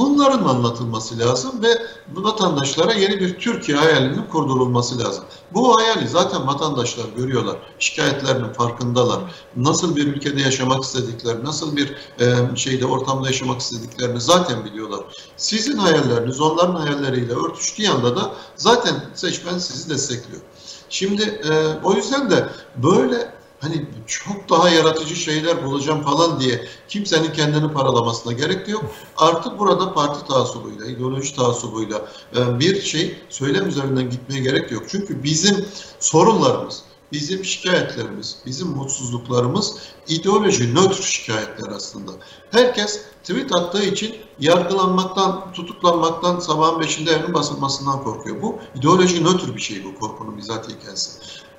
[0.00, 1.68] Bunların anlatılması lazım ve
[2.12, 5.24] vatandaşlara yeni bir Türkiye hayalinin kurdurulması lazım.
[5.54, 7.56] Bu hayali zaten vatandaşlar görüyorlar.
[7.78, 9.20] Şikayetlerinin farkındalar.
[9.56, 15.00] Nasıl bir ülkede yaşamak istediklerini, nasıl bir e, şeyde ortamda yaşamak istediklerini zaten biliyorlar.
[15.36, 20.42] Sizin hayalleriniz onların hayalleriyle örtüştüğü anda da zaten seçmen sizi destekliyor.
[20.88, 27.32] Şimdi e, o yüzden de böyle hani çok daha yaratıcı şeyler bulacağım falan diye kimsenin
[27.32, 28.84] kendini paralamasına gerek yok.
[29.16, 34.82] Artık burada parti taasubuyla, ideoloji taasubuyla e, bir şey söylem üzerinden gitmeye gerek yok.
[34.88, 35.64] Çünkü bizim
[36.00, 36.82] sorunlarımız
[37.12, 39.76] bizim şikayetlerimiz, bizim mutsuzluklarımız
[40.08, 42.12] ideoloji nötr şikayetler aslında.
[42.50, 48.42] Herkes tweet attığı için yargılanmaktan, tutuklanmaktan, sabahın beşinde evinin basılmasından korkuyor.
[48.42, 51.10] Bu ideoloji nötr bir şey bu korkunun bizatihi kendisi.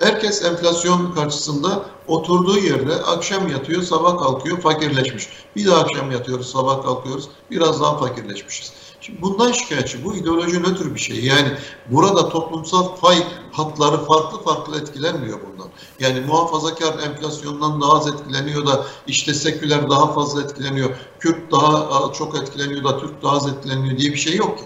[0.01, 5.29] Herkes enflasyon karşısında oturduğu yerde akşam yatıyor, sabah kalkıyor, fakirleşmiş.
[5.55, 8.73] Bir daha akşam yatıyoruz, sabah kalkıyoruz, biraz daha fakirleşmişiz.
[9.01, 10.05] Şimdi bundan şikayetçi.
[10.05, 11.25] Bu ideoloji nötr bir şey.
[11.25, 11.51] Yani
[11.91, 15.67] burada toplumsal fay hatları farklı farklı etkilenmiyor bundan.
[15.99, 20.89] Yani muhafazakar enflasyondan daha az etkileniyor da işte seküler daha fazla etkileniyor.
[21.19, 24.65] Kürt daha çok etkileniyor da Türk daha az etkileniyor diye bir şey yok ki.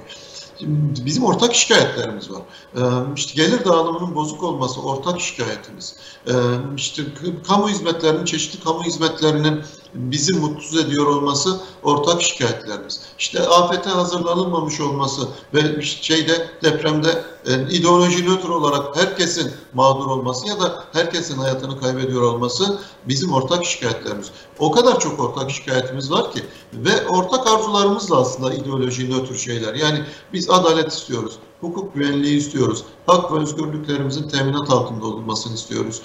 [1.06, 2.41] Bizim ortak şikayetlerimiz var.
[2.76, 2.82] Ee,
[3.15, 5.95] işte gelir dağılımının bozuk olması ortak şikayetimiz.
[6.27, 6.34] Ee,
[6.77, 7.03] işte
[7.48, 9.61] kamu hizmetlerinin, çeşitli kamu hizmetlerinin
[9.94, 13.02] bizi mutsuz ediyor olması ortak şikayetlerimiz.
[13.19, 20.84] İşte afete hazırlanılmamış olması ve şeyde depremde ideoloji nötr olarak herkesin mağdur olması ya da
[20.93, 24.31] herkesin hayatını kaybediyor olması bizim ortak şikayetlerimiz.
[24.59, 26.43] O kadar çok ortak şikayetimiz var ki
[26.73, 29.73] ve ortak arzularımız da aslında ideoloji nötr şeyler.
[29.73, 30.03] Yani
[30.34, 32.84] biz adalet istiyoruz hukuk güvenliği istiyoruz.
[33.05, 36.01] Hak ve özgürlüklerimizin teminat altında olmasını istiyoruz.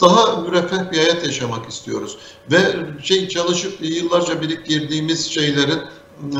[0.00, 2.18] Daha müreffeh bir hayat yaşamak istiyoruz.
[2.50, 2.58] Ve
[3.02, 5.80] şey çalışıp yıllarca biriktirdiğimiz şeylerin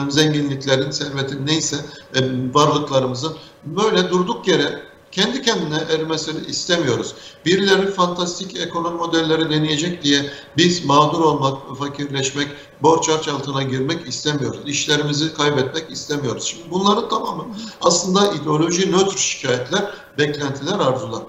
[0.09, 1.77] zenginliklerin, servetin neyse
[2.15, 2.20] e,
[2.55, 7.15] varlıklarımızın böyle durduk yere kendi kendine erimesini istemiyoruz.
[7.47, 12.49] Birileri fantastik ekonomi modelleri deneyecek diye biz mağdur olmak, fakirleşmek,
[12.82, 14.61] borç harç altına girmek istemiyoruz.
[14.66, 16.45] İşlerimizi kaybetmek istemiyoruz.
[16.45, 17.47] Şimdi bunların tamamı
[17.81, 21.23] aslında ideoloji nötr şikayetler, beklentiler, arzular.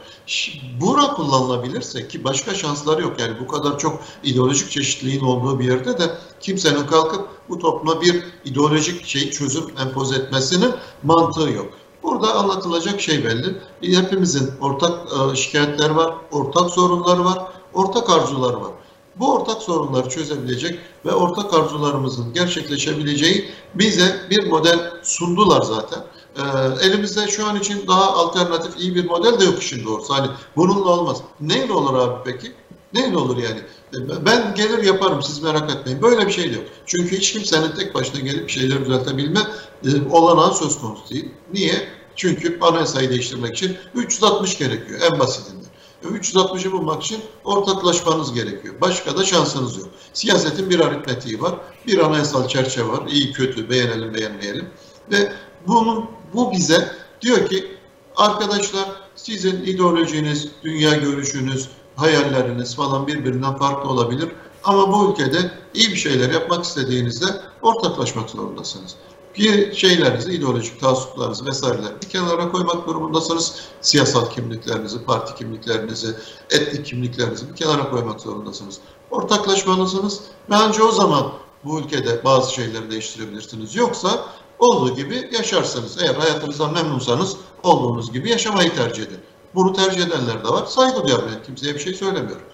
[0.81, 3.19] Buna kullanılabilirse ki başka şansları yok.
[3.19, 8.23] Yani bu kadar çok ideolojik çeşitliliğin olduğu bir yerde de kimsenin kalkıp bu topluma bir
[8.45, 10.71] ideolojik şey çözüm empoze etmesinin
[11.03, 11.80] mantığı yok.
[12.03, 13.55] Burada anlatılacak şey belli.
[13.81, 17.39] Hepimizin ortak e, şikayetler var, ortak sorunlar var,
[17.73, 18.71] ortak arzular var.
[19.15, 26.03] Bu ortak sorunları çözebilecek ve ortak arzularımızın gerçekleşebileceği bize bir model sundular zaten.
[26.37, 26.41] Ee,
[26.85, 30.13] elimizde şu an için daha alternatif iyi bir model de yok işin doğrusu.
[30.13, 31.21] Hani bununla olmaz.
[31.41, 32.53] Neyle olur abi peki?
[32.93, 33.59] Neyle olur yani?
[33.93, 36.01] E, ben gelir yaparım siz merak etmeyin.
[36.01, 36.63] Böyle bir şey yok.
[36.85, 39.39] Çünkü hiç kimsenin tek başına gelip bir şeyleri düzeltebilme
[39.85, 41.31] e, olanağı söz konusu değil.
[41.53, 41.87] Niye?
[42.15, 45.71] Çünkü anayasayı değiştirmek için 360 gerekiyor en basitinden.
[46.03, 48.75] 360'ı e, bulmak için ortaklaşmanız gerekiyor.
[48.81, 49.87] Başka da şansınız yok.
[50.13, 51.55] Siyasetin bir aritmetiği var.
[51.87, 53.07] Bir anayasal çerçeve var.
[53.07, 54.69] İyi kötü beğenelim beğenmeyelim.
[55.11, 55.33] Ve
[55.67, 56.91] bunun bu bize
[57.21, 57.67] diyor ki
[58.15, 58.85] arkadaşlar
[59.15, 61.69] sizin ideolojiniz, dünya görüşünüz,
[62.01, 64.29] hayalleriniz falan birbirinden farklı olabilir.
[64.63, 67.25] Ama bu ülkede iyi bir şeyler yapmak istediğinizde
[67.61, 68.95] ortaklaşmak zorundasınız.
[69.37, 73.55] Bir şeylerinizi, ideolojik taassuplarınızı vesaireler bir kenara koymak durumundasınız.
[73.81, 76.15] Siyasal kimliklerinizi, parti kimliklerinizi,
[76.49, 78.77] etnik kimliklerinizi bir kenara koymak zorundasınız.
[79.11, 81.31] Ortaklaşmalısınız ve ancak o zaman
[81.63, 83.75] bu ülkede bazı şeyleri değiştirebilirsiniz.
[83.75, 84.25] Yoksa
[84.59, 85.97] olduğu gibi yaşarsınız.
[86.01, 89.19] Eğer hayatınızdan memnunsanız olduğunuz gibi yaşamayı tercih edin.
[89.55, 90.65] Bunu tercih edenler de var.
[90.65, 92.45] Saygı duyarım ben kimseye bir şey söylemiyorum.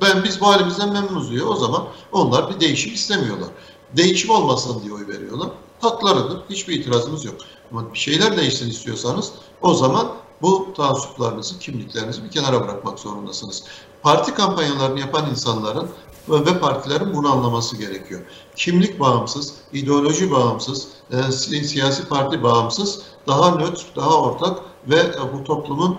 [0.00, 1.46] Ben biz bu halimizden memnunuz diyor.
[1.46, 3.48] O zaman onlar bir değişim istemiyorlar.
[3.96, 5.48] Değişim olmasın diye oy veriyorlar.
[5.80, 6.38] Haklarıdır.
[6.50, 7.34] Hiçbir itirazımız yok.
[7.72, 9.32] Ama bir şeyler değişsin istiyorsanız
[9.62, 10.08] o zaman
[10.42, 13.64] bu taassuplarınızı, kimliklerinizi bir kenara bırakmak zorundasınız.
[14.02, 15.88] Parti kampanyalarını yapan insanların
[16.28, 18.20] ve partilerin bunu anlaması gerekiyor.
[18.56, 24.58] Kimlik bağımsız, ideoloji bağımsız, e, siyasi parti bağımsız, daha nötr, daha ortak
[24.88, 25.98] ve e, bu toplumun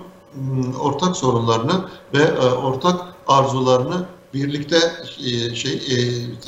[0.80, 4.78] ortak sorunlarını ve e, ortak arzularını birlikte
[5.26, 5.96] e, şey e,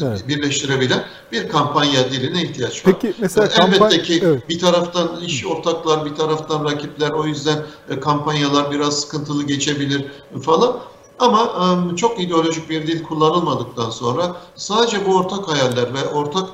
[0.02, 0.28] evet.
[0.28, 2.94] birleştirebilen bir kampanya diline ihtiyaç var.
[2.94, 4.50] Peki mesela elbette ki evet.
[4.50, 7.66] bir taraftan iş ortaklar, bir taraftan rakipler o yüzden
[8.02, 10.06] kampanyalar biraz sıkıntılı geçebilir
[10.42, 10.80] falan.
[11.20, 16.50] Ama çok ideolojik bir dil kullanılmadıktan sonra sadece bu ortak hayaller ve ortak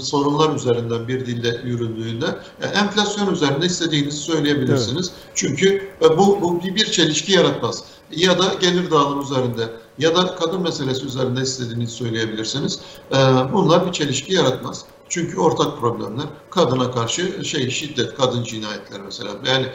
[0.00, 2.26] sorunlar üzerinden bir dille yürüdüğünde
[2.74, 5.12] enflasyon üzerinde istediğinizi söyleyebilirsiniz.
[5.14, 5.30] Evet.
[5.34, 5.88] Çünkü
[6.18, 7.84] bu, bu bir çelişki yaratmaz.
[8.10, 12.80] Ya da gelir dağılımı üzerinde ya da kadın meselesi üzerinde istediğinizi söyleyebilirsiniz.
[13.52, 14.84] Bunlar bir çelişki yaratmaz.
[15.08, 19.30] Çünkü ortak problemler kadına karşı şey şiddet, kadın cinayetleri mesela.
[19.46, 19.66] Yani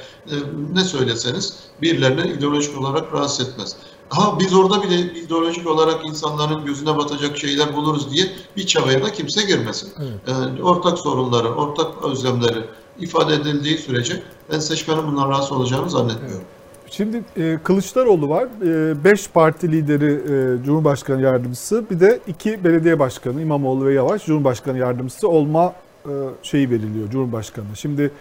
[0.74, 3.76] ne söyleseniz birilerine ideolojik olarak rahatsız etmez.
[4.10, 8.26] Ha biz orada bile ideolojik olarak insanların gözüne batacak şeyler buluruz diye
[8.58, 9.90] bir çabaya da kimse girmesin.
[10.00, 10.20] Evet.
[10.28, 12.66] Yani ortak sorunları, ortak özlemleri
[13.00, 16.38] ifade edildiği sürece ben seçmenin bundan rahatsız olacağını zannetmiyorum.
[16.38, 16.58] Evet.
[16.92, 18.44] Şimdi e, Kılıçdaroğlu var.
[18.44, 21.86] E, beş parti lideri e, Cumhurbaşkanı Yardımcısı.
[21.92, 25.74] Bir de iki belediye başkanı İmamoğlu ve Yavaş Cumhurbaşkanı Yardımcısı olma
[26.06, 26.12] e,
[26.44, 27.66] şeyi veriliyor Cumhurbaşkanı.
[27.76, 28.12] Şimdi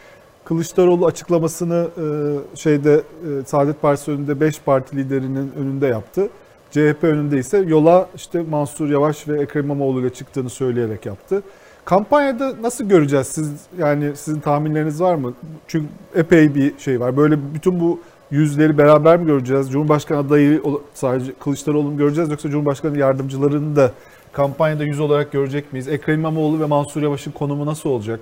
[0.46, 3.02] Kılıçdaroğlu açıklamasını e, şeyde e,
[3.46, 6.28] Saadet Partisi önünde 5 parti liderinin önünde yaptı.
[6.70, 11.42] CHP önünde ise yola işte Mansur Yavaş ve Ekrem İmamoğlu ile çıktığını söyleyerek yaptı.
[11.84, 15.34] Kampanyada nasıl göreceğiz siz yani sizin tahminleriniz var mı?
[15.68, 17.16] Çünkü epey bir şey var.
[17.16, 18.00] Böyle bütün bu
[18.30, 19.72] yüzleri beraber mi göreceğiz?
[19.72, 20.62] Cumhurbaşkanı adayı
[20.94, 23.92] sadece Kılıçdaroğlu mu göreceğiz yoksa Cumhurbaşkanı yardımcılarını da
[24.32, 25.88] kampanyada yüz olarak görecek miyiz?
[25.88, 28.20] Ekrem İmamoğlu ve Mansur Yavaş'ın konumu nasıl olacak?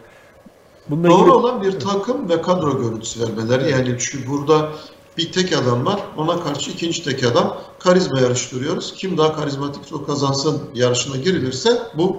[0.90, 1.32] Bununla Doğru ilgili...
[1.32, 3.70] olan bir takım ve kadro görüntüsü vermeleri.
[3.70, 4.70] Yani çünkü burada
[5.18, 6.00] bir tek adam var.
[6.16, 7.56] Ona karşı ikinci tek adam.
[7.78, 8.94] Karizma yarıştırıyoruz.
[8.94, 12.16] Kim daha karizmatik o kazansın yarışına girilirse bu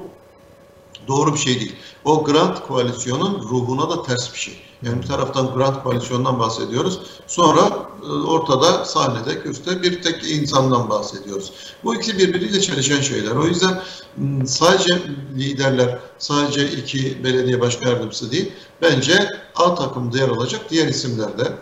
[1.07, 1.75] doğru bir şey değil.
[2.05, 4.64] O Grand Koalisyon'un ruhuna da ters bir şey.
[4.85, 6.99] Yani bir taraftan Grand Koalisyon'dan bahsediyoruz.
[7.27, 7.69] Sonra
[8.03, 11.53] e, ortada sahnede köşte bir tek insandan bahsediyoruz.
[11.83, 13.31] Bu ikisi birbiriyle çelişen şeyler.
[13.31, 13.81] O yüzden
[14.45, 15.01] sadece
[15.37, 18.51] liderler, sadece iki belediye başkan yardımcısı değil,
[18.81, 21.53] bence A takımda yer alacak diğer isimler de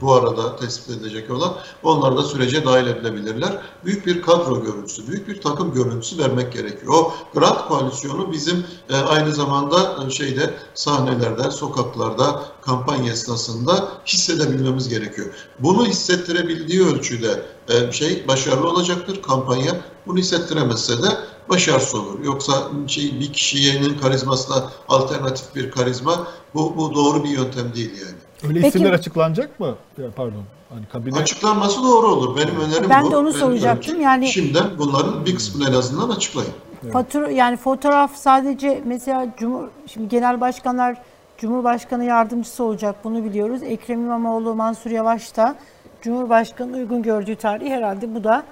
[0.00, 3.58] bu arada tespit edecek olan onlar da sürece dahil edilebilirler.
[3.84, 6.94] Büyük bir kadro görüntüsü, büyük bir takım görüntüsü vermek gerekiyor.
[6.94, 15.28] O Grand Koalisyonu bizim e, aynı zamanda e, şeyde sahnelerde, sokaklarda, kampanya esnasında hissedebilmemiz gerekiyor.
[15.58, 19.80] Bunu hissettirebildiği ölçüde e, şey başarılı olacaktır kampanya.
[20.06, 21.08] Bunu hissettiremezse de
[21.48, 22.24] başarısız olur.
[22.24, 28.27] Yoksa şey bir kişinin karizmasına alternatif bir karizma bu, bu doğru bir yöntem değil yani.
[28.42, 29.74] Öyle Peki, isimler açıklanacak mı?
[29.98, 30.42] Ya pardon.
[30.74, 31.18] Hani kabine...
[31.18, 32.36] Açıklanması doğru olur.
[32.36, 33.04] Benim önerim ben bu.
[33.04, 33.94] Ben de onu Benim soracaktım.
[33.94, 34.04] Önerim.
[34.04, 36.52] Yani şimdiden bunların bir kısmını en azından açıklayın.
[36.82, 36.92] Evet.
[36.92, 40.96] Fatura yani fotoğraf sadece mesela Cumhur şimdi genel başkanlar
[41.38, 43.62] Cumhurbaşkanı yardımcısı olacak bunu biliyoruz.
[43.62, 45.56] Ekrem İmamoğlu, Mansur Yavaş da
[46.02, 48.42] Cumhurbaşkanı uygun gördüğü tarih herhalde bu da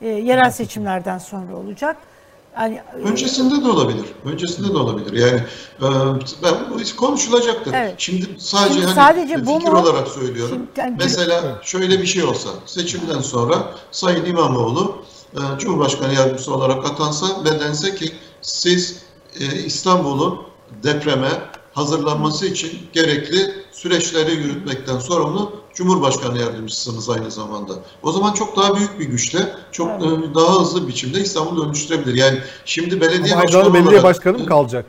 [0.00, 1.96] e, yerel seçimlerden sonra olacak.
[2.56, 4.04] Yani, e, Öncesinde de olabilir.
[4.24, 5.12] Öncesinde de olabilir.
[5.12, 5.40] Yani
[5.80, 5.86] e,
[6.42, 7.74] ben bu konuşulacaktır.
[7.74, 7.94] Evet.
[7.98, 9.80] Şimdi sadece Şimdi hani sadece bu fikir mu?
[9.80, 10.54] olarak söylüyorum.
[10.54, 11.64] Şimdi, yani, Mesela evet.
[11.64, 14.96] şöyle bir şey olsa seçimden sonra Sayın İmamoğlu
[15.34, 18.12] e, Cumhurbaşkanı yardımcısı olarak atansa ve dense ki
[18.42, 19.02] siz
[19.66, 20.38] İstanbul'un
[20.82, 21.28] depreme
[21.72, 27.72] hazırlanması için gerekli süreçleri yürütmekten sorumlu Cumhurbaşkanı yardımcısınız aynı zamanda.
[28.02, 30.18] O zaman çok daha büyük bir güçle, çok evet.
[30.30, 32.14] E, daha hızlı biçimde İstanbul'u dönüştürebilir.
[32.14, 34.86] Yani şimdi belediye Ama başkanı belediye olarak, başkanı mı kalacak?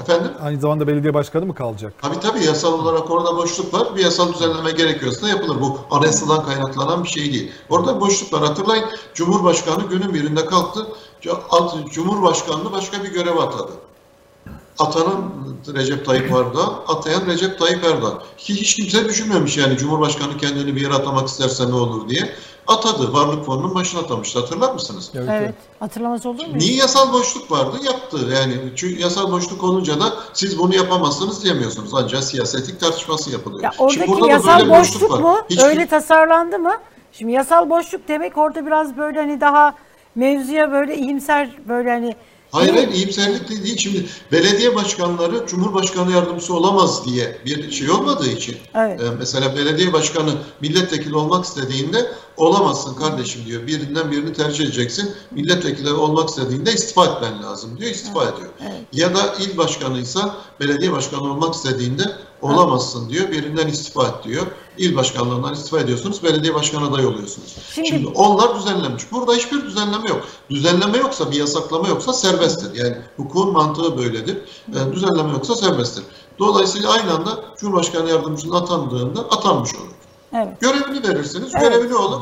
[0.00, 0.30] Efendim?
[0.42, 1.92] Aynı zamanda belediye başkanı mı kalacak?
[2.02, 3.96] Tabii tabii yasal olarak orada boşluk var.
[3.96, 5.60] Bir yasal düzenleme gerekiyorsa yapılır.
[5.60, 7.52] Bu anayasadan kaynaklanan bir şey değil.
[7.68, 8.42] Orada boşluk var.
[8.42, 8.84] Hatırlayın
[9.14, 10.86] Cumhurbaşkanı günün birinde kalktı.
[11.90, 13.72] Cumhurbaşkanlığı başka bir görev atadı
[14.78, 15.32] atanan
[15.74, 18.22] Recep Tayyip Erdoğan, atayan Recep Tayyip Erdoğan.
[18.38, 22.32] Ki hiç kimse düşünmemiş yani Cumhurbaşkanı kendini bir yere atamak isterse ne olur diye.
[22.66, 23.12] Atadı.
[23.12, 24.40] Varlık fonunun başına atamıştı.
[24.40, 25.10] Hatırlar mısınız?
[25.14, 25.28] Evet.
[25.30, 25.54] evet.
[25.80, 26.58] Hatırlamaz olur mu?
[26.58, 27.76] Niye yasal boşluk vardı?
[27.84, 28.18] Yaptı.
[28.34, 31.90] Yani çünkü yasal boşluk olunca da siz bunu yapamazsınız diyemiyorsunuz.
[31.94, 33.62] Ancak siyasetik tartışması yapılıyor.
[33.62, 35.36] Ya oradaki yasal boşluk, boşluk mu?
[35.50, 36.72] Hiç öyle tasarlandı mı?
[37.12, 39.74] Şimdi yasal boşluk demek orada biraz böyle hani daha
[40.14, 42.16] mevzuya böyle iyimser böyle hani
[42.50, 43.76] Hayır hayır iyimserlik değil.
[43.76, 48.56] Şimdi belediye başkanları Cumhurbaşkanı yardımcısı olamaz diye bir şey olmadığı için.
[48.74, 49.00] Evet.
[49.00, 53.66] E, mesela belediye başkanı milletvekili olmak istediğinde olamazsın kardeşim diyor.
[53.66, 55.10] Birinden birini tercih edeceksin.
[55.30, 57.90] Milletvekili olmak istediğinde istifa etmen lazım diyor.
[57.90, 58.34] İstifa evet.
[58.34, 58.50] ediyor.
[58.60, 58.80] Evet.
[58.92, 62.02] Ya da il başkanıysa belediye başkanı olmak istediğinde
[62.42, 63.30] olamazsın diyor.
[63.30, 64.46] Birinden istifa et diyor.
[64.78, 66.22] İl başkanlığından istifa ediyorsunuz.
[66.24, 67.56] Belediye başkanı adayı oluyorsunuz.
[67.74, 69.12] Şimdi, Şimdi onlar düzenlenmiş.
[69.12, 70.24] Burada hiçbir düzenleme yok.
[70.50, 72.74] Düzenleme yoksa bir yasaklama yoksa serbesttir.
[72.74, 74.38] Yani hukukun mantığı böyledir.
[74.74, 76.04] Yani düzenleme yoksa serbesttir.
[76.38, 79.96] Dolayısıyla aynı anda Cumhurbaşkanı yardımcısının atandığında atanmış olur.
[80.32, 80.60] Evet.
[80.60, 81.52] Görevini verirsiniz.
[81.54, 81.72] Evet.
[81.72, 82.20] Görevli olur.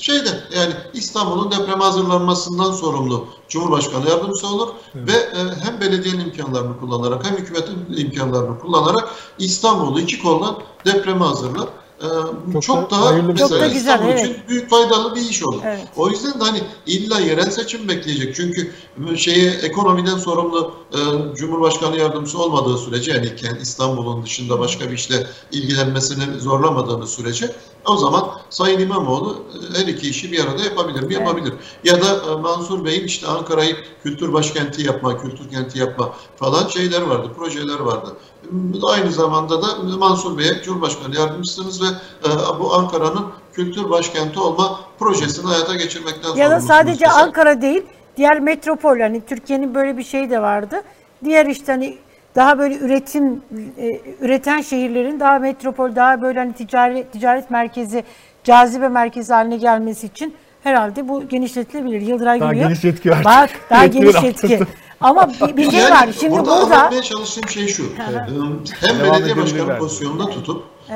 [0.00, 5.08] Şeyde yani İstanbul'un depreme hazırlanmasından sorumlu Cumhurbaşkanı yardımcısı olur evet.
[5.08, 9.08] ve e, hem belediyenin imkanlarını kullanarak hem hükümetin imkanlarını kullanarak
[9.38, 11.68] İstanbul'u iki koldan depreme hazırlar.
[12.02, 14.24] Ee, çok, çok da, daha mesela çok da güzel, İstanbul evet.
[14.24, 15.60] için büyük faydalı bir iş olur.
[15.64, 15.88] Evet.
[15.96, 18.34] O yüzden de hani illa yerel seçim bekleyecek.
[18.34, 18.72] Çünkü
[19.16, 20.98] şeye ekonomiden sorumlu e,
[21.36, 27.50] Cumhurbaşkanı yardımcısı olmadığı sürece yani İstanbul'un dışında başka bir işle ilgilenmesini zorlamadığımız sürece
[27.86, 29.44] o zaman Sayın İmamoğlu
[29.74, 31.14] e, her iki işi bir arada yapabilir mi?
[31.14, 31.52] Yapabilir.
[31.84, 37.02] Ya da e, Mansur Bey'in işte Ankara'yı kültür başkenti yapma, kültür kenti yapma falan şeyler
[37.02, 38.16] vardı, projeler vardı.
[38.88, 39.66] Aynı zamanda da
[39.98, 46.50] Mansur Bey'e Cumhurbaşkanı yardımcısınız ve e, bu Ankara'nın kültür başkenti olma projesini hayata geçirmekten Ya
[46.50, 47.22] da sadece mesela.
[47.22, 47.82] Ankara değil,
[48.16, 50.82] diğer metropol hani Türkiye'nin böyle bir şey de vardı.
[51.24, 51.98] Diğer işte hani
[52.34, 53.42] daha böyle üretim
[53.78, 58.04] e, üreten şehirlerin daha metropol, daha böyle hani ticaret ticaret merkezi,
[58.44, 62.00] cazibe merkezi haline gelmesi için herhalde bu genişletilebilir.
[62.00, 62.68] Yıldıray daha gülüyor.
[62.68, 64.60] geniş yetki Bak daha geniş yetki.
[65.00, 66.08] Ama bir, bir şey Yani var.
[66.20, 67.92] Şimdi burada, burada anlatmaya çalıştığım şey şu.
[68.80, 70.94] Hem belediye başkanı pozisyonunda tutup e,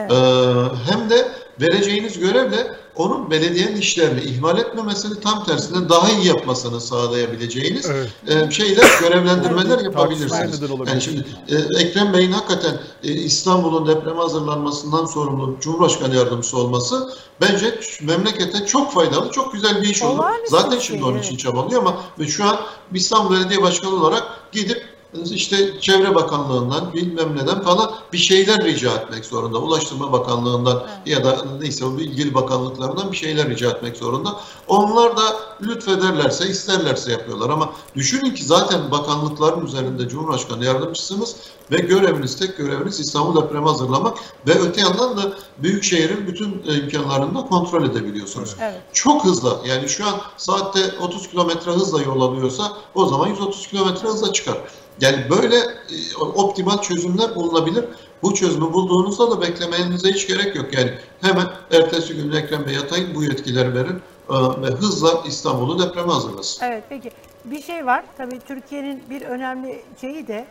[0.90, 1.28] hem de
[1.60, 8.10] vereceğiniz görevle onun belediyenin işlerini ihmal etmemesini tam tersine daha iyi yapmasını sağlayabileceğiniz Evet.
[8.48, 10.60] e, şeyler, görevlendirmeler yapabilirsiniz.
[10.86, 17.80] Yani şimdi e, Ekrem Bey'in hakikaten e, İstanbul'un depreme hazırlanmasından sorumlu Cumhurbaşkanı yardımcısı olması bence
[18.02, 20.24] memlekete çok faydalı, çok güzel bir iş olur.
[20.48, 22.56] Zaten şimdi şey, onun için çabalıyor ama ve şu an
[22.94, 24.91] İstanbul Belediye Başkanı olarak gidip
[25.30, 29.58] işte Çevre Bakanlığı'ndan bilmem neden falan bir şeyler rica etmek zorunda.
[29.58, 34.40] Ulaştırma Bakanlığı'ndan ya da neyse o ilgili bakanlıklardan bir şeyler rica etmek zorunda.
[34.68, 35.22] Onlar da
[35.62, 41.36] lütfederlerse, isterlerse yapıyorlar ama düşünün ki zaten bakanlıkların üzerinde Cumhurbaşkanı yardımcısınız
[41.70, 47.34] ve göreviniz, tek göreviniz İstanbul depremi hazırlamak ve öte yandan da Büyükşehir'in bütün e, imkanlarını
[47.38, 48.56] da kontrol edebiliyorsunuz.
[48.60, 48.80] Evet.
[48.92, 49.58] Çok hızlı.
[49.66, 54.58] Yani şu an saatte 30 kilometre hızla yol alıyorsa o zaman 130 kilometre hızla çıkar.
[55.00, 57.84] Yani böyle e, optimal çözümler bulunabilir.
[58.22, 60.74] Bu çözümü bulduğunuzda da beklemenize hiç gerek yok.
[60.74, 66.12] Yani hemen ertesi gün Ekrem Bey yatayın bu yetkileri verin e, ve hızla İstanbul'u depreme
[66.12, 66.66] hazırlasın.
[66.66, 67.10] Evet peki
[67.44, 68.04] bir şey var.
[68.18, 70.46] Tabii Türkiye'nin bir önemli şeyi de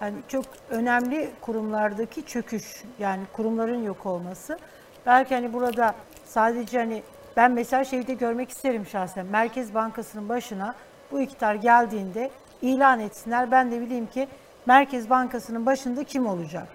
[0.00, 2.64] yani çok önemli kurumlardaki çöküş.
[2.98, 4.58] Yani kurumların yok olması.
[5.06, 5.94] Belki hani burada
[6.26, 7.02] sadece hani
[7.36, 9.26] ben mesela şeyi de görmek isterim şahsen.
[9.26, 10.74] Merkez Bankası'nın başına
[11.12, 12.30] bu iktidar geldiğinde
[12.68, 13.50] ilan etsinler.
[13.50, 14.28] Ben de bileyim ki
[14.66, 16.68] Merkez Bankası'nın başında kim olacak?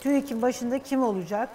[0.00, 1.48] TÜİK'in başında kim olacak?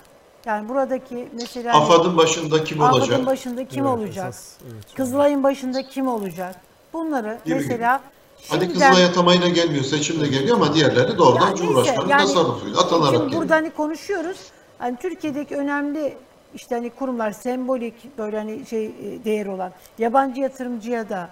[0.45, 3.03] Yani buradaki mesela AFAD'ın başında kim olacak?
[3.03, 4.27] AFAD'ın başında kim Evet, olacak?
[4.29, 4.95] esas, evet.
[4.95, 6.55] Kızılay'ın başında kim olacak?
[6.93, 8.01] Bunları Gibi mesela
[8.49, 12.79] Hadi şimdiden- Kızılay atamayla gelmiyor, seçimle geliyor ama diğerleri doğrudan Ya neyse, Cumhurbaşkanı yani tasarrufuyla
[12.81, 13.41] atanarak Şimdi geliyor.
[13.41, 14.37] burada hani konuşuyoruz.
[14.77, 16.17] Hani Türkiye'deki önemli
[16.55, 18.91] işte hani kurumlar sembolik böyle hani şey e,
[19.25, 21.29] değer olan yabancı yatırımcıya da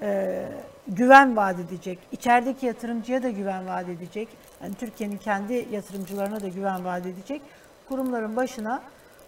[0.00, 0.42] e,
[0.88, 1.98] güven vaat edecek.
[2.12, 4.28] içerideki yatırımcıya da güven vaat edecek.
[4.62, 7.42] Yani Türkiye'nin kendi yatırımcılarına da güven vaat edecek.
[7.88, 8.82] Kurumların başına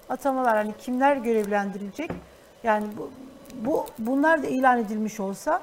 [0.09, 2.11] atamalar hani kimler görevlendirilecek?
[2.65, 3.11] Yani bu,
[3.67, 5.61] bu bunlar da ilan edilmiş olsa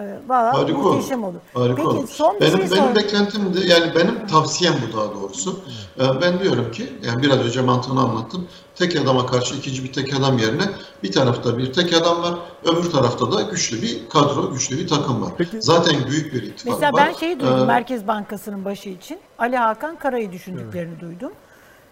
[0.00, 0.94] e, valla Harika olur.
[0.94, 1.40] muhteşem olur.
[1.54, 2.08] Harika Peki olur.
[2.08, 5.60] son benim, şey benim beklentim de yani benim tavsiyem bu daha doğrusu.
[6.00, 8.48] Ee, Ben diyorum ki yani biraz önce mantığını anlattım.
[8.74, 10.62] Tek adama karşı ikinci bir tek adam yerine
[11.02, 12.34] bir tarafta bir tek adam var,
[12.64, 15.32] öbür tarafta da güçlü bir kadro, güçlü bir takım var.
[15.38, 17.06] Peki- Zaten büyük bir ittifak Mesela var.
[17.06, 19.18] ben şeyi duydum Ee, Merkez Bankası'nın başı için.
[19.38, 21.32] Ali Hakan Kara'yı düşündüklerini duydum.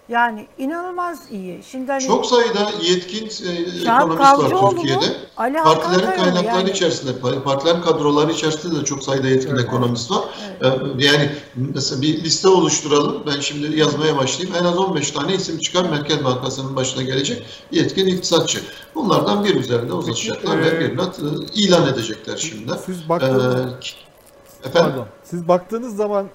[0.09, 1.63] Yani inanılmaz iyi.
[1.71, 3.51] Şimdi hani Çok sayıda yetkin e,
[3.81, 5.05] ekonomist var Türkiye'de.
[5.37, 6.71] Ali Hakan Partilerin Karalı kaynakları yani.
[6.71, 10.25] içerisinde, pa- partilerin kadroları içerisinde de çok sayıda yetkin ekonomist var.
[10.63, 10.67] Ee,
[10.99, 13.23] Yani mesela bir liste oluşturalım.
[13.27, 14.57] Ben şimdi yazmaya başlayayım.
[14.61, 18.61] En az 15 tane isim çıkar Merkez Bankası'nın başına gelecek yetkin iktisatçı.
[18.95, 21.07] Bunlardan bir üzerinde uzatacaklar e, ve birine e,
[21.55, 22.73] ilan edecekler şimdi.
[22.87, 24.91] Siz baktığınız, Ee, efendim?
[24.93, 26.29] pardon, siz baktığınız zaman e,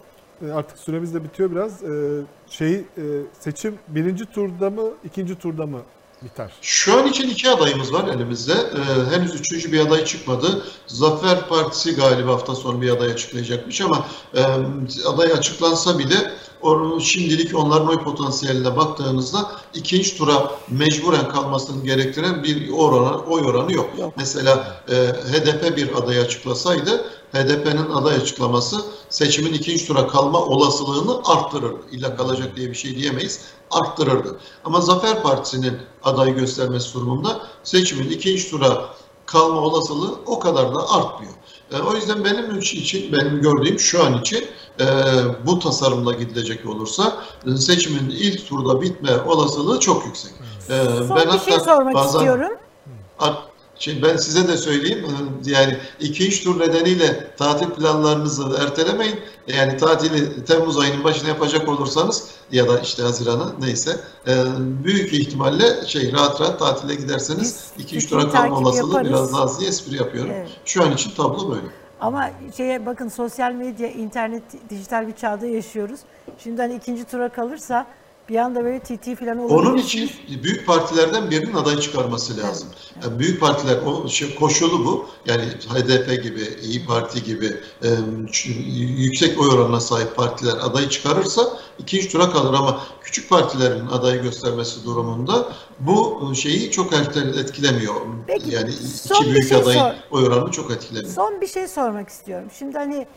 [0.53, 1.84] artık süremiz de bitiyor biraz.
[1.84, 2.84] E, Şey e,
[3.39, 5.80] seçim birinci turda mı, ikinci turda mı
[6.23, 6.51] biter?
[6.61, 8.53] Şu an için iki adayımız var elimizde.
[8.53, 10.64] Ee, henüz üçüncü bir aday çıkmadı.
[10.88, 14.05] Zafer Partisi galiba hafta sonu bir aday açıklayacakmış ama
[14.35, 14.41] e,
[15.07, 16.31] aday açıklansa bile
[16.61, 23.73] or, şimdilik onların oy potansiyeline baktığınızda ikinci tura mecburen kalmasını gerektiren bir oranı, oy oranı
[23.73, 23.89] yok.
[24.18, 24.95] Mesela e,
[25.31, 28.77] HDP bir aday açıklasaydı HDP'nin aday açıklaması
[29.09, 31.79] seçimin ikinci tura kalma olasılığını arttırırdı.
[31.91, 33.39] İlla kalacak diye bir şey diyemeyiz.
[33.71, 34.37] Arttırırdı.
[34.65, 38.85] Ama Zafer Partisi'nin aday göstermesi durumunda seçimin ikinci tura
[39.25, 41.33] kalma olasılığı o kadar da artmıyor.
[41.71, 44.45] E, o yüzden benim için, benim gördüğüm şu an için
[44.79, 44.85] e,
[45.45, 47.17] bu tasarımla gidilecek olursa
[47.47, 50.31] e, seçimin ilk turda bitme olasılığı çok yüksek.
[50.69, 52.51] E, son bir şey sormak istiyorum.
[53.19, 59.19] Art- Şimdi ben size de söyleyeyim e, yani ikinci tur nedeniyle tatil planlarınızı ertelemeyin.
[59.47, 65.85] Yani tatili Temmuz ayının başına yapacak olursanız ya da işte Haziran'a neyse e, büyük ihtimalle
[65.85, 67.41] şey rahat rahat tatile giderseniz
[67.77, 70.31] Biz ikinci fikri tura kalma olasılığı biraz daha az diye espri yapıyorum.
[70.33, 70.49] Evet.
[70.65, 71.67] Şu an için tablo böyle.
[71.99, 75.99] Ama şeye bakın sosyal medya, internet, dijital bir çağda yaşıyoruz.
[76.37, 77.87] Şimdi hani ikinci tura kalırsa
[78.29, 79.69] bir anda böyle TT falan olabilir.
[79.69, 80.11] Onun için
[80.43, 82.69] büyük partilerden birinin aday çıkarması lazım.
[83.03, 85.07] Yani büyük partiler o şey, koşulu bu.
[85.25, 87.89] Yani HDP gibi, İyi Parti gibi e,
[88.97, 91.41] yüksek oy oranına sahip partiler aday çıkarırsa
[91.79, 97.95] ikinci tura kalır ama küçük partilerin aday göstermesi durumunda bu şeyi çok etkilemiyor.
[98.27, 98.69] Peki, yani
[99.05, 99.93] iki büyük şey adayın sor.
[100.11, 101.13] oy oranını çok etkilemiyor.
[101.13, 102.47] Son bir şey sormak istiyorum.
[102.59, 103.07] Şimdi hani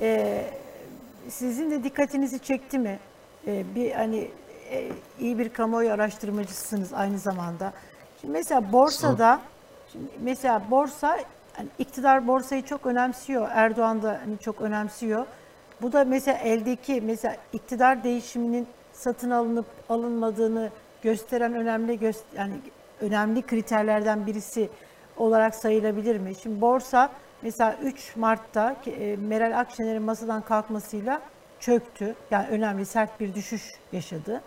[0.00, 0.44] e,
[1.28, 3.00] sizin de dikkatinizi çekti mi?
[3.46, 4.30] E, bir hani
[4.70, 4.88] e,
[5.20, 7.72] iyi bir kamuoyu araştırmacısınız aynı zamanda.
[8.20, 9.40] Şimdi mesela borsada,
[9.92, 11.18] şimdi mesela borsa
[11.56, 13.48] hani iktidar borsayı çok önemsiyor.
[13.52, 15.26] Erdoğan da hani çok önemsiyor.
[15.82, 20.70] Bu da mesela eldeki mesela iktidar değişiminin satın alınıp alınmadığını
[21.02, 22.54] gösteren önemli göz, yani
[23.00, 24.70] önemli kriterlerden birisi
[25.16, 26.34] olarak sayılabilir mi?
[26.42, 27.10] Şimdi borsa
[27.42, 31.20] mesela 3 Mart'ta e, Meral Akşener'in masadan kalkmasıyla
[31.60, 32.14] çöktü.
[32.30, 34.42] Yani önemli sert bir düşüş yaşadı.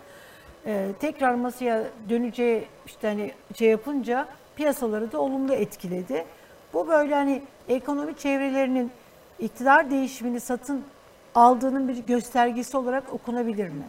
[0.66, 6.26] Ee, tekrar masaya döneceği işte hani şey yapınca piyasaları da olumlu etkiledi.
[6.74, 8.92] Bu böyle hani ekonomi çevrelerinin
[9.40, 10.84] iktidar değişimini satın
[11.36, 13.84] aldığının bir göstergesi olarak okunabilir mi?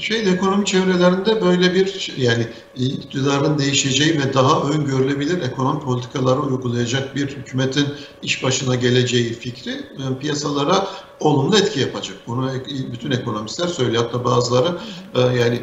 [0.00, 2.46] Şey ekonomi çevrelerinde böyle bir yani
[2.76, 7.86] iktidarın değişeceği ve daha öngörülebilir ekonomi politikaları uygulayacak bir hükümetin
[8.22, 10.86] iş başına geleceği fikri e, piyasalara
[11.20, 12.16] olumlu etki yapacak.
[12.26, 12.50] Bunu
[12.92, 14.04] bütün ekonomistler söylüyor.
[14.04, 14.78] Hatta bazıları
[15.14, 15.60] e, yani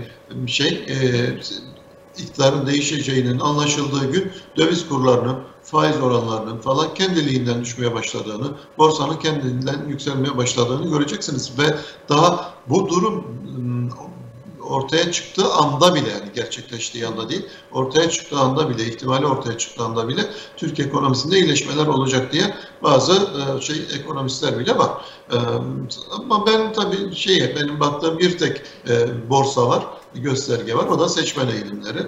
[0.47, 0.97] şey e,
[2.17, 10.37] iktidarın değişeceğinin anlaşıldığı gün döviz kurlarının, faiz oranlarının falan kendiliğinden düşmeye başladığını, borsanın kendiliğinden yükselmeye
[10.37, 11.75] başladığını göreceksiniz ve
[12.09, 13.25] daha bu durum
[14.69, 19.83] ortaya çıktığı anda bile yani gerçekleştiği anda değil, ortaya çıktığı anda bile, ihtimali ortaya çıktığı
[19.83, 20.21] anda bile
[20.57, 24.91] Türk ekonomisinde iyileşmeler olacak diye bazı ıı, şey ekonomistler bile var.
[26.11, 28.61] Ama ben tabii şeye benim baktığım bir tek
[29.29, 29.83] borsa var
[30.15, 30.85] gösterge var.
[30.87, 31.99] O da seçmen eğilimleri.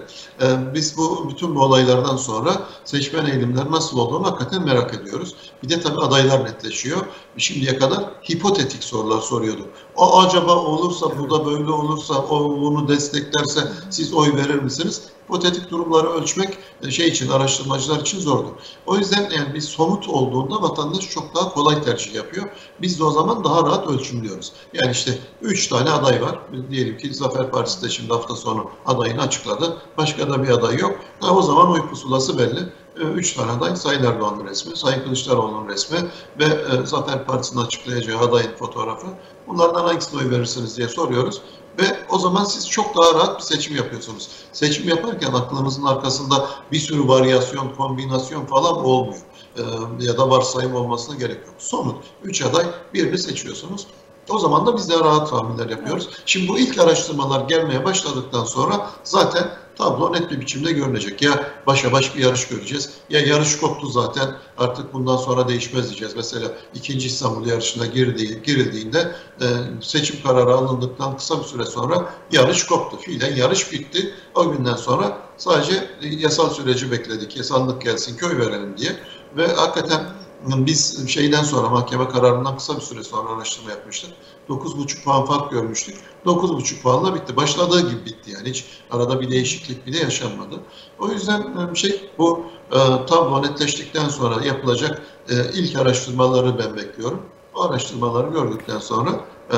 [0.41, 5.35] Ee, biz bu bütün bu olaylardan sonra seçmen eğilimler nasıl olduğunu hakikaten merak ediyoruz.
[5.63, 7.05] Bir de tabii adaylar netleşiyor.
[7.37, 9.67] Şimdiye kadar hipotetik sorular soruyordu.
[9.95, 15.01] O acaba olursa, bu da böyle olursa, o bunu desteklerse siz oy verir misiniz?
[15.31, 18.51] hipotetik durumları ölçmek e, şey için araştırmacılar için zordur.
[18.85, 22.49] O yüzden yani bir somut olduğunda vatandaş çok daha kolay tercih yapıyor.
[22.81, 24.53] Biz de o zaman daha rahat ölçümlüyoruz.
[24.73, 26.39] Yani işte 3 tane aday var.
[26.69, 29.77] Diyelim ki Zafer Partisi de şimdi hafta sonu adayını açıkladı.
[29.97, 30.99] Başka da bir aday yok.
[31.19, 32.59] Ha, o zaman oy pusulası belli.
[32.99, 35.97] E, üç tane aday Sayın Erdoğan'ın resmi, Sayın Kılıçdaroğlu'nun resmi
[36.39, 39.07] ve e, Zafer Partisi'nin açıklayacağı adayın fotoğrafı.
[39.47, 41.41] Bunlardan hangisine oy verirsiniz diye soruyoruz.
[41.79, 44.29] Ve o zaman siz çok daha rahat bir seçim yapıyorsunuz.
[44.51, 49.21] Seçim yaparken aklınızın arkasında bir sürü varyasyon, kombinasyon falan olmuyor.
[49.57, 49.61] Ee,
[49.99, 51.55] ya da varsayım olmasına gerek yok.
[51.57, 52.03] Somut.
[52.23, 53.87] Üç aday birini seçiyorsunuz.
[54.29, 56.09] O zaman da biz de rahat tahminler yapıyoruz.
[56.25, 61.21] Şimdi bu ilk araştırmalar gelmeye başladıktan sonra zaten tablo net bir biçimde görünecek.
[61.21, 66.13] Ya başa baş bir yarış göreceğiz ya yarış koptu zaten artık bundan sonra değişmez diyeceğiz.
[66.15, 69.45] Mesela ikinci İstanbul yarışına girdiği, girildiğinde e,
[69.81, 72.97] seçim kararı alındıktan kısa bir süre sonra yarış koptu.
[72.97, 74.13] Fiilen yarış bitti.
[74.35, 77.37] O günden sonra sadece yasal süreci bekledik.
[77.37, 78.91] Yasallık gelsin köy verelim diye.
[79.37, 84.11] Ve hakikaten biz şeyden sonra mahkeme kararından kısa bir süre sonra araştırma yapmıştık.
[84.49, 85.97] 9,5 puan fark görmüştük.
[86.25, 87.35] 9,5 puanla bitti.
[87.35, 88.49] Başladığı gibi bitti yani.
[88.49, 90.59] Hiç arada bir değişiklik bile yaşanmadı.
[90.99, 97.21] O yüzden e, şey bu e, tablo netleştikten sonra yapılacak e, ilk araştırmaları ben bekliyorum.
[97.55, 99.11] Bu araştırmaları gördükten sonra
[99.53, 99.57] e,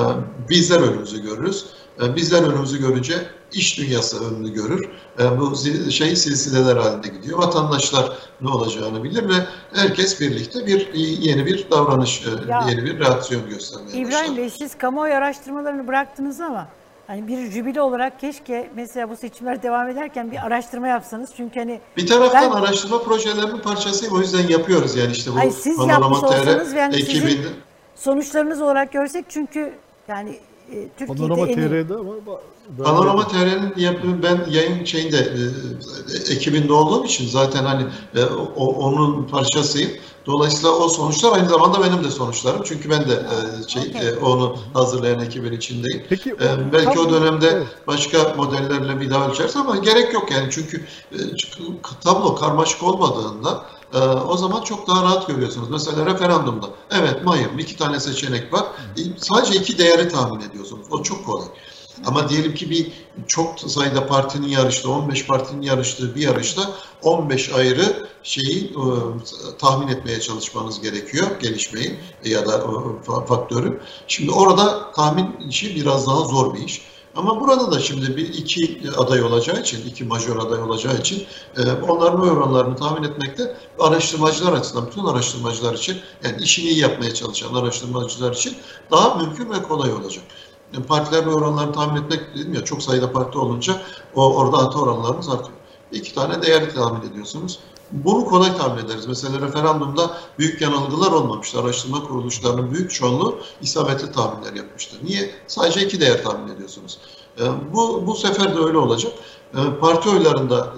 [0.49, 1.65] bizler önümüzü görürüz.
[2.01, 3.13] E, bizler önümüzü görünce
[3.51, 4.89] iş dünyası önünü görür.
[5.19, 5.55] E, bu
[5.91, 7.37] şey silsileler halinde gidiyor.
[7.37, 12.99] Vatandaşlar ne olacağını bilir ve herkes birlikte bir yeni bir davranış, e, ya, yeni bir
[12.99, 14.37] reaksiyon göstermeye İbrahim başlar.
[14.37, 16.67] Bey siz kamuoyu araştırmalarını bıraktınız ama
[17.07, 21.81] Hani bir jübile olarak keşke mesela bu seçimler devam ederken bir araştırma yapsanız çünkü hani
[21.97, 26.21] bir taraftan ben, araştırma projelerinin parçasıyım o yüzden yapıyoruz yani işte bu Hayır, siz Panorama
[26.21, 27.47] TR yani ekibinde.
[27.95, 29.73] Sonuçlarınız olarak görsek çünkü
[30.07, 30.39] yani
[30.71, 32.13] e, Türkiye'de Panorama TR'de ama
[32.83, 37.85] Panorama TR'nin ben yayın şeyinde e, ekibinde olduğum için zaten hani
[38.15, 38.23] e,
[38.55, 39.91] o, onun parçasıyım.
[40.25, 42.61] Dolayısıyla o sonuçlar aynı zamanda benim de sonuçlarım.
[42.63, 44.07] Çünkü ben de e, şey okay.
[44.07, 46.03] e, onu hazırlayan ekibin içindeyim.
[46.09, 47.67] Peki, e, belki o dönemde evet.
[47.87, 50.81] başka modellerle bir daha ölçeriz ama gerek yok yani çünkü
[51.11, 51.17] e,
[52.03, 55.69] tablo karmaşık olmadığında e, o zaman çok daha rahat görüyorsunuz.
[55.69, 58.63] Mesela referandumda evet Mayım iki tane seçenek var.
[58.97, 60.87] E, sadece iki değeri tahmin ediyorsunuz.
[60.91, 61.47] O çok kolay.
[62.05, 62.91] Ama diyelim ki bir
[63.27, 66.61] çok sayıda partinin yarıştığı, 15 partinin yarıştığı bir yarışta
[67.01, 68.83] 15 ayrı şeyi e,
[69.59, 73.81] tahmin etmeye çalışmanız gerekiyor, gelişmeyi ya da e, faktörü.
[74.07, 76.92] Şimdi orada tahmin işi biraz daha zor bir iş.
[77.15, 81.25] Ama burada da şimdi bir iki aday olacağı için, iki majör aday olacağı için
[81.57, 87.55] e, onların oranlarını tahmin etmekte araştırmacılar açısından, bütün araştırmacılar için, yani işini iyi yapmaya çalışan
[87.55, 88.57] araştırmacılar için
[88.91, 90.23] daha mümkün ve kolay olacak
[90.81, 93.81] partiler oranlarını tahmin etmek dedim ya çok sayıda parti olunca
[94.15, 95.57] o orada hata oranlarımız artıyor.
[95.91, 97.59] İki tane değer tahmin ediyorsunuz.
[97.93, 99.05] Bunu kolay tahmin ederiz.
[99.07, 101.59] Mesela referandumda büyük yanılgılar olmamıştı.
[101.59, 104.99] Araştırma kuruluşlarının büyük çoğunluğu isabetli tahminler yapmıştır.
[105.03, 105.31] Niye?
[105.47, 106.99] Sadece iki değer tahmin ediyorsunuz.
[107.39, 107.43] E,
[107.73, 109.13] bu, bu sefer de öyle olacak.
[109.53, 110.73] E, parti oylarında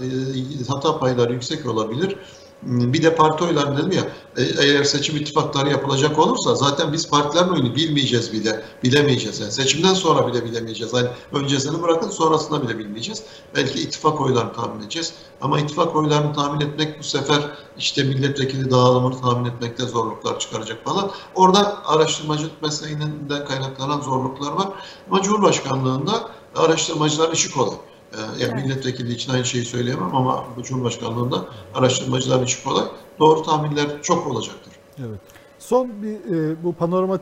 [0.62, 2.18] e, hata payları yüksek olabilir.
[2.66, 4.04] Bir de parti oyları dedim ya,
[4.38, 9.40] e, eğer seçim ittifakları yapılacak olursa zaten biz partilerin oyunu bilmeyeceğiz bile, bilemeyeceğiz.
[9.40, 10.94] Yani seçimden sonra bile bilemeyeceğiz.
[10.94, 13.24] Hani öncesini bırakın sonrasında bile bilmeyeceğiz.
[13.56, 15.14] Belki ittifak oylarını tahmin edeceğiz.
[15.42, 17.42] Ama ittifak oylarını tahmin etmek bu sefer
[17.78, 21.12] işte milletvekili dağılımını tahmin etmekte zorluklar çıkaracak falan.
[21.36, 24.68] Orada araştırmacılık mesleğinden kaynaklanan zorluklar var.
[25.12, 27.76] Ama Cumhurbaşkanlığında araştırmacılar işi kolay.
[28.18, 28.66] Ee, Yani Evet.
[28.66, 32.86] milletvekili için aynı şeyi söyleyemem ama bu Cumhurbaşkanlığında araştırmacıların işi kolay.
[33.20, 34.74] Doğru tahminler çok olacaktır.
[35.00, 35.20] Evet.
[35.60, 37.18] Son bir e, bu panorama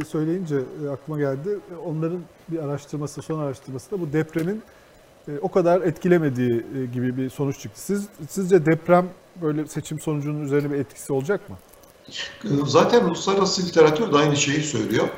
[0.00, 1.58] e, söyleyince e, aklıma geldi.
[1.74, 4.62] E, Onların bir araştırması, son araştırması da bu depremin
[5.28, 7.80] e, o kadar etkilemediği e, gibi bir sonuç çıktı.
[7.80, 9.08] Siz sizce deprem
[9.42, 11.56] böyle seçim sonucunun üzerine bir etkisi olacak mı?
[12.66, 15.08] Zaten uluslararası literatür de aynı şeyi söylüyor.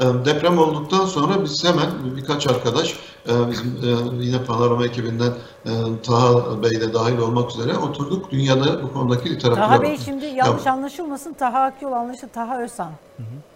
[0.00, 2.96] Ee, Deprem olduktan sonra biz hemen birkaç arkadaş
[3.28, 5.32] e, bizim e, yine Panorama ekibinden
[5.66, 5.70] e,
[6.02, 10.66] Taha Bey de dahil olmak üzere oturduk dünyada bu konudaki literatüre Taha Bey şimdi yanlış
[10.66, 11.32] anlaşılmasın.
[11.32, 12.32] Taha Akyol anlaşılır.
[12.32, 12.90] Taha Özsan.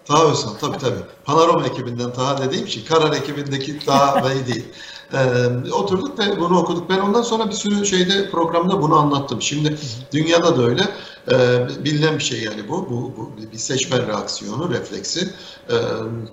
[0.05, 0.99] Taha Özcan tabii tabii.
[1.25, 4.65] Panorama ekibinden Taha dediğim için Karar ekibindeki Taha Bey değil.
[5.13, 6.89] Ee, oturduk ve bunu okuduk.
[6.89, 9.41] Ben ondan sonra bir sürü şeyde programda bunu anlattım.
[9.41, 9.77] Şimdi
[10.13, 10.81] dünyada da öyle.
[11.31, 12.89] Ee, bilinen bir şey yani bu.
[12.89, 15.29] Bu, bu bir seçmen reaksiyonu, refleksi.
[15.69, 15.73] Ee,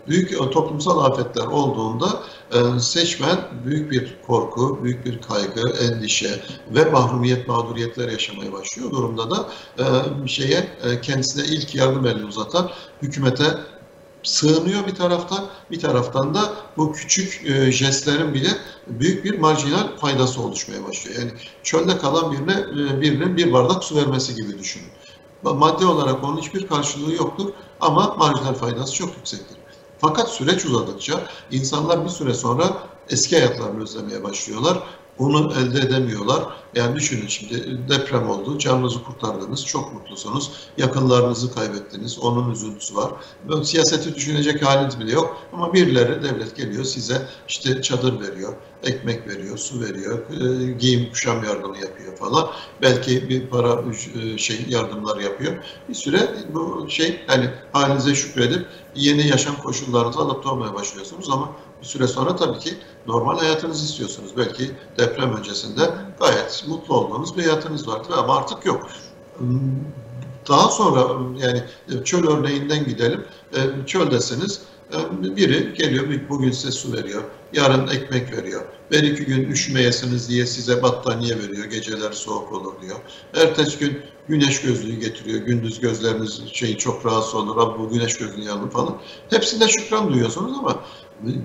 [0.09, 2.23] büyük toplumsal afetler olduğunda
[2.53, 8.91] e, seçmen büyük bir korku, büyük bir kaygı, endişe ve mahrumiyet, mağduriyetler yaşamaya başlıyor.
[8.91, 9.49] Durumda da
[9.79, 9.85] e,
[10.29, 12.71] şeye e, kendisine ilk yardım elini uzatan
[13.03, 13.45] hükümete
[14.25, 18.49] sığınıyor bir taraftan, bir taraftan da bu küçük e, jestlerin bile
[18.87, 21.19] büyük bir marjinal faydası oluşmaya başlıyor.
[21.19, 21.31] Yani
[21.63, 24.89] çölde kalan birine e, birinin bir bardak su vermesi gibi düşünün.
[25.43, 29.57] Maddi olarak onun hiçbir karşılığı yoktur ama marjinal faydası çok yüksektir.
[29.99, 31.21] Fakat süreç uzadıkça
[31.51, 32.65] insanlar bir süre sonra
[33.11, 34.83] eski hayatlarını özlemeye başlıyorlar.
[35.19, 36.43] Bunu elde edemiyorlar.
[36.75, 40.53] Yani düşünün şimdi deprem oldu, canınızı kurtardınız, çok mutlusunuz.
[40.79, 43.13] Yakınlarınızı kaybettiniz, onun üzüntüsü var.
[43.49, 45.37] Böyle siyaseti düşünecek haliniz bile yok.
[45.53, 51.45] Ama birileri, devlet geliyor size işte çadır veriyor, ekmek veriyor, su veriyor, e, giyim kuşam
[51.45, 52.49] yardımı yapıyor falan.
[52.83, 53.83] Belki bir para
[54.23, 55.55] e, şey yardımlar yapıyor.
[55.89, 61.51] Bir süre bu şey yani halinize şükredip yeni yaşam koşullarınızı adapte olmaya başlıyorsunuz ama
[61.85, 62.75] bir süre sonra tabii ki
[63.07, 64.31] normal hayatınızı istiyorsunuz.
[64.37, 65.91] Belki deprem öncesinde
[66.21, 68.89] gayet mutlu olduğunuz bir hayatınız vardı ama artık yok.
[70.49, 71.01] Daha sonra
[71.39, 71.63] yani
[72.05, 73.25] çöl örneğinden gidelim.
[73.57, 74.61] E, Çöldesiniz.
[74.93, 77.23] E, Biri geliyor bugün size su veriyor.
[77.53, 78.63] Yarın ekmek veriyor.
[78.91, 81.65] Bir iki gün üşümeyesiniz diye size battaniye veriyor.
[81.65, 82.97] Geceler soğuk olur diyor.
[83.35, 85.41] Ertesi gün güneş gözlüğü getiriyor.
[85.41, 87.57] Gündüz gözleriniz şey çok rahatsız olur.
[87.57, 88.97] Abi bu güneş gözlüğü alın falan.
[89.31, 90.81] Hepsinde şükran duyuyorsunuz ama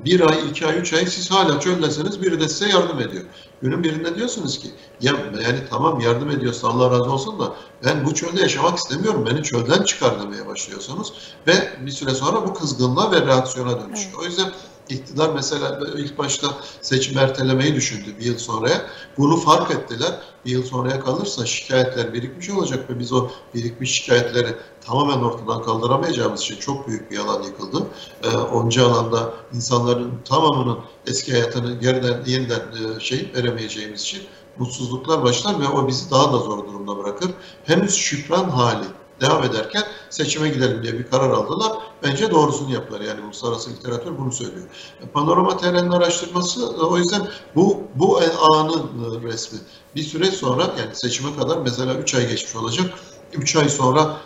[0.06, 3.23] bir ay, iki ay, üç ay siz hala çöldesiniz biri de size yardım ediyor.
[3.61, 4.68] Günün birinde diyorsunuz ki
[5.01, 5.14] ya
[5.45, 7.53] yani tamam yardım ediyorsa Allah razı olsun da
[7.85, 9.26] ben bu çölde yaşamak istemiyorum.
[9.30, 11.14] Beni çölden çıkar demeye başlıyorsunuz.
[11.47, 11.53] Ve
[11.85, 14.19] bir süre sonra bu kızgınlığa ve reaksiyona dönüşüyor.
[14.22, 14.51] O yüzden
[14.90, 16.48] iktidar mesela ilk başta
[16.82, 18.86] seçim ertelemeyi düşündü bir yıl sonraya.
[19.18, 20.20] Bunu fark ettiler.
[20.45, 24.56] Bir yıl sonraya kalırsa şikayetler birikmiş olacak ve biz o birikmiş şikayetleri
[24.86, 27.88] tamamen ortadan kaldıramayacağımız için çok büyük bir alan yıkıldı.
[28.24, 34.22] Ee, onca alanda insanların tamamının eski hayatını yeniden, yeniden e, şey veremeyeceğimiz için
[34.57, 37.32] mutsuzluklar başlar ve o bizi daha da zor durumda bırakır.
[37.66, 38.86] Henüz şükran hali
[39.22, 41.72] devam ederken seçime gidelim diye bir karar aldılar.
[42.04, 43.02] Bence doğrusunu yaptılar.
[43.02, 44.68] Yani uluslararası literatür bunu söylüyor.
[45.14, 48.20] Panorama TR'nin araştırması o yüzden bu bu
[48.54, 49.60] anın resmi.
[49.96, 52.94] Bir süre sonra yani seçime kadar mesela 3 ay geçmiş olacak.
[53.34, 54.18] 3 ay sonra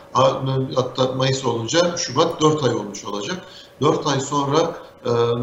[0.75, 3.37] hatta Mayıs olunca Şubat 4 ay olmuş olacak.
[3.81, 4.75] 4 ay sonra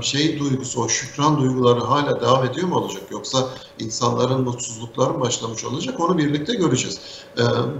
[0.03, 3.03] şey duygusu, o şükran duyguları hala devam ediyor mu olacak?
[3.11, 6.01] Yoksa insanların mutsuzlukları mı başlamış olacak?
[6.01, 7.01] Onu birlikte göreceğiz.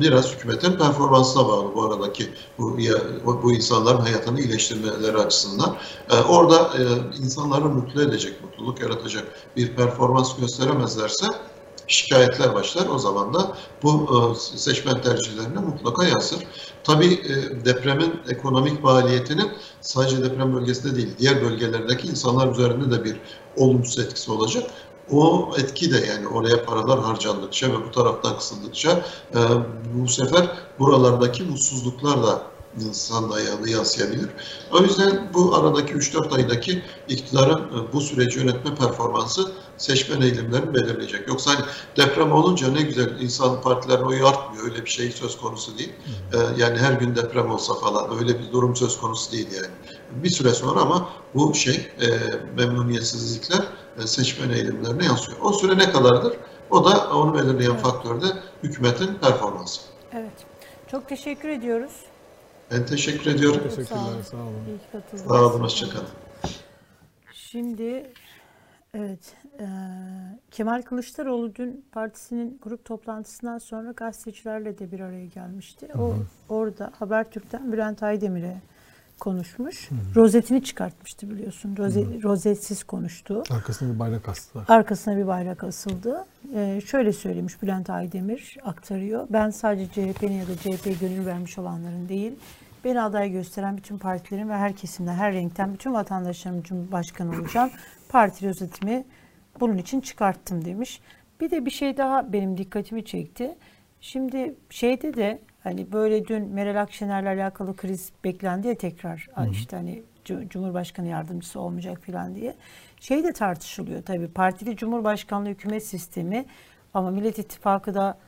[0.01, 2.29] Biraz hükümetin performansına bağlı bu aradaki
[2.59, 2.79] bu,
[3.43, 5.77] bu insanların hayatını iyileştirmeleri açısından.
[6.29, 6.71] Orada
[7.23, 9.27] insanları mutlu edecek, mutluluk yaratacak
[9.57, 11.27] bir performans gösteremezlerse
[11.91, 12.87] şikayetler başlar.
[12.87, 16.39] O zaman da bu seçmen tercihlerine mutlaka yansır.
[16.85, 17.23] Tabii
[17.65, 19.51] depremin ekonomik maliyetinin
[19.81, 23.21] sadece deprem bölgesinde değil, diğer bölgelerdeki insanlar üzerinde de bir
[23.57, 24.71] olumsuz etkisi olacak.
[25.11, 29.05] O etki de yani oraya paralar harcandıkça ve bu taraftan kısıldıkça
[29.95, 32.43] bu sefer buralardaki mutsuzluklar da
[32.79, 34.29] insan ayağını yansıyabilir.
[34.73, 41.29] O yüzden bu aradaki 3-4 aydaki iktidarın bu süreci yönetme performansı seçmen eğilimlerini belirleyecek.
[41.29, 41.65] Yoksa hani
[41.97, 44.65] deprem olunca ne güzel insan partilerin oyu artmıyor.
[44.65, 45.93] Öyle bir şey söz konusu değil.
[46.33, 49.75] Ee, yani her gün deprem olsa falan öyle bir durum söz konusu değil yani.
[50.13, 52.07] Bir süre sonra ama bu şey e,
[52.57, 53.65] memnuniyetsizlikler
[53.99, 55.39] e, seçmen eğilimlerine yansıyor.
[55.41, 56.33] O süre ne kadardır?
[56.71, 58.27] O da onu belirleyen faktör de
[58.63, 59.81] hükümetin performansı.
[60.13, 60.33] Evet.
[60.91, 61.93] Çok teşekkür ediyoruz.
[62.71, 63.61] Ben teşekkür ediyorum.
[63.71, 64.23] Sağ Teşekkürler, olun.
[64.23, 64.55] sağ olun.
[64.69, 65.29] İyi ki katıldınız.
[65.29, 66.09] Sağ olun, hoşçakalın.
[67.33, 68.13] Şimdi
[68.95, 69.67] evet e,
[70.51, 75.89] Kemal Kılıçdaroğlu dün partisinin grup toplantısından sonra gazetecilerle de bir araya gelmişti.
[75.99, 76.15] O
[76.49, 78.57] orada Habertürk'ten Bülent Aydemir'e
[79.21, 79.89] konuşmuş.
[80.17, 81.77] Rozetini çıkartmıştı biliyorsun.
[81.79, 83.43] Roze, rozetsiz konuştu.
[83.51, 84.65] Arkasında bir bayrak astılar.
[84.69, 86.25] Arkasına bir bayrak asıldı.
[86.55, 89.27] Ee, şöyle söylemiş Bülent Aydemir aktarıyor.
[89.31, 92.33] Ben sadece CHP'nin ya da CHP'ye gönül vermiş olanların değil,
[92.85, 97.71] beni aday gösteren bütün partilerin ve her kesimden, her renkten bütün vatandaşlarımın Cumhurbaşkanı olacağım.
[98.09, 99.05] Parti rozetimi
[99.61, 101.01] bunun için çıkarttım demiş.
[101.41, 103.57] Bir de bir şey daha benim dikkatimi çekti.
[104.01, 110.03] Şimdi şeyde de hani böyle dün Meral Akşener'le alakalı kriz beklendi ya tekrar işte hani
[110.25, 112.55] Cu- Cumhurbaşkanı yardımcısı olmayacak falan diye.
[113.01, 116.45] Şey de tartışılıyor tabii partili Cumhurbaşkanlığı hükümet sistemi
[116.95, 118.19] ama Millet İttifakı da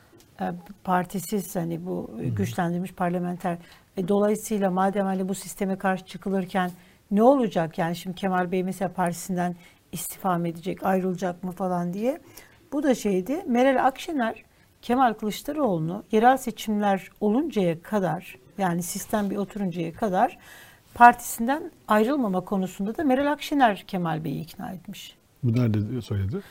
[0.41, 0.45] e,
[0.83, 3.57] partisiz hani bu güçlendirilmiş parlamenter.
[3.97, 6.71] E, dolayısıyla madem hani bu sisteme karşı çıkılırken
[7.11, 9.55] ne olacak yani şimdi Kemal Bey mesela partisinden
[9.91, 12.21] istifa mı edecek, ayrılacak mı falan diye.
[12.71, 13.43] Bu da şeydi.
[13.47, 14.43] Meral Akşener
[14.81, 20.37] Kemal Kılıçdaroğlu'nu yerel seçimler oluncaya kadar yani sistem bir oturuncaya kadar
[20.93, 25.15] partisinden ayrılmama konusunda da Meral Akşener Kemal Bey'i ikna etmiş.
[25.43, 26.41] Bu nerede söyledi?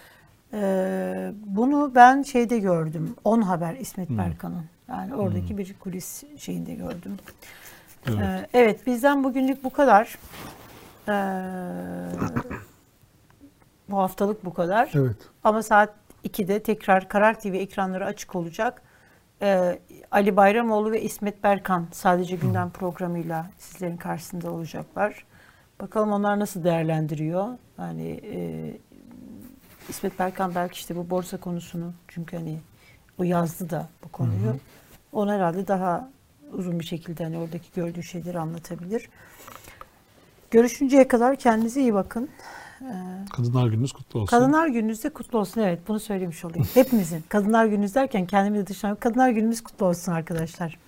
[0.53, 3.15] Ee, bunu ben şeyde gördüm.
[3.25, 4.65] 10 Haber İsmet Berkan'ın.
[4.93, 7.17] Yani oradaki bir kulis şeyinde gördüm.
[8.09, 8.21] Evet.
[8.21, 10.19] Ee, evet bizden bugünlük bu kadar.
[11.09, 11.09] Ee,
[13.89, 14.91] bu haftalık bu kadar.
[14.95, 15.17] Evet.
[15.45, 15.95] Ama saat
[16.25, 18.83] 2'de tekrar Karar TV ekranları açık olacak.
[19.43, 19.79] Ee,
[20.11, 25.25] Ali Bayramoğlu ve İsmet Berkan sadece gündem programıyla sizlerin karşısında olacaklar.
[25.81, 27.49] Bakalım onlar nasıl değerlendiriyor.
[27.79, 28.71] Yani e,
[29.89, 32.61] İsmet Berkan belki işte bu borsa konusunu çünkü hani
[33.19, 34.57] o yazdı da bu konuyu.
[35.13, 36.09] Onu herhalde daha
[36.53, 39.09] uzun bir şekilde hani oradaki gördüğü şeyleri anlatabilir.
[40.51, 42.29] Görüşünceye kadar kendinize iyi bakın.
[43.33, 44.37] Kadınlar gününüz kutlu olsun.
[44.37, 45.61] Kadınlar gününüz de kutlu olsun.
[45.61, 46.67] Evet bunu söylemiş olayım.
[46.75, 47.25] Hepimizin.
[47.29, 48.97] Kadınlar gününüz derken kendimi de dışarı.
[48.97, 50.79] Kadınlar günümüz kutlu olsun arkadaşlar.